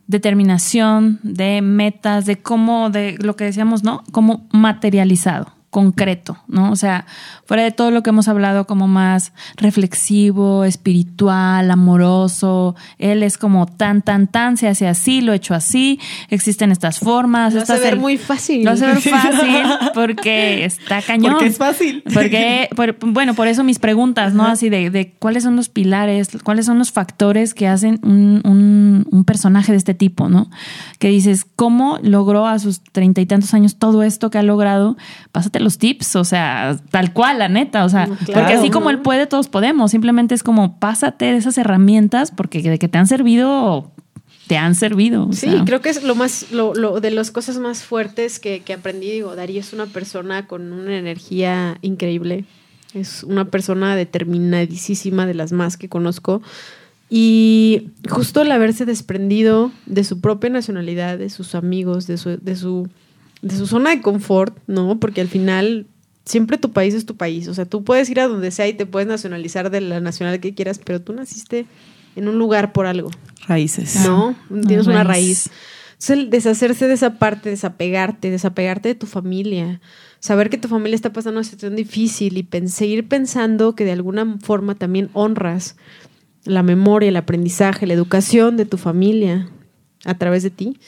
determinación, 0.07 1.19
de 1.23 1.61
metas, 1.61 2.25
de 2.25 2.41
cómo, 2.41 2.89
de 2.89 3.17
lo 3.19 3.35
que 3.35 3.45
decíamos, 3.45 3.83
¿no? 3.83 4.03
Como 4.11 4.47
materializado 4.51 5.56
concreto, 5.77 6.39
¿no? 6.47 6.71
O 6.71 6.75
sea, 6.75 7.05
fuera 7.45 7.61
de 7.61 7.69
todo 7.69 7.91
lo 7.91 8.01
que 8.01 8.09
hemos 8.09 8.27
hablado 8.27 8.65
como 8.65 8.87
más 8.87 9.31
reflexivo, 9.57 10.63
espiritual, 10.63 11.69
amoroso, 11.69 12.75
él 12.97 13.21
es 13.21 13.37
como 13.37 13.67
tan, 13.67 14.01
tan, 14.01 14.25
tan, 14.25 14.57
se 14.57 14.67
hace 14.67 14.87
así, 14.87 15.21
lo 15.21 15.33
he 15.33 15.35
hecho 15.35 15.53
así, 15.53 15.99
existen 16.29 16.71
estas 16.71 16.97
formas. 16.97 17.53
Lo 17.53 17.61
hace 17.61 17.77
ver 17.77 17.97
muy 17.97 18.17
fácil. 18.17 18.65
Lo 18.65 18.71
hace 18.71 18.87
ver 18.87 19.01
fácil 19.01 19.65
porque 19.93 20.65
está 20.65 21.03
cañón. 21.03 21.33
Porque 21.33 21.45
es 21.45 21.57
fácil. 21.59 22.03
Porque, 22.11 22.69
bueno, 23.05 23.35
por 23.35 23.47
eso 23.47 23.63
mis 23.63 23.77
preguntas, 23.77 24.33
¿no? 24.33 24.45
Así 24.45 24.69
de, 24.69 24.89
de, 24.89 25.11
cuáles 25.19 25.43
son 25.43 25.55
los 25.55 25.69
pilares, 25.69 26.29
cuáles 26.43 26.65
son 26.65 26.79
los 26.79 26.91
factores 26.91 27.53
que 27.53 27.67
hacen 27.67 27.99
un, 28.01 28.41
un, 28.45 29.05
un 29.11 29.25
personaje 29.25 29.73
de 29.73 29.77
este 29.77 29.93
tipo, 29.93 30.27
¿no? 30.27 30.49
Que 30.97 31.09
dices, 31.09 31.45
¿cómo 31.55 31.99
logró 32.01 32.47
a 32.47 32.57
sus 32.57 32.81
treinta 32.81 33.21
y 33.21 33.27
tantos 33.27 33.53
años 33.53 33.75
todo 33.75 34.01
esto 34.01 34.31
que 34.31 34.39
ha 34.39 34.43
logrado? 34.43 34.97
Pásate 35.31 35.66
los 35.67 35.77
tips, 35.77 36.15
o 36.15 36.23
sea, 36.23 36.80
tal 36.91 37.12
cual, 37.12 37.39
la 37.39 37.49
neta, 37.49 37.84
o 37.84 37.89
sea, 37.89 38.08
porque 38.08 38.53
así 38.53 38.69
como 38.69 38.89
él 38.89 38.99
puede, 38.99 39.27
todos 39.27 39.49
podemos, 39.49 39.91
simplemente 39.91 40.34
es 40.34 40.41
como 40.41 40.80
pásate 40.80 41.36
esas 41.36 41.58
herramientas 41.58 42.32
porque 42.32 42.62
de 42.62 42.80
que 42.80 42.88
te 42.88 42.97
han 42.97 43.06
servido, 43.06 43.91
te 44.47 44.56
han 44.56 44.75
servido. 44.75 45.27
sí, 45.34 45.49
creo 45.65 45.82
que 45.82 45.89
es 45.89 46.03
lo 46.03 46.15
más, 46.15 46.53
lo, 46.53 46.73
lo, 46.73 47.01
de 47.01 47.12
las 47.12 47.32
cosas 47.32 47.58
más 47.58 47.84
fuertes 47.84 48.39
que, 48.39 48.62
que 48.62 48.71
aprendí, 48.71 49.12
digo, 49.12 49.36
Darío 49.36 49.60
es 49.60 49.73
una 49.73 49.88
persona 49.88 50.47
con 50.47 50.71
una 50.71 50.97
energía 50.97 51.77
increíble, 51.82 52.45
es 52.93 53.23
una 53.23 53.43
persona 53.43 53.97
determinadísima 53.97 55.25
de 55.25 55.34
las 55.34 55.51
más 55.51 55.75
que 55.75 55.89
conozco. 55.89 56.41
Y 57.10 57.89
justo 58.10 58.41
el 58.41 58.51
haberse 58.53 58.86
desprendido 58.86 59.71
de 59.86 60.06
su 60.06 60.21
propia 60.21 60.49
nacionalidad, 60.49 61.17
de 61.17 61.30
sus 61.30 61.56
amigos, 61.56 62.08
de 62.08 62.17
su, 62.17 62.38
de 62.38 62.56
su 62.56 62.88
de 63.47 63.55
su 63.55 63.67
zona 63.67 63.91
de 63.91 64.01
confort, 64.01 64.57
¿no? 64.67 64.99
Porque 64.99 65.21
al 65.21 65.27
final 65.27 65.86
siempre 66.25 66.57
tu 66.57 66.71
país 66.71 66.93
es 66.93 67.05
tu 67.05 67.15
país. 67.15 67.47
O 67.47 67.53
sea, 67.53 67.65
tú 67.65 67.83
puedes 67.83 68.10
ir 68.10 68.19
a 68.19 68.27
donde 68.27 68.51
sea 68.51 68.67
y 68.67 68.73
te 68.73 68.86
puedes 68.86 69.07
nacionalizar 69.07 69.69
de 69.69 69.81
la 69.81 69.99
nacional 69.99 70.39
que 70.39 70.53
quieras, 70.53 70.79
pero 70.83 71.01
tú 71.01 71.13
naciste 71.13 71.65
en 72.15 72.27
un 72.27 72.38
lugar 72.38 72.73
por 72.73 72.86
algo. 72.86 73.10
Raíces. 73.47 73.95
¿No? 74.05 74.36
Tienes 74.67 74.88
una 74.88 75.03
raíz. 75.03 75.49
Entonces, 75.93 76.10
el 76.10 76.29
deshacerse 76.29 76.88
de 76.88 76.93
esa 76.93 77.17
parte, 77.17 77.49
desapegarte, 77.49 78.29
desapegarte 78.29 78.89
de 78.89 78.95
tu 78.95 79.07
familia, 79.07 79.81
saber 80.19 80.49
que 80.49 80.57
tu 80.57 80.67
familia 80.67 80.95
está 80.95 81.12
pasando 81.12 81.39
una 81.39 81.43
situación 81.43 81.75
difícil 81.75 82.38
y 82.38 82.67
seguir 82.67 83.07
pensando 83.07 83.73
que 83.75 83.86
de 83.86 83.93
alguna 83.93 84.38
forma 84.41 84.75
también 84.75 85.10
honras 85.13 85.75
la 86.43 86.63
memoria, 86.63 87.10
el 87.10 87.15
aprendizaje, 87.15 87.88
la 87.88 87.93
educación 87.93 88.57
de 88.57 88.65
tu 88.65 88.77
familia 88.77 89.49
a 90.05 90.13
través 90.17 90.43
de 90.43 90.49
ti 90.49 90.79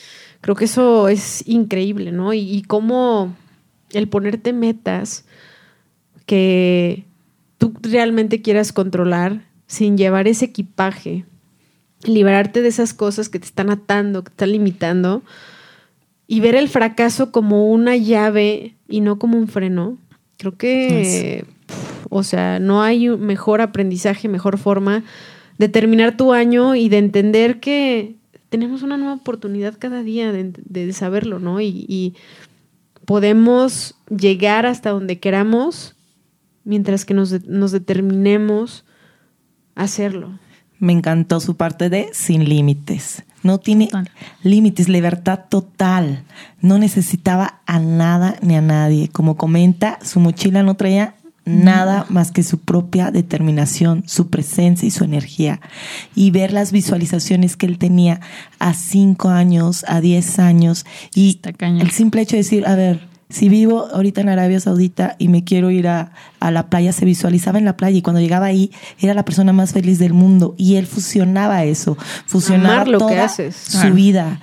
Creo 0.42 0.56
que 0.56 0.66
eso 0.66 1.10
es 1.10 1.48
increíble, 1.48 2.12
¿no? 2.12 2.34
Y, 2.34 2.64
cómo 2.68 3.36
el 3.92 4.08
ponerte 4.08 4.54
metas 4.54 5.26
que 6.26 7.06
tú 7.58 7.74
realmente 7.82 8.42
quieras 8.42 8.72
controlar 8.72 9.44
sin 9.68 9.98
llevar 9.98 10.28
ese 10.28 10.46
equipaje, 10.46 11.26
liberarte 12.04 12.62
de 12.62 12.70
esas 12.70 12.94
cosas 12.94 13.30
que 13.30 13.40
te 13.40 13.46
están 13.46 13.70
atando, 13.70 14.24
que 14.24 14.30
te 14.30 14.34
están 14.34 14.52
limitando 14.52 15.24
y 16.28 16.40
ver 16.40 16.56
el 16.56 16.70
fracaso 16.70 17.32
como 17.32 17.70
una 17.70 17.98
llave 17.98 18.76
y 18.88 19.02
no 19.02 19.20
como 19.20 19.38
un 19.38 19.48
freno. 19.48 19.98
Creo 20.38 20.56
que, 20.56 21.44
o 22.10 22.24
sea, 22.24 22.60
no 22.60 22.82
hay 22.82 23.10
mejor 23.10 23.62
aprendizaje, 23.62 24.30
mejor 24.30 24.58
forma 24.58 25.04
de 25.58 25.68
terminar 25.68 26.16
tu 26.16 26.32
año 26.32 26.76
y 26.76 26.88
de 26.88 27.00
entender 27.00 27.60
que 27.60 28.16
tenemos 28.50 28.82
una 28.82 28.98
nueva 28.98 29.14
oportunidad 29.14 29.76
cada 29.78 30.04
día 30.04 30.32
de, 30.32 30.94
saberlo, 30.94 31.40
¿no? 31.40 31.62
Y, 31.62 32.16
podemos 33.06 33.96
llegar 34.16 34.68
hasta 34.68 34.92
donde 34.92 35.20
queramos 35.20 35.96
mientras 36.64 37.06
que 37.06 37.16
nos, 37.16 37.32
determinemos 37.32 38.86
a 39.74 39.84
hacerlo. 39.84 40.38
Me 40.78 40.94
encantó 40.94 41.40
su 41.40 41.58
parte 41.58 41.90
de 41.90 42.10
sin 42.14 42.48
límites. 42.48 43.24
No 43.42 43.58
tiene 43.58 43.90
límites, 44.44 44.90
libertad 44.90 45.46
total. 45.50 46.24
No 46.62 46.78
necesitaba 46.78 47.62
a 47.66 47.80
nada 47.80 48.36
ni 48.44 48.56
a 48.56 48.62
nadie. 48.62 49.10
Como 49.10 49.38
comenta, 49.38 49.98
su 50.04 50.20
mochila 50.20 50.62
no 50.62 50.76
traía 50.76 51.16
nada 51.50 52.06
más 52.10 52.32
que 52.32 52.44
su 52.44 52.60
propia 52.60 53.12
determinación, 53.12 54.04
su 54.08 54.30
presencia 54.30 54.88
y 54.88 54.92
su 54.92 55.04
energía. 55.04 55.60
Y 56.16 56.32
ver 56.32 56.54
las 56.54 56.72
visualizaciones 56.72 57.58
que 57.58 57.66
él 57.66 57.78
tenía 57.78 58.22
a 58.60 58.74
cinco 58.74 59.30
años, 59.30 59.86
a 59.88 60.02
diez 60.02 60.40
años. 60.40 60.86
Y 61.14 61.40
el 61.60 61.92
simple 61.92 62.22
hecho 62.22 62.36
de 62.36 62.44
decir, 62.44 62.68
a 62.68 62.76
ver, 62.76 63.08
si 63.30 63.48
vivo 63.48 63.88
ahorita 63.94 64.22
en 64.22 64.30
Arabia 64.30 64.60
Saudita 64.60 65.16
y 65.20 65.28
me 65.28 65.44
quiero 65.44 65.70
ir 65.70 65.88
a, 65.88 66.12
a 66.40 66.50
la 66.50 66.68
playa, 66.70 66.92
se 66.92 67.06
visualizaba 67.06 67.60
en 67.60 67.66
la 67.66 67.78
playa 67.78 67.98
y 67.98 68.02
cuando 68.02 68.20
llegaba 68.20 68.48
ahí 68.48 68.72
era 69.00 69.14
la 69.14 69.24
persona 69.24 69.54
más 69.54 69.72
feliz 69.72 70.00
del 70.00 70.14
mundo. 70.14 70.56
Y 70.58 70.76
él 70.76 70.88
fusionaba 70.88 71.64
eso, 71.64 71.98
fusionaba 72.26 72.74
Amar 72.82 72.88
lo 72.88 72.98
que 73.00 73.14
toda 73.14 73.26
haces. 73.26 73.56
su 73.56 73.94
vida 73.94 74.42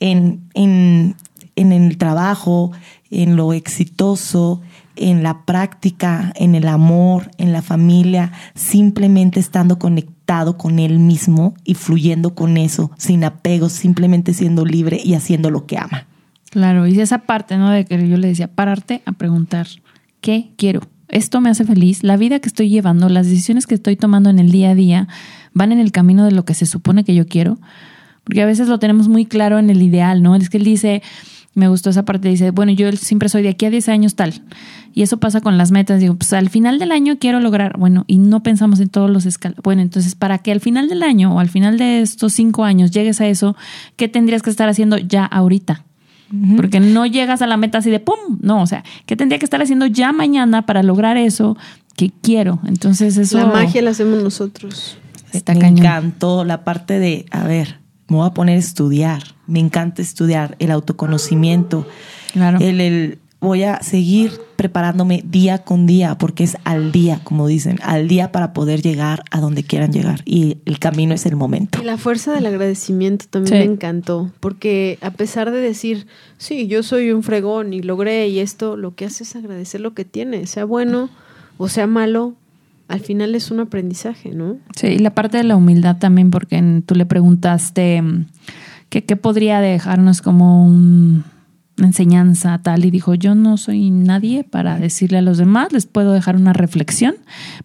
en, 0.00 0.42
en, 0.54 1.16
en 1.56 1.72
el 1.72 1.96
trabajo, 1.96 2.72
en 3.10 3.36
lo 3.36 3.52
exitoso, 3.54 4.60
en 4.98 5.22
la 5.22 5.44
práctica, 5.44 6.32
en 6.36 6.54
el 6.54 6.68
amor, 6.68 7.30
en 7.38 7.52
la 7.52 7.62
familia, 7.62 8.32
simplemente 8.54 9.40
estando 9.40 9.78
conectado 9.78 10.58
con 10.58 10.78
él 10.78 10.98
mismo 10.98 11.54
y 11.64 11.74
fluyendo 11.74 12.34
con 12.34 12.56
eso, 12.56 12.90
sin 12.98 13.24
apegos, 13.24 13.72
simplemente 13.72 14.34
siendo 14.34 14.64
libre 14.64 15.00
y 15.02 15.14
haciendo 15.14 15.50
lo 15.50 15.66
que 15.66 15.78
ama. 15.78 16.06
Claro, 16.50 16.86
y 16.86 16.98
esa 17.00 17.18
parte, 17.18 17.56
¿no? 17.56 17.70
De 17.70 17.84
que 17.84 18.08
yo 18.08 18.16
le 18.16 18.28
decía, 18.28 18.48
pararte 18.48 19.02
a 19.06 19.12
preguntar, 19.12 19.66
¿qué 20.20 20.50
quiero? 20.56 20.80
¿Esto 21.08 21.40
me 21.40 21.50
hace 21.50 21.64
feliz? 21.64 22.02
¿La 22.02 22.16
vida 22.16 22.38
que 22.38 22.48
estoy 22.48 22.68
llevando, 22.68 23.08
las 23.08 23.26
decisiones 23.26 23.66
que 23.66 23.74
estoy 23.74 23.96
tomando 23.96 24.30
en 24.30 24.38
el 24.38 24.50
día 24.50 24.70
a 24.70 24.74
día, 24.74 25.08
van 25.54 25.72
en 25.72 25.78
el 25.78 25.92
camino 25.92 26.24
de 26.24 26.32
lo 26.32 26.44
que 26.44 26.54
se 26.54 26.66
supone 26.66 27.04
que 27.04 27.14
yo 27.14 27.26
quiero? 27.26 27.58
Porque 28.24 28.42
a 28.42 28.46
veces 28.46 28.68
lo 28.68 28.78
tenemos 28.78 29.08
muy 29.08 29.24
claro 29.24 29.58
en 29.58 29.70
el 29.70 29.80
ideal, 29.80 30.22
¿no? 30.22 30.36
Es 30.36 30.50
que 30.50 30.58
él 30.58 30.64
dice, 30.64 31.02
me 31.58 31.68
gustó 31.68 31.90
esa 31.90 32.04
parte, 32.04 32.28
dice, 32.28 32.52
bueno, 32.52 32.72
yo 32.72 32.90
siempre 32.92 33.28
soy 33.28 33.42
de 33.42 33.48
aquí 33.50 33.66
a 33.66 33.70
10 33.70 33.88
años 33.88 34.14
tal. 34.14 34.42
Y 34.94 35.02
eso 35.02 35.18
pasa 35.18 35.40
con 35.40 35.58
las 35.58 35.70
metas. 35.70 36.00
Digo, 36.00 36.14
pues 36.14 36.32
al 36.32 36.50
final 36.50 36.78
del 36.78 36.92
año 36.92 37.18
quiero 37.18 37.40
lograr, 37.40 37.76
bueno, 37.78 38.04
y 38.06 38.18
no 38.18 38.42
pensamos 38.42 38.80
en 38.80 38.88
todos 38.88 39.10
los 39.10 39.26
escalones. 39.26 39.62
Bueno, 39.62 39.82
entonces 39.82 40.14
para 40.14 40.38
que 40.38 40.52
al 40.52 40.60
final 40.60 40.88
del 40.88 41.02
año 41.02 41.34
o 41.34 41.40
al 41.40 41.48
final 41.48 41.76
de 41.76 42.00
estos 42.00 42.32
cinco 42.32 42.64
años 42.64 42.92
llegues 42.92 43.20
a 43.20 43.26
eso, 43.26 43.56
¿qué 43.96 44.08
tendrías 44.08 44.42
que 44.42 44.50
estar 44.50 44.68
haciendo 44.68 44.98
ya 44.98 45.24
ahorita? 45.24 45.84
Porque 46.56 46.78
no 46.78 47.06
llegas 47.06 47.40
a 47.40 47.46
la 47.46 47.56
meta 47.56 47.78
así 47.78 47.90
de 47.90 48.00
¡pum! 48.00 48.38
No, 48.40 48.62
o 48.62 48.66
sea, 48.66 48.84
¿qué 49.06 49.16
tendría 49.16 49.38
que 49.38 49.46
estar 49.46 49.62
haciendo 49.62 49.86
ya 49.86 50.12
mañana 50.12 50.66
para 50.66 50.82
lograr 50.82 51.16
eso 51.16 51.56
que 51.96 52.12
quiero? 52.22 52.60
Entonces 52.66 53.16
eso... 53.16 53.38
La 53.38 53.46
magia 53.46 53.80
la 53.80 53.90
hacemos 53.90 54.22
nosotros. 54.22 54.98
Está 55.32 55.54
me 55.54 55.60
cañón. 55.60 55.78
encantó 55.78 56.44
la 56.44 56.64
parte 56.64 56.98
de, 56.98 57.24
a 57.30 57.44
ver, 57.44 57.80
me 58.08 58.16
voy 58.16 58.26
a 58.26 58.30
poner 58.34 58.56
a 58.56 58.58
estudiar. 58.60 59.22
Me 59.46 59.60
encanta 59.60 60.02
estudiar 60.02 60.56
el 60.58 60.70
autoconocimiento. 60.70 61.86
Claro. 62.32 62.58
El, 62.60 62.80
el- 62.80 63.18
voy 63.40 63.62
a 63.62 63.80
seguir 63.84 64.32
preparándome 64.56 65.22
día 65.24 65.58
con 65.58 65.86
día, 65.86 66.18
porque 66.18 66.42
es 66.42 66.56
al 66.64 66.90
día, 66.90 67.20
como 67.22 67.46
dicen, 67.46 67.78
al 67.84 68.08
día 68.08 68.32
para 68.32 68.52
poder 68.52 68.82
llegar 68.82 69.22
a 69.30 69.40
donde 69.40 69.62
quieran 69.62 69.92
llegar. 69.92 70.22
Y 70.24 70.56
el 70.64 70.80
camino 70.80 71.14
es 71.14 71.24
el 71.24 71.36
momento. 71.36 71.80
Y 71.80 71.84
la 71.84 71.98
fuerza 71.98 72.32
del 72.32 72.46
agradecimiento 72.46 73.26
también 73.30 73.62
Sí. 73.62 73.68
me 73.68 73.72
encantó, 73.74 74.32
porque 74.40 74.98
a 75.02 75.12
pesar 75.12 75.52
de 75.52 75.60
decir, 75.60 76.08
sí, 76.36 76.66
yo 76.66 76.82
soy 76.82 77.12
un 77.12 77.22
fregón 77.22 77.72
y 77.72 77.80
logré 77.80 78.26
y 78.26 78.40
esto, 78.40 78.76
lo 78.76 78.96
que 78.96 79.04
hace 79.04 79.22
es 79.22 79.36
agradecer 79.36 79.80
lo 79.82 79.94
que 79.94 80.04
tiene, 80.04 80.48
sea 80.48 80.64
bueno 80.64 81.08
o 81.58 81.68
sea 81.68 81.86
malo, 81.86 82.34
al 82.88 83.00
final 83.00 83.34
es 83.34 83.50
un 83.50 83.60
aprendizaje, 83.60 84.30
¿no? 84.34 84.56
Sí, 84.74 84.86
y 84.88 84.98
la 84.98 85.10
parte 85.14 85.36
de 85.36 85.44
la 85.44 85.56
humildad 85.56 85.98
también, 85.98 86.30
porque 86.30 86.82
tú 86.86 86.94
le 86.94 87.06
preguntaste 87.06 88.00
mm, 88.02 88.26
que 88.88 89.04
qué 89.04 89.16
podría 89.16 89.60
dejarnos 89.60 90.22
como 90.22 90.64
un- 90.66 91.24
enseñanza 91.86 92.58
tal 92.62 92.84
y 92.84 92.90
dijo, 92.90 93.14
yo 93.14 93.34
no 93.34 93.56
soy 93.56 93.90
nadie 93.90 94.44
para 94.44 94.78
decirle 94.78 95.18
a 95.18 95.22
los 95.22 95.38
demás, 95.38 95.72
les 95.72 95.86
puedo 95.86 96.12
dejar 96.12 96.36
una 96.36 96.52
reflexión, 96.52 97.16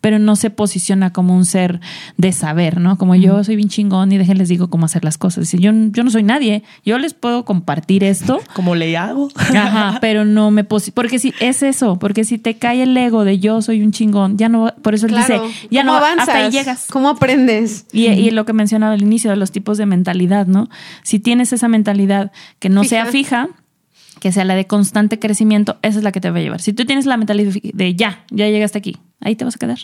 pero 0.02 0.20
no 0.20 0.36
se 0.36 0.50
posiciona 0.50 1.14
como 1.14 1.36
un 1.36 1.46
ser 1.46 1.80
de 2.18 2.32
saber, 2.34 2.80
¿no? 2.80 2.98
Como 2.98 3.16
yo 3.16 3.44
soy 3.44 3.56
bien 3.56 3.70
chingón 3.70 4.12
y 4.12 4.18
déjenles 4.18 4.50
digo 4.50 4.70
cómo 4.70 4.86
hacer 4.86 5.04
las 5.04 5.18
cosas. 5.18 5.54
Y 5.54 5.60
yo, 5.60 5.72
yo 5.92 6.04
no 6.04 6.12
soy 6.12 6.24
nadie, 6.24 6.64
yo 6.86 6.98
les 6.98 7.14
puedo 7.14 7.46
compartir 7.46 8.04
esto, 8.04 8.40
Como 8.54 8.76
le 8.76 8.96
hago. 8.98 9.30
Ajá, 9.36 9.98
pero 10.02 10.26
no 10.26 10.52
me 10.52 10.64
porque 10.94 11.20
si 11.20 11.34
es 11.40 11.64
eso, 11.64 12.00
porque 12.00 12.24
si 12.24 12.38
te 12.38 12.56
cae 12.58 12.84
el 12.84 12.96
ego 12.98 13.24
de 13.26 13.40
yo 13.40 13.62
soy 13.62 13.82
un 13.82 13.92
chingón, 13.92 14.38
ya 14.38 14.50
no, 14.50 14.74
por 14.82 14.94
eso 14.94 15.06
él 15.08 15.16
dice, 15.16 15.40
ya 15.70 15.82
¿Cómo 15.82 15.92
no 15.92 15.98
avanzas? 15.98 16.28
hasta 16.30 16.46
ahí 16.46 16.52
llegas. 16.52 16.88
¿Cómo 16.90 17.10
aprendes? 17.10 17.86
Y, 17.92 18.08
y 18.08 18.32
lo 18.32 18.46
que 18.46 18.54
mencionaba 18.54 18.94
al 18.94 19.02
inicio 19.02 19.30
de 19.30 19.36
los 19.38 19.52
tipos 19.52 19.78
de 19.78 19.86
mentalidad, 19.86 20.48
¿no? 20.48 20.70
Si 21.04 21.20
tienes 21.20 21.54
esa 21.54 21.68
mentalidad 21.68 22.32
que 22.60 22.70
no 22.70 22.82
Fija. 22.84 22.90
sea 22.90 23.06
fija, 23.06 23.50
que 24.24 24.32
sea 24.32 24.46
la 24.46 24.56
de 24.56 24.66
constante 24.68 25.20
crecimiento, 25.20 25.76
esa 25.82 25.98
es 25.98 26.04
la 26.06 26.14
que 26.14 26.22
te 26.22 26.30
va 26.32 26.38
a 26.38 26.42
llevar. 26.42 26.62
Si 26.62 26.72
tú 26.72 26.86
tienes 26.86 27.06
la 27.06 27.18
mentalidad 27.18 27.52
de 27.62 27.94
ya, 27.94 28.24
ya 28.32 28.48
llegaste 28.48 28.78
aquí, 28.78 28.96
ahí 29.20 29.36
te 29.36 29.44
vas 29.44 29.58
a 29.58 29.60
quedar. 29.60 29.80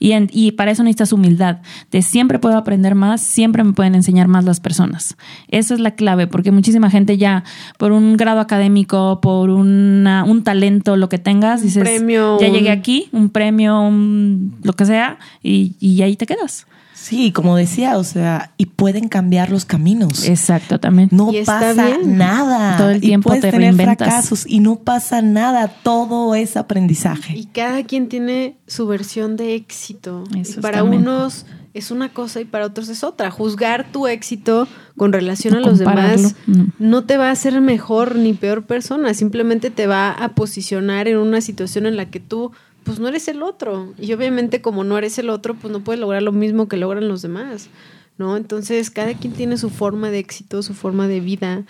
Y, 0.00 0.10
en- 0.10 0.28
y 0.32 0.50
para 0.52 0.72
eso 0.72 0.82
necesitas 0.82 1.12
humildad, 1.12 1.58
de 1.92 2.02
siempre 2.02 2.40
puedo 2.40 2.56
aprender 2.58 2.96
más, 2.96 3.20
siempre 3.20 3.62
me 3.62 3.74
pueden 3.74 3.94
enseñar 3.94 4.26
más 4.26 4.44
las 4.44 4.58
personas. 4.58 5.16
Esa 5.46 5.74
es 5.74 5.78
la 5.78 5.92
clave, 5.92 6.26
porque 6.26 6.50
muchísima 6.50 6.90
gente 6.90 7.16
ya, 7.16 7.44
por 7.78 7.92
un 7.92 8.16
grado 8.16 8.40
académico, 8.40 9.20
por 9.22 9.50
una- 9.50 10.24
un 10.24 10.42
talento, 10.42 10.96
lo 10.96 11.08
que 11.08 11.18
tengas, 11.18 11.62
dices, 11.62 11.84
premio, 11.84 12.40
ya 12.40 12.48
llegué 12.48 12.70
aquí, 12.72 13.08
un 13.12 13.30
premio, 13.30 13.80
un- 13.82 14.56
lo 14.64 14.72
que 14.72 14.84
sea, 14.84 15.18
y, 15.44 15.76
y 15.78 16.02
ahí 16.02 16.16
te 16.16 16.26
quedas. 16.26 16.66
Sí, 17.08 17.30
como 17.30 17.54
decía, 17.56 17.98
o 17.98 18.04
sea, 18.04 18.52
y 18.56 18.66
pueden 18.66 19.08
cambiar 19.08 19.50
los 19.50 19.64
caminos. 19.64 20.26
Exacto, 20.28 20.80
también. 20.80 21.08
No 21.12 21.30
pasa 21.44 21.72
bien. 21.98 22.18
nada. 22.18 22.76
Todo 22.76 22.90
el 22.90 22.96
Y 22.98 23.00
tiempo 23.00 23.28
puedes 23.28 23.42
te 23.42 23.50
tener 23.52 23.74
reinventas. 23.76 24.08
fracasos 24.08 24.44
y 24.46 24.58
no 24.60 24.76
pasa 24.80 25.22
nada. 25.22 25.68
Todo 25.68 26.34
es 26.34 26.56
aprendizaje. 26.56 27.36
Y 27.36 27.46
cada 27.46 27.84
quien 27.84 28.08
tiene 28.08 28.56
su 28.66 28.86
versión 28.88 29.36
de 29.36 29.54
éxito. 29.54 30.24
Eso 30.36 30.58
Y 30.58 30.62
para 30.62 30.78
también. 30.78 31.02
unos 31.02 31.46
es 31.74 31.90
una 31.90 32.08
cosa 32.08 32.40
y 32.40 32.44
para 32.46 32.66
otros 32.66 32.88
es 32.88 33.04
otra. 33.04 33.30
Juzgar 33.30 33.86
tu 33.92 34.06
éxito 34.06 34.66
con 34.96 35.12
relación 35.12 35.54
a 35.54 35.60
los 35.60 35.78
demás 35.78 36.34
no. 36.46 36.68
no 36.78 37.04
te 37.04 37.18
va 37.18 37.28
a 37.28 37.32
hacer 37.32 37.60
mejor 37.60 38.16
ni 38.16 38.32
peor 38.32 38.64
persona. 38.64 39.12
Simplemente 39.14 39.70
te 39.70 39.86
va 39.86 40.10
a 40.10 40.30
posicionar 40.30 41.06
en 41.06 41.18
una 41.18 41.40
situación 41.42 41.84
en 41.86 41.96
la 41.96 42.06
que 42.10 42.18
tú 42.18 42.50
pues 42.86 42.98
no 43.00 43.08
eres 43.08 43.28
el 43.28 43.42
otro. 43.42 43.92
Y 44.00 44.14
obviamente 44.14 44.62
como 44.62 44.82
no 44.84 44.96
eres 44.96 45.18
el 45.18 45.28
otro, 45.28 45.54
pues 45.54 45.70
no 45.70 45.80
puedes 45.80 46.00
lograr 46.00 46.22
lo 46.22 46.32
mismo 46.32 46.66
que 46.68 46.78
logran 46.78 47.06
los 47.08 47.20
demás. 47.20 47.68
¿No? 48.16 48.38
Entonces 48.38 48.88
cada 48.90 49.12
quien 49.12 49.34
tiene 49.34 49.58
su 49.58 49.68
forma 49.68 50.10
de 50.10 50.20
éxito, 50.20 50.62
su 50.62 50.72
forma 50.72 51.06
de 51.06 51.20
vida, 51.20 51.64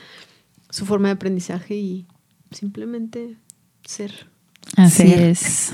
su 0.71 0.87
forma 0.87 1.09
de 1.09 1.15
aprendizaje 1.15 1.75
y 1.75 2.07
simplemente 2.53 3.37
ser. 3.85 4.29
Así 4.77 5.09
Ser. 5.09 5.19
es. 5.23 5.73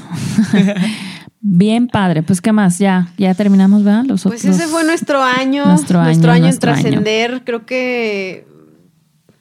Bien 1.40 1.88
padre. 1.88 2.22
Pues, 2.22 2.40
¿qué 2.40 2.53
más? 2.53 2.78
Ya, 2.78 3.12
ya 3.18 3.34
terminamos, 3.34 3.82
¿verdad? 3.84 4.05
Los 4.07 4.22
Pues 4.22 4.45
otros- 4.45 4.57
ese 4.57 4.68
fue 4.68 4.84
nuestro 4.84 5.22
año, 5.22 5.66
Nuestro 5.66 6.03
nuestro, 6.03 6.30
año, 6.30 6.43
nuestro 6.45 6.70
en 6.70 6.76
año. 6.76 6.82
trascender. 6.84 7.43
Creo 7.45 7.66
que 7.66 8.47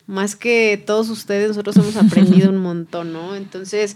más 0.07 0.35
que 0.35 0.81
todos 0.85 1.09
ustedes, 1.09 1.49
nosotros 1.49 1.77
hemos 1.77 1.95
aprendido 1.95 2.49
un 2.49 2.57
montón, 2.57 3.13
¿no? 3.13 3.35
Entonces, 3.35 3.95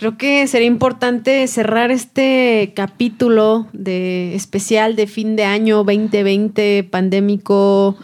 creo 0.00 0.16
que 0.16 0.46
sería 0.46 0.66
importante 0.66 1.46
cerrar 1.46 1.90
este 1.90 2.72
capítulo 2.74 3.66
de 3.74 4.34
especial 4.34 4.96
de 4.96 5.06
fin 5.06 5.36
de 5.36 5.44
año 5.44 5.84
2020 5.84 6.88
pandémico. 6.90 7.98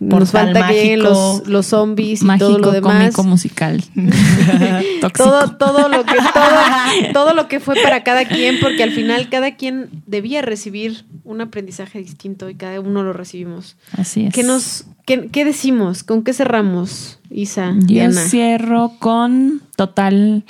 Nos 0.00 0.10
Portal 0.10 0.52
falta 0.52 0.68
que 0.68 0.74
lleguen 0.74 1.02
los, 1.02 1.48
los 1.48 1.64
zombies 1.64 2.22
y 2.22 2.38
todo 2.38 2.58
lo 2.58 2.70
demás. 2.72 3.14
cómico, 3.14 3.24
musical. 3.24 3.82
Todo, 5.16 5.56
todo 5.56 5.88
lo 5.88 6.04
que 6.04 6.14
todo, 6.14 7.12
todo 7.14 7.34
lo 7.34 7.48
que 7.48 7.58
fue 7.58 7.74
para 7.82 8.04
cada 8.04 8.26
quien, 8.26 8.60
porque 8.60 8.82
al 8.82 8.90
final 8.90 9.30
cada 9.30 9.56
quien 9.56 9.88
debía 10.06 10.42
recibir 10.42 11.06
un 11.24 11.40
aprendizaje 11.40 12.00
distinto 12.00 12.50
y 12.50 12.54
cada 12.54 12.80
uno 12.80 13.02
lo 13.02 13.14
recibimos. 13.14 13.76
Así 13.96 14.26
es. 14.26 14.34
¿Qué 14.34 14.42
nos, 14.42 14.84
qué, 15.06 15.28
qué 15.28 15.46
decimos? 15.46 16.04
¿Con 16.04 16.22
qué 16.22 16.34
cerramos, 16.34 17.18
Isa? 17.30 17.72
Yo 17.78 17.86
Diana? 17.86 18.20
cierro 18.20 18.92
con 18.98 19.62
total 19.74 20.44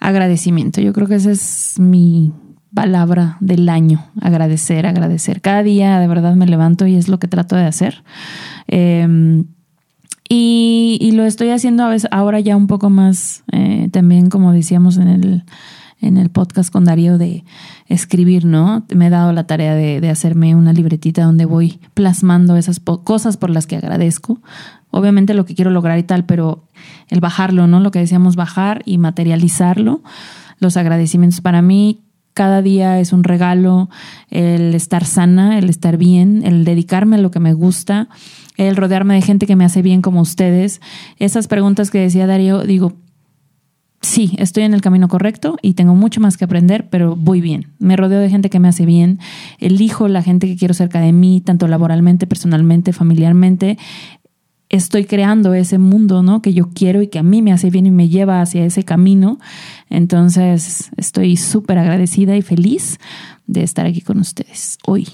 agradecimiento. 0.00 0.80
Yo 0.80 0.92
creo 0.92 1.06
que 1.06 1.16
esa 1.16 1.30
es 1.30 1.78
mi 1.78 2.32
palabra 2.74 3.36
del 3.40 3.68
año. 3.68 4.04
Agradecer, 4.20 4.86
agradecer. 4.86 5.40
Cada 5.40 5.62
día 5.62 5.98
de 5.98 6.08
verdad 6.08 6.34
me 6.34 6.46
levanto 6.46 6.86
y 6.86 6.96
es 6.96 7.08
lo 7.08 7.18
que 7.18 7.28
trato 7.28 7.56
de 7.56 7.64
hacer. 7.64 8.02
Eh, 8.68 9.44
y, 10.28 11.10
lo 11.12 11.24
estoy 11.24 11.50
haciendo 11.50 11.84
a 11.84 11.88
veces 11.88 12.08
ahora 12.12 12.38
ya 12.40 12.56
un 12.56 12.66
poco 12.66 12.90
más, 12.90 13.44
eh, 13.50 13.88
también 13.90 14.28
como 14.28 14.52
decíamos 14.52 14.98
en 14.98 15.08
el, 15.08 15.44
en 16.00 16.18
el 16.18 16.28
podcast 16.28 16.70
con 16.70 16.84
Darío 16.84 17.16
de 17.16 17.44
escribir, 17.86 18.44
¿no? 18.44 18.84
Me 18.94 19.06
he 19.06 19.10
dado 19.10 19.32
la 19.32 19.46
tarea 19.46 19.74
de, 19.74 20.06
hacerme 20.10 20.54
una 20.54 20.74
libretita 20.74 21.24
donde 21.24 21.46
voy 21.46 21.80
plasmando 21.94 22.56
esas 22.56 22.78
cosas 22.78 23.38
por 23.38 23.48
las 23.48 23.66
que 23.66 23.76
agradezco. 23.76 24.40
Obviamente 24.90 25.34
lo 25.34 25.44
que 25.44 25.54
quiero 25.54 25.70
lograr 25.70 25.98
y 25.98 26.02
tal, 26.02 26.24
pero 26.24 26.64
el 27.08 27.20
bajarlo, 27.20 27.66
¿no? 27.66 27.80
Lo 27.80 27.90
que 27.90 27.98
decíamos, 27.98 28.36
bajar 28.36 28.82
y 28.84 28.98
materializarlo. 28.98 30.02
Los 30.58 30.76
agradecimientos 30.76 31.40
para 31.40 31.62
mí 31.62 32.00
cada 32.38 32.62
día 32.62 33.00
es 33.00 33.12
un 33.12 33.24
regalo, 33.24 33.90
el 34.30 34.72
estar 34.72 35.04
sana, 35.04 35.58
el 35.58 35.68
estar 35.68 35.96
bien, 35.96 36.42
el 36.44 36.64
dedicarme 36.64 37.16
a 37.16 37.18
lo 37.18 37.32
que 37.32 37.40
me 37.40 37.52
gusta, 37.52 38.08
el 38.56 38.76
rodearme 38.76 39.14
de 39.14 39.22
gente 39.22 39.44
que 39.44 39.56
me 39.56 39.64
hace 39.64 39.82
bien 39.82 40.02
como 40.02 40.20
ustedes. 40.20 40.80
Esas 41.18 41.48
preguntas 41.48 41.90
que 41.90 41.98
decía 41.98 42.28
Darío, 42.28 42.62
digo, 42.62 42.92
sí, 44.00 44.36
estoy 44.38 44.62
en 44.62 44.72
el 44.72 44.82
camino 44.82 45.08
correcto 45.08 45.56
y 45.62 45.74
tengo 45.74 45.96
mucho 45.96 46.20
más 46.20 46.36
que 46.36 46.44
aprender, 46.44 46.88
pero 46.90 47.16
voy 47.16 47.40
bien. 47.40 47.72
Me 47.80 47.96
rodeo 47.96 48.20
de 48.20 48.30
gente 48.30 48.50
que 48.50 48.60
me 48.60 48.68
hace 48.68 48.86
bien, 48.86 49.18
elijo 49.58 50.06
la 50.06 50.22
gente 50.22 50.46
que 50.46 50.56
quiero 50.56 50.74
cerca 50.74 51.00
de 51.00 51.12
mí, 51.12 51.40
tanto 51.40 51.66
laboralmente, 51.66 52.28
personalmente, 52.28 52.92
familiarmente. 52.92 53.78
Estoy 54.70 55.06
creando 55.06 55.54
ese 55.54 55.78
mundo, 55.78 56.22
¿no? 56.22 56.42
Que 56.42 56.52
yo 56.52 56.68
quiero 56.74 57.00
y 57.00 57.08
que 57.08 57.18
a 57.18 57.22
mí 57.22 57.40
me 57.40 57.52
hace 57.52 57.70
bien 57.70 57.86
y 57.86 57.90
me 57.90 58.08
lleva 58.08 58.42
hacia 58.42 58.64
ese 58.64 58.84
camino. 58.84 59.38
Entonces, 59.88 60.90
estoy 60.96 61.36
súper 61.38 61.78
agradecida 61.78 62.36
y 62.36 62.42
feliz 62.42 62.98
de 63.46 63.62
estar 63.62 63.86
aquí 63.86 64.02
con 64.02 64.18
ustedes 64.18 64.78
hoy. 64.86 65.08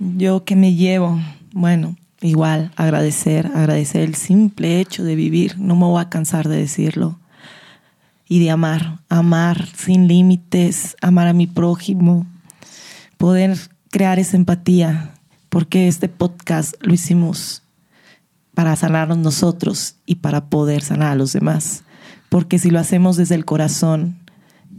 Yo 0.00 0.44
que 0.44 0.56
me 0.56 0.74
llevo, 0.74 1.20
bueno, 1.52 1.96
igual 2.20 2.72
agradecer, 2.76 3.46
agradecer 3.54 4.02
el 4.02 4.14
simple 4.14 4.80
hecho 4.80 5.04
de 5.04 5.14
vivir, 5.14 5.58
no 5.58 5.76
me 5.76 5.86
voy 5.86 6.00
a 6.00 6.08
cansar 6.08 6.48
de 6.48 6.56
decirlo 6.56 7.18
y 8.28 8.40
de 8.40 8.50
amar, 8.50 8.98
amar 9.08 9.66
sin 9.76 10.06
límites, 10.06 10.96
amar 11.00 11.28
a 11.28 11.32
mi 11.32 11.46
prójimo, 11.46 12.26
poder 13.16 13.56
crear 13.90 14.18
esa 14.18 14.36
empatía, 14.36 15.14
porque 15.48 15.88
este 15.88 16.08
podcast 16.08 16.74
lo 16.80 16.92
hicimos 16.92 17.62
para 18.58 18.74
sanarnos 18.74 19.18
nosotros 19.18 19.94
y 20.04 20.16
para 20.16 20.46
poder 20.46 20.82
sanar 20.82 21.12
a 21.12 21.14
los 21.14 21.32
demás. 21.32 21.84
Porque 22.28 22.58
si 22.58 22.72
lo 22.72 22.80
hacemos 22.80 23.16
desde 23.16 23.36
el 23.36 23.44
corazón 23.44 24.18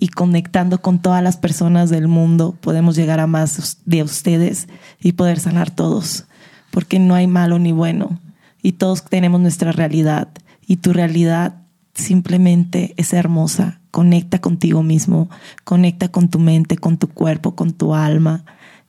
y 0.02 0.10
conectando 0.10 0.82
con 0.82 1.00
todas 1.02 1.24
las 1.24 1.38
personas 1.38 1.90
del 1.90 2.10
mundo, 2.10 2.58
podemos 2.60 2.98
llegar 2.98 3.22
a 3.22 3.26
más 3.26 3.78
de 3.86 4.04
ustedes 4.04 4.68
y 5.00 5.14
poder 5.14 5.40
sanar 5.40 5.72
todos. 5.72 6.26
Porque 6.72 7.00
no 7.00 7.16
hay 7.16 7.28
malo 7.28 7.58
ni 7.58 7.72
bueno 7.72 8.20
y 8.62 8.74
todos 8.74 9.06
tenemos 9.06 9.40
nuestra 9.40 9.72
realidad 9.72 10.28
y 10.68 10.76
tu 10.76 10.92
realidad 10.92 11.62
simplemente 11.94 12.94
es 12.98 13.14
hermosa. 13.14 13.80
Conecta 13.92 14.42
contigo 14.42 14.84
mismo, 14.84 15.30
conecta 15.64 16.10
con 16.10 16.28
tu 16.28 16.40
mente, 16.40 16.76
con 16.76 16.98
tu 16.98 17.08
cuerpo, 17.08 17.56
con 17.56 17.72
tu 17.72 17.96
alma 17.96 18.44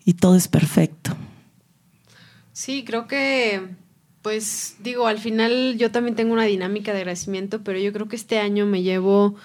y 0.04 0.14
todo 0.14 0.34
es 0.34 0.48
perfecto. 0.48 1.16
Sí, 2.52 2.82
creo 2.84 3.06
que, 3.06 3.78
pues 4.22 4.76
digo, 4.80 5.06
al 5.06 5.18
final 5.18 5.76
yo 5.78 5.90
también 5.90 6.14
tengo 6.14 6.32
una 6.32 6.44
dinámica 6.44 6.92
de 6.92 6.98
agradecimiento, 6.98 7.62
pero 7.62 7.78
yo 7.78 7.92
creo 7.92 8.08
que 8.08 8.16
este 8.16 8.38
año 8.38 8.66
me 8.66 8.82
llevo 8.82 9.36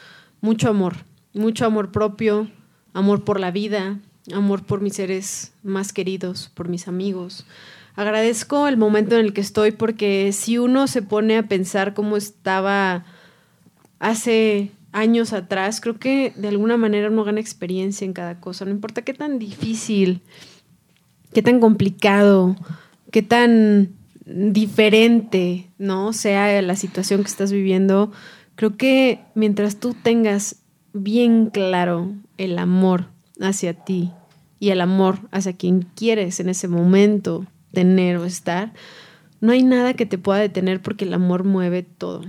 mucho 0.41 0.69
amor, 0.69 0.97
mucho 1.33 1.65
amor 1.65 1.91
propio, 1.91 2.49
amor 2.93 3.23
por 3.23 3.39
la 3.39 3.51
vida, 3.51 3.99
amor 4.33 4.63
por 4.63 4.81
mis 4.81 4.95
seres 4.95 5.53
más 5.63 5.93
queridos, 5.93 6.51
por 6.53 6.67
mis 6.67 6.87
amigos. 6.87 7.45
Agradezco 7.95 8.67
el 8.67 8.75
momento 8.75 9.15
en 9.15 9.25
el 9.25 9.33
que 9.33 9.41
estoy 9.41 9.71
porque 9.71 10.31
si 10.33 10.57
uno 10.57 10.87
se 10.87 11.01
pone 11.01 11.37
a 11.37 11.47
pensar 11.47 11.93
cómo 11.93 12.17
estaba 12.17 13.05
hace 13.99 14.71
años 14.91 15.31
atrás, 15.31 15.79
creo 15.79 15.97
que 15.97 16.33
de 16.35 16.49
alguna 16.49 16.75
manera 16.75 17.09
uno 17.09 17.23
gana 17.23 17.39
experiencia 17.39 18.03
en 18.03 18.13
cada 18.13 18.41
cosa, 18.41 18.65
no 18.65 18.71
importa 18.71 19.03
qué 19.03 19.13
tan 19.13 19.39
difícil, 19.39 20.21
qué 21.33 21.41
tan 21.41 21.61
complicado, 21.61 22.57
qué 23.11 23.21
tan 23.21 23.93
diferente, 24.25 25.69
¿no? 25.77 26.13
Sea 26.13 26.61
la 26.61 26.75
situación 26.75 27.21
que 27.21 27.29
estás 27.29 27.51
viviendo, 27.51 28.11
creo 28.55 28.75
que 28.77 29.19
mientras 29.35 29.77
tú 29.77 29.93
tengas 29.93 30.57
bien 30.93 31.49
claro 31.49 32.11
el 32.37 32.57
amor 32.57 33.09
hacia 33.39 33.73
ti 33.73 34.11
y 34.59 34.69
el 34.69 34.81
amor 34.81 35.19
hacia 35.31 35.53
quien 35.53 35.87
quieres 35.95 36.39
en 36.39 36.49
ese 36.49 36.67
momento 36.67 37.45
tener 37.71 38.17
o 38.17 38.25
estar, 38.25 38.73
no 39.41 39.51
hay 39.51 39.63
nada 39.63 39.93
que 39.93 40.05
te 40.05 40.17
pueda 40.17 40.39
detener 40.39 40.81
porque 40.81 41.05
el 41.05 41.13
amor 41.13 41.43
mueve 41.43 41.83
todo. 41.83 42.21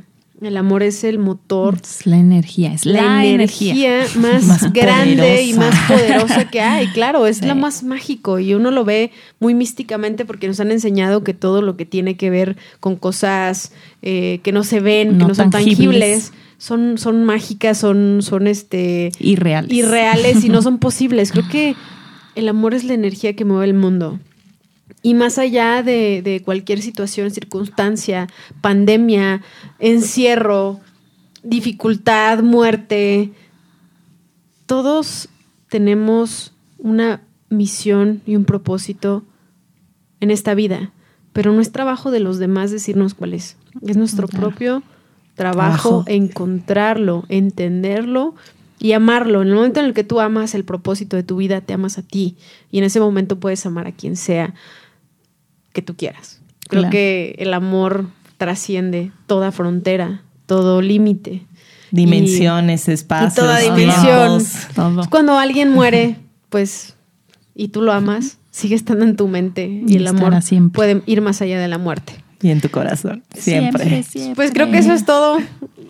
El 0.43 0.59
amor 0.59 0.82
es 0.82 1.03
el 1.03 1.18
motor. 1.18 1.78
Es 1.82 2.07
la 2.07 2.18
energía, 2.18 2.74
es 2.74 2.84
la, 2.84 3.24
energía, 3.24 4.05
más, 4.16 4.70
grande 4.70 5.43
y 5.43 5.55
más 5.55 5.74
poderosa 5.89 6.51
que 6.51 6.61
hay. 6.61 6.89
Claro, 6.89 7.26
es 7.26 7.43
la 7.43 7.55
más 7.55 7.82
mágico 7.82 8.39
y 8.39 8.53
uno 8.53 8.70
lo 8.70 8.84
ve 8.84 9.12
muy 9.41 9.55
místicamente 9.55 10.26
porque 10.26 10.47
nos 10.47 10.61
han 10.61 10.70
enseñado 10.70 11.24
que 11.24 11.32
todo 11.32 11.62
lo 11.62 11.78
que 11.78 11.87
tiene 11.87 12.16
que 12.16 12.28
ver 12.28 12.59
con 12.80 12.97
cosas 12.97 13.72
eh, 14.03 14.41
que 14.43 14.53
no 14.53 14.62
se 14.62 14.80
ven, 14.80 15.18
que 15.18 15.24
no 15.24 15.34
son 15.34 15.49
tangibles, 15.51 16.32
son, 16.59 16.99
son 16.99 17.24
mágicas, 17.24 17.78
son, 17.78 18.18
son 18.20 18.47
este 18.47 19.12
irreales. 19.18 19.72
irreales 19.72 20.45
y 20.45 20.51
no 20.51 20.61
son 20.62 20.76
posibles. 20.78 21.32
Creo 21.32 21.49
que 21.49 21.76
el 22.34 22.49
amor 22.51 22.74
es 22.74 22.84
la 22.84 22.93
energía 22.93 23.34
que 23.34 23.47
mueve 23.47 23.64
el 23.64 23.74
mundo. 23.74 24.20
Y 25.03 25.14
más 25.14 25.39
allá 25.39 25.82
de, 25.82 26.43
cualquier 26.45 26.80
situación, 26.80 27.30
circunstancia, 27.30 28.26
pandemia, 28.61 29.43
encierro, 29.78 30.80
dificultad, 31.43 32.43
muerte, 32.43 33.32
todos 34.66 35.28
tenemos 35.68 36.53
una 36.78 37.22
misión 37.49 38.22
y 38.26 38.37
un 38.37 38.45
propósito 38.45 39.22
en 40.20 40.30
esta 40.30 40.55
vida, 40.55 40.93
pero 41.32 41.53
no 41.53 41.61
es 41.61 41.72
trabajo 41.72 42.11
de 42.11 42.20
los 42.20 42.39
demás 42.39 42.70
decirnos 42.70 43.14
cuál 43.14 43.34
es. 43.34 43.57
Es 43.82 43.97
nuestro 43.97 44.26
propio 44.26 44.82
trabajo, 45.34 46.05
encontrarlo, 46.07 47.24
entenderlo 47.28 48.34
y 48.79 48.93
amarlo. 48.93 49.43
En 49.43 49.49
el 49.49 49.55
momento 49.55 49.81
en 49.81 49.87
el 49.87 49.95
que 49.95 50.05
tú 50.05 50.20
amas 50.20 50.55
el 50.55 50.64
propósito 50.64 51.16
de 51.16 51.22
tu 51.22 51.37
vida, 51.37 51.61
te 51.61 51.72
amas 51.72 51.99
a 51.99 52.03
ti 52.03 52.37
y 52.70 52.79
en 52.79 52.85
ese 52.85 53.01
momento 53.01 53.39
puedes 53.39 53.64
amar 53.66 53.87
a 53.87 53.93
quien 53.93 54.16
sea 54.16 54.55
que 55.72 55.83
tú 55.83 55.97
quieras. 55.97 56.41
Creo 56.68 56.91
que 56.91 57.37
el 57.39 57.55
amor 57.55 58.07
trasciende 58.39 59.12
toda 59.27 59.53
frontera, 59.53 60.22
todo 60.47 60.83
límite. 60.83 61.43
Dimensiones, 61.91 62.89
espacios. 62.89 63.33
Y 63.33 63.37
toda 63.37 63.59
dimensión. 63.61 64.43
Cuando 65.09 65.39
alguien 65.39 65.70
muere, 65.70 66.16
pues, 66.51 66.97
y 67.55 67.68
tú 67.68 67.83
lo 67.83 67.93
amas, 67.93 68.39
sigue 68.51 68.74
estando 68.74 69.05
en 69.05 69.16
tu 69.16 69.29
mente 69.29 69.83
y, 69.87 69.97
el 69.97 70.07
amor 70.07 70.35
puede 70.72 71.03
ir 71.07 71.20
más 71.20 71.41
allá 71.41 71.61
de 71.61 71.68
la 71.68 71.79
muerte. 71.79 72.14
Y 72.43 72.51
en 72.51 72.61
tu 72.61 72.68
corazón, 72.70 73.22
siempre. 73.34 74.05
Pues 74.34 74.53
creo 74.53 74.70
que 74.70 74.78
eso 74.78 74.93
es 74.93 75.07
todo. 75.07 75.39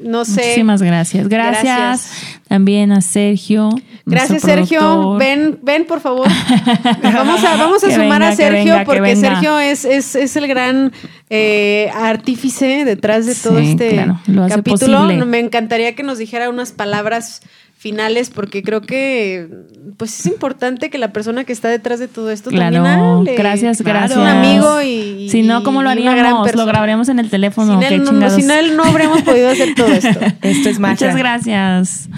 No 0.00 0.24
sé. 0.24 0.42
Muchísimas 0.42 0.80
gracias. 0.80 1.28
Gracias, 1.28 2.10
también 2.48 2.92
a 2.92 3.00
Sergio. 3.00 3.70
Gracias, 4.04 4.42
Sergio. 4.42 5.14
Ven, 5.14 5.58
ven, 5.62 5.86
por 5.86 6.00
favor. 6.00 6.28
Vamos 7.02 7.42
a, 7.42 7.56
vamos 7.56 7.82
a 7.82 7.90
sumar 7.90 8.22
a 8.22 8.36
Sergio 8.36 8.76
porque 8.84 9.16
Sergio 9.16 9.58
es, 9.58 9.84
es, 9.84 10.14
es, 10.14 10.36
el 10.36 10.46
gran 10.46 10.92
eh, 11.30 11.90
artífice 11.94 12.84
detrás 12.84 13.26
de 13.26 13.34
todo 13.34 13.58
este 13.58 14.06
capítulo. 14.48 15.06
Me 15.26 15.40
encantaría 15.40 15.94
que 15.94 16.02
nos 16.02 16.18
dijera 16.18 16.48
unas 16.48 16.72
palabras 16.72 17.42
finales 17.86 18.30
porque 18.30 18.64
creo 18.64 18.80
que 18.80 19.48
pues 19.96 20.18
es 20.18 20.26
importante 20.26 20.90
que 20.90 20.98
la 20.98 21.12
persona 21.12 21.44
que 21.44 21.52
está 21.52 21.68
detrás 21.68 22.00
de 22.00 22.08
todo 22.08 22.32
esto 22.32 22.50
claro, 22.50 22.74
también 22.74 22.84
hable. 22.84 23.36
Gracias, 23.36 23.80
gracias. 23.80 24.18
Un 24.18 24.26
amigo 24.26 24.82
y 24.82 25.28
si 25.30 25.42
no 25.42 25.62
cómo 25.62 25.84
lo 25.84 25.90
haríamos, 25.90 26.52
lo 26.52 26.66
grabaríamos 26.66 27.08
en 27.08 27.20
el 27.20 27.30
teléfono. 27.30 27.80
Sin 27.80 27.92
él, 27.92 28.02
no, 28.02 28.30
sin 28.30 28.50
él 28.50 28.76
no 28.76 28.82
habríamos 28.82 29.22
podido 29.22 29.50
hacer 29.50 29.76
todo 29.76 29.86
esto. 29.86 30.18
esto 30.42 30.68
es 30.68 30.80
magia. 30.80 31.06
Muchas 31.06 31.16
gracias. 31.16 32.08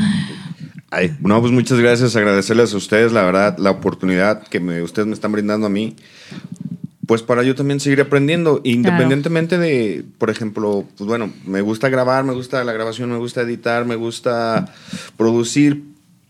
Ay, 0.90 1.14
no, 1.20 1.38
pues 1.42 1.52
muchas 1.52 1.78
gracias, 1.78 2.16
agradecerles 2.16 2.72
a 2.72 2.78
ustedes, 2.78 3.12
la 3.12 3.22
verdad, 3.22 3.58
la 3.58 3.70
oportunidad 3.70 4.42
que 4.42 4.58
me, 4.58 4.80
ustedes 4.80 5.06
me 5.06 5.12
están 5.12 5.32
brindando 5.32 5.66
a 5.66 5.70
mí 5.70 5.96
pues 7.08 7.22
para 7.22 7.42
yo 7.42 7.54
también 7.54 7.80
seguir 7.80 8.02
aprendiendo, 8.02 8.60
independientemente 8.64 9.56
de, 9.56 10.04
por 10.18 10.28
ejemplo, 10.28 10.84
pues 10.98 11.08
bueno, 11.08 11.32
me 11.46 11.62
gusta 11.62 11.88
grabar, 11.88 12.22
me 12.22 12.34
gusta 12.34 12.62
la 12.64 12.74
grabación, 12.74 13.10
me 13.10 13.16
gusta 13.16 13.40
editar, 13.40 13.86
me 13.86 13.96
gusta 13.96 14.74
producir, 15.16 15.84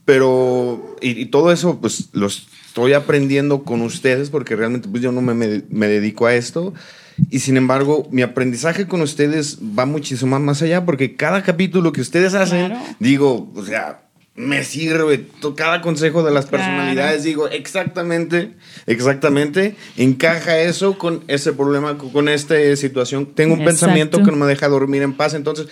pero, 0.04 0.96
y, 1.00 1.26
todo 1.26 1.50
eso, 1.50 1.80
pues 1.80 2.10
lo 2.12 2.28
estoy 2.28 2.92
aprendiendo 2.92 3.64
con 3.64 3.82
ustedes 3.82 4.30
porque 4.30 4.54
realmente 4.54 4.88
pues 4.88 5.02
yo 5.02 5.10
no 5.10 5.20
me, 5.20 5.34
me, 5.34 5.88
dedico 5.88 6.26
a 6.26 6.34
esto. 6.36 6.72
Y 7.28 7.40
sin 7.40 7.56
embargo, 7.56 8.06
mi 8.12 8.22
aprendizaje 8.22 8.86
con 8.86 9.00
ustedes 9.00 9.58
va 9.76 9.84
muchísimo 9.84 10.38
más 10.38 10.62
allá 10.62 10.84
porque 10.84 11.16
cada 11.16 11.42
capítulo 11.42 11.90
que 11.90 12.02
ustedes 12.02 12.34
hacen, 12.34 12.72
digo, 13.00 13.52
o 13.52 13.64
sea, 13.64 14.07
me 14.38 14.62
sirve 14.62 15.26
cada 15.56 15.80
consejo 15.80 16.22
de 16.22 16.30
las 16.30 16.46
personalidades. 16.46 17.24
Digo, 17.24 17.48
exactamente, 17.48 18.52
exactamente, 18.86 19.76
encaja 19.96 20.60
eso 20.60 20.96
con 20.96 21.24
ese 21.26 21.52
problema, 21.52 21.98
con 21.98 22.28
esta 22.28 22.54
situación. 22.76 23.26
Tengo 23.34 23.54
un 23.54 23.64
pensamiento 23.64 24.22
que 24.22 24.30
no 24.30 24.36
me 24.36 24.46
deja 24.46 24.68
dormir 24.68 25.02
en 25.02 25.14
paz. 25.14 25.34
Entonces, 25.34 25.66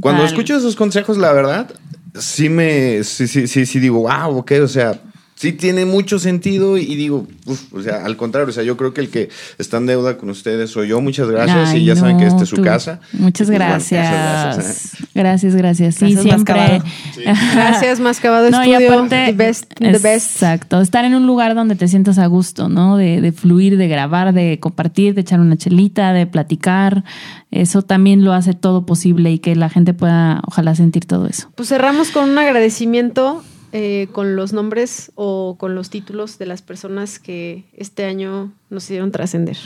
cuando 0.00 0.24
escucho 0.24 0.56
esos 0.56 0.76
consejos, 0.76 1.18
la 1.18 1.32
verdad, 1.32 1.74
sí 2.18 2.48
me, 2.48 3.02
sí, 3.02 3.26
sí, 3.26 3.48
sí, 3.48 3.66
sí 3.66 3.80
digo, 3.80 4.00
wow, 4.02 4.38
ok, 4.38 4.52
o 4.62 4.68
sea, 4.68 5.00
sí 5.44 5.52
tiene 5.52 5.84
mucho 5.84 6.18
sentido 6.18 6.78
y 6.78 6.94
digo, 6.96 7.26
uf, 7.44 7.74
o 7.74 7.82
sea, 7.82 8.04
al 8.04 8.16
contrario, 8.16 8.48
o 8.48 8.52
sea, 8.52 8.62
yo 8.62 8.76
creo 8.76 8.94
que 8.94 9.02
el 9.02 9.10
que 9.10 9.28
está 9.58 9.76
en 9.76 9.86
deuda 9.86 10.16
con 10.16 10.30
ustedes 10.30 10.70
soy 10.70 10.88
yo. 10.88 11.00
Muchas 11.02 11.28
gracias 11.28 11.70
Ay, 11.70 11.82
y 11.82 11.84
ya 11.84 11.96
saben 11.96 12.18
que 12.18 12.26
esta 12.26 12.44
es 12.44 12.48
su 12.48 12.56
tú. 12.56 12.62
casa. 12.62 13.00
Muchas 13.12 13.48
bueno, 13.48 13.64
gracias. 13.66 14.04
muchas 14.08 14.56
gracias, 14.56 14.94
¿eh? 14.94 15.06
Gracias, 15.14 15.54
gracias. 15.54 15.94
Sí, 15.96 16.12
Gracias, 16.14 16.22
siempre. 16.22 16.54
Mascabado. 16.54 16.84
Gracias, 17.54 18.00
Mascabado 18.00 18.50
No, 18.50 18.64
y 18.64 18.72
Estudio. 18.72 18.92
aparte- 18.94 19.26
the 19.26 19.32
best, 19.32 19.74
the 19.78 19.98
best. 19.98 20.36
Exacto. 20.36 20.80
Estar 20.80 21.04
en 21.04 21.14
un 21.14 21.26
lugar 21.26 21.54
donde 21.54 21.76
te 21.76 21.86
sientas 21.88 22.18
a 22.18 22.26
gusto, 22.26 22.68
¿no? 22.68 22.96
De, 22.96 23.20
de 23.20 23.32
fluir, 23.32 23.76
de 23.76 23.86
grabar, 23.88 24.32
de 24.32 24.58
compartir, 24.60 25.14
de 25.14 25.20
echar 25.20 25.40
una 25.40 25.56
chelita, 25.56 26.12
de 26.12 26.26
platicar. 26.26 27.04
Eso 27.50 27.82
también 27.82 28.24
lo 28.24 28.32
hace 28.32 28.54
todo 28.54 28.86
posible 28.86 29.30
y 29.30 29.38
que 29.38 29.54
la 29.54 29.68
gente 29.68 29.94
pueda, 29.94 30.40
ojalá, 30.46 30.74
sentir 30.74 31.04
todo 31.04 31.26
eso. 31.26 31.50
Pues 31.54 31.68
cerramos 31.68 32.10
con 32.10 32.28
un 32.30 32.38
agradecimiento 32.38 33.42
eh, 33.76 34.06
con 34.12 34.36
los 34.36 34.52
nombres 34.52 35.10
o 35.16 35.56
con 35.58 35.74
los 35.74 35.90
títulos 35.90 36.38
de 36.38 36.46
las 36.46 36.62
personas 36.62 37.18
que 37.18 37.64
este 37.76 38.04
año 38.04 38.52
nos 38.70 38.84
hicieron 38.84 39.10
trascender. 39.10 39.56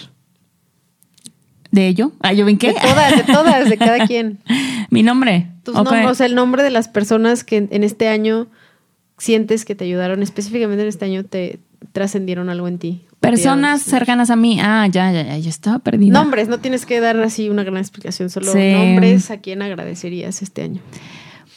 ¿De 1.71 1.89
ello? 1.89 2.13
Ah, 2.21 2.33
¿yo 2.33 2.47
ven 2.47 2.57
qué? 2.57 2.69
De 2.69 2.81
todas, 2.81 3.17
de 3.19 3.23
todas, 3.31 3.69
de 3.69 3.77
cada 3.77 4.07
quien. 4.07 4.39
Mi 4.91 5.03
nombre. 5.03 5.49
Tus 5.63 5.75
nombres, 5.75 6.07
o 6.07 6.15
sea, 6.15 6.25
el 6.25 6.35
nombre 6.35 6.63
de 6.63 6.71
las 6.71 6.89
personas 6.89 7.45
que 7.45 7.69
en, 7.71 7.85
este 7.85 8.09
año 8.09 8.47
sientes 9.19 9.67
que 9.67 9.75
te 9.75 9.85
ayudaron, 9.85 10.23
específicamente 10.23 10.85
en 10.85 10.89
este 10.89 11.05
año 11.05 11.27
te 11.27 11.61
trascendieron 11.93 12.49
algo 12.49 12.67
en 12.67 12.79
ti. 12.79 13.05
Personas 13.21 13.85
Te- 13.85 13.91
cercanas 13.91 14.31
a 14.31 14.37
mí. 14.37 14.59
Ah, 14.59 14.89
ya, 14.91 15.13
ya, 15.13 15.23
ya. 15.23 15.37
Yo 15.37 15.51
estaba 15.51 15.81
perdida. 15.81 16.15
Nombres, 16.15 16.49
no 16.49 16.61
tienes 16.61 16.87
que 16.87 16.99
dar 17.01 17.21
así 17.21 17.51
una 17.51 17.63
gran 17.63 17.77
explicación, 17.77 18.31
solo 18.31 18.51
Sí. 18.55 18.73
nombres 18.73 19.31
a 19.31 19.37
quién 19.43 19.61
agradecerías 19.61 20.41
este 20.41 20.63
año. 20.63 20.81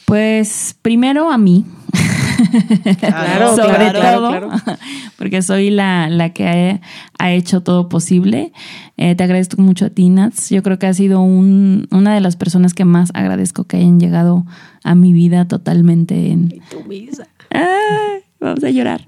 Pues 0.04 0.76
primero 0.82 1.30
a 1.30 1.38
mí. 1.38 1.64
Claro, 2.98 3.56
Sobre 3.56 3.90
claro, 3.90 4.00
todo, 4.18 4.28
claro. 4.30 4.50
porque 5.18 5.42
soy 5.42 5.70
la, 5.70 6.08
la 6.08 6.30
que 6.30 6.46
ha, 6.46 6.80
ha 7.18 7.32
hecho 7.32 7.62
todo 7.62 7.88
posible. 7.88 8.52
Eh, 8.96 9.14
te 9.14 9.24
agradezco 9.24 9.60
mucho 9.60 9.86
a 9.86 9.90
ti, 9.90 10.08
Nats. 10.08 10.50
Yo 10.50 10.62
creo 10.62 10.78
que 10.78 10.86
has 10.86 10.96
sido 10.96 11.20
un- 11.20 11.86
una 11.90 12.14
de 12.14 12.20
las 12.20 12.36
personas 12.36 12.74
que 12.74 12.84
más 12.84 13.10
agradezco 13.14 13.64
que 13.64 13.78
hayan 13.78 13.98
llegado 14.00 14.44
a 14.84 14.94
mi 14.94 15.12
vida 15.12 15.46
totalmente 15.46 16.30
en, 16.30 16.48
Tu 16.70 16.84
misa. 16.88 17.26
Ay, 17.50 18.22
vamos 18.40 18.64
a 18.64 18.70
llorar. 18.70 19.04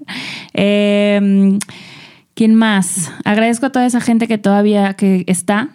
Eh, 0.53 1.57
¿Quién 2.33 2.53
más? 2.55 3.11
Agradezco 3.23 3.67
a 3.67 3.71
toda 3.71 3.85
esa 3.85 4.01
gente 4.01 4.27
que 4.27 4.37
todavía 4.37 4.93
que 4.95 5.23
está, 5.27 5.69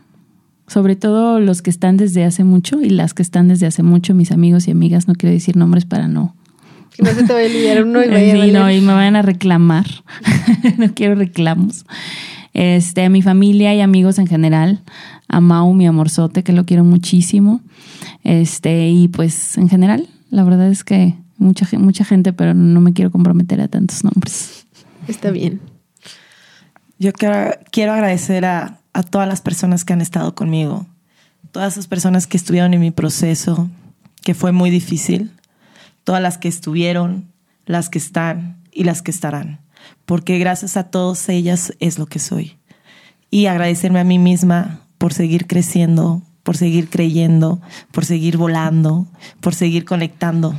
sobre 0.66 0.94
todo 0.94 1.40
los 1.40 1.62
que 1.62 1.70
están 1.70 1.96
desde 1.96 2.24
hace 2.24 2.44
mucho 2.44 2.80
y 2.82 2.90
las 2.90 3.14
que 3.14 3.22
están 3.22 3.48
desde 3.48 3.66
hace 3.66 3.82
mucho, 3.82 4.14
mis 4.14 4.30
amigos 4.30 4.68
y 4.68 4.70
amigas. 4.70 5.08
No 5.08 5.14
quiero 5.14 5.32
decir 5.32 5.56
nombres 5.56 5.86
para 5.86 6.06
no. 6.06 6.34
Que 6.95 7.03
no 7.03 7.11
se 7.11 7.24
te 7.24 7.32
vaya 7.32 7.47
a 7.47 7.51
olvidar 7.51 7.84
uno 7.84 8.05
y 8.05 8.09
vaya 8.11 8.32
a 8.34 8.45
Sí, 8.45 8.53
no, 8.53 8.70
y 8.70 8.80
me 8.80 8.93
van 8.93 9.16
a 9.16 9.22
reclamar. 9.22 9.86
no 10.78 10.93
quiero 10.95 11.14
reclamos. 11.14 11.84
Este, 12.53 13.05
a 13.05 13.09
mi 13.09 13.22
familia 13.22 13.74
y 13.74 13.80
amigos 13.80 14.18
en 14.18 14.26
general, 14.26 14.82
a 15.28 15.41
Mau, 15.41 15.72
mi 15.72 15.86
amorzote, 15.86 16.43
que 16.43 16.53
lo 16.53 16.66
quiero 16.66 16.84
muchísimo. 16.84 17.61
Este, 18.24 18.88
y 18.88 19.09
pues 19.09 19.57
en 19.57 19.68
general, 19.68 20.09
la 20.30 20.45
verdad 20.45 20.68
es 20.68 20.84
que 20.84 21.14
mucha, 21.38 21.66
mucha 21.78 22.05
gente, 22.05 22.32
pero 22.32 22.55
no 22.55 22.80
me 22.80 22.93
quiero 22.93 23.11
comprometer 23.11 23.61
a 23.61 23.68
tantos 23.68 24.05
nombres. 24.05 24.66
Está 25.09 25.30
bien. 25.30 25.61
Yo 26.99 27.12
quiero, 27.12 27.55
quiero 27.70 27.93
agradecer 27.93 28.45
a, 28.45 28.80
a 28.93 29.03
todas 29.03 29.28
las 29.28 29.41
personas 29.41 29.84
que 29.84 29.93
han 29.93 30.01
estado 30.01 30.34
conmigo, 30.34 30.86
todas 31.53 31.74
esas 31.74 31.86
personas 31.86 32.26
que 32.26 32.36
estuvieron 32.36 32.74
en 32.74 32.80
mi 32.80 32.91
proceso, 32.91 33.68
que 34.22 34.34
fue 34.34 34.53
muy 34.53 34.70
difícil, 34.70 35.30
todas 36.05 36.22
las 36.22 36.38
que 36.38 36.48
estuvieron, 36.48 37.32
las 37.66 37.88
que 37.88 37.98
están 37.98 38.62
y 38.72 38.84
las 38.84 39.03
que 39.03 39.11
estarán, 39.11 39.61
porque 40.07 40.38
gracias 40.38 40.76
a 40.76 40.84
todas 40.84 41.28
ellas 41.28 41.72
es 41.80 41.98
lo 41.98 42.07
que 42.07 42.18
soy. 42.18 42.59
Y 43.30 43.46
agradecerme 43.46 44.01
a 44.01 44.05
mí 44.05 44.18
misma 44.18 44.80
por 44.98 45.12
seguir 45.12 45.46
creciendo, 45.46 46.22
por 46.42 46.57
seguir 46.57 46.88
creyendo, 46.88 47.61
por 47.92 48.05
seguir 48.05 48.36
volando, 48.36 49.07
por 49.40 49.55
seguir 49.55 49.84
conectando. 49.84 50.55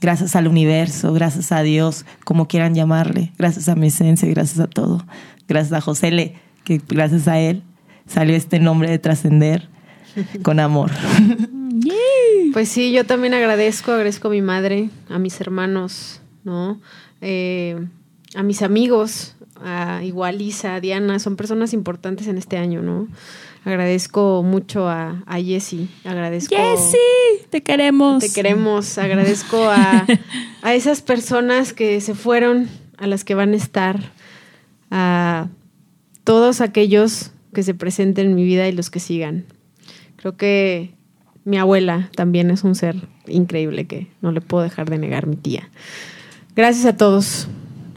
Gracias 0.00 0.36
al 0.36 0.48
universo, 0.48 1.12
gracias 1.12 1.52
a 1.52 1.62
Dios, 1.62 2.04
como 2.24 2.48
quieran 2.48 2.74
llamarle, 2.74 3.32
gracias 3.38 3.68
a 3.68 3.76
mi 3.76 3.86
esencia, 3.86 4.28
gracias 4.28 4.60
a 4.60 4.66
todo. 4.66 5.06
Gracias 5.48 5.72
a 5.72 5.80
José 5.80 6.10
Le, 6.10 6.34
que 6.64 6.80
gracias 6.88 7.28
a 7.28 7.38
él 7.38 7.62
salió 8.06 8.36
este 8.36 8.58
nombre 8.58 8.90
de 8.90 8.98
trascender 8.98 9.68
con 10.42 10.60
amor. 10.60 10.90
Pues 12.52 12.68
sí, 12.68 12.92
yo 12.92 13.06
también 13.06 13.34
agradezco, 13.34 13.92
agradezco 13.92 14.28
a 14.28 14.30
mi 14.30 14.42
madre, 14.42 14.90
a 15.08 15.18
mis 15.18 15.40
hermanos, 15.40 16.20
¿no? 16.44 16.80
Eh, 17.20 17.86
a 18.34 18.42
mis 18.42 18.62
amigos, 18.62 19.36
a 19.62 20.02
igual 20.04 20.42
Isa, 20.42 20.74
a 20.74 20.80
Diana, 20.80 21.18
son 21.18 21.36
personas 21.36 21.72
importantes 21.72 22.26
en 22.26 22.36
este 22.36 22.58
año, 22.58 22.82
¿no? 22.82 23.08
Agradezco 23.64 24.42
mucho 24.42 24.88
a, 24.88 25.22
a 25.26 25.40
Jessie, 25.40 25.88
agradezco... 26.04 26.54
Jessy, 26.54 27.46
te 27.48 27.62
queremos. 27.62 28.22
Te 28.22 28.32
queremos, 28.32 28.98
agradezco 28.98 29.70
a, 29.70 30.06
a 30.62 30.74
esas 30.74 31.00
personas 31.00 31.72
que 31.72 32.00
se 32.00 32.14
fueron, 32.14 32.68
a 32.98 33.06
las 33.06 33.24
que 33.24 33.34
van 33.34 33.52
a 33.54 33.56
estar, 33.56 34.12
a 34.90 35.48
todos 36.24 36.60
aquellos 36.60 37.30
que 37.54 37.62
se 37.62 37.74
presenten 37.74 38.28
en 38.28 38.34
mi 38.34 38.44
vida 38.44 38.68
y 38.68 38.72
los 38.72 38.90
que 38.90 39.00
sigan. 39.00 39.46
Creo 40.16 40.36
que 40.36 40.94
mi 41.44 41.58
abuela 41.58 42.08
también 42.14 42.50
es 42.50 42.64
un 42.64 42.74
ser 42.74 42.96
increíble 43.26 43.86
que 43.86 44.06
no 44.20 44.32
le 44.32 44.40
puedo 44.40 44.62
dejar 44.64 44.88
de 44.90 44.98
negar, 44.98 45.26
mi 45.26 45.36
tía. 45.36 45.68
Gracias 46.56 46.84
a 46.86 46.96
todos 46.96 47.48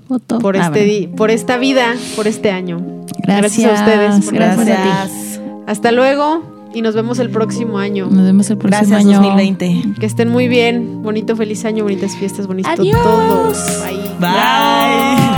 Foto. 0.07 0.39
por, 0.39 0.55
Ah, 0.57 0.65
este 0.67 0.83
di- 0.83 1.07
por 1.07 1.29
esta 1.31 1.57
vida, 1.57 1.93
por 2.15 2.27
este 2.27 2.51
año. 2.51 2.79
Gracias, 3.25 3.71
a 3.71 3.83
ustedes. 3.83 4.25
por 4.25 4.33
gracias 4.33 4.67
a 4.69 4.73
a 4.73 4.83
ti. 4.83 4.89
Gracias. 4.89 5.41
Hasta 5.67 5.91
luego 5.91 6.69
y 6.73 6.81
nos 6.81 6.93
vemos 6.95 7.19
el 7.19 7.29
próximo 7.29 7.77
año. 7.79 8.07
Nos 8.11 8.23
vemos 8.25 8.49
el 8.49 8.57
próximo 8.57 8.87
Gracias 8.89 8.99
año. 8.99 9.17
2020. 9.21 9.83
Que 9.99 10.05
estén 10.05 10.29
muy 10.29 10.47
bien. 10.47 11.01
Bonito, 11.03 11.35
feliz 11.35 11.63
año, 11.65 11.83
bonitas 11.83 12.15
fiestas, 12.17 12.47
bonito 12.47 12.69
Adiós. 12.69 13.01
todo. 13.01 13.51
Bye. 13.83 14.09
Bye. 14.19 15.34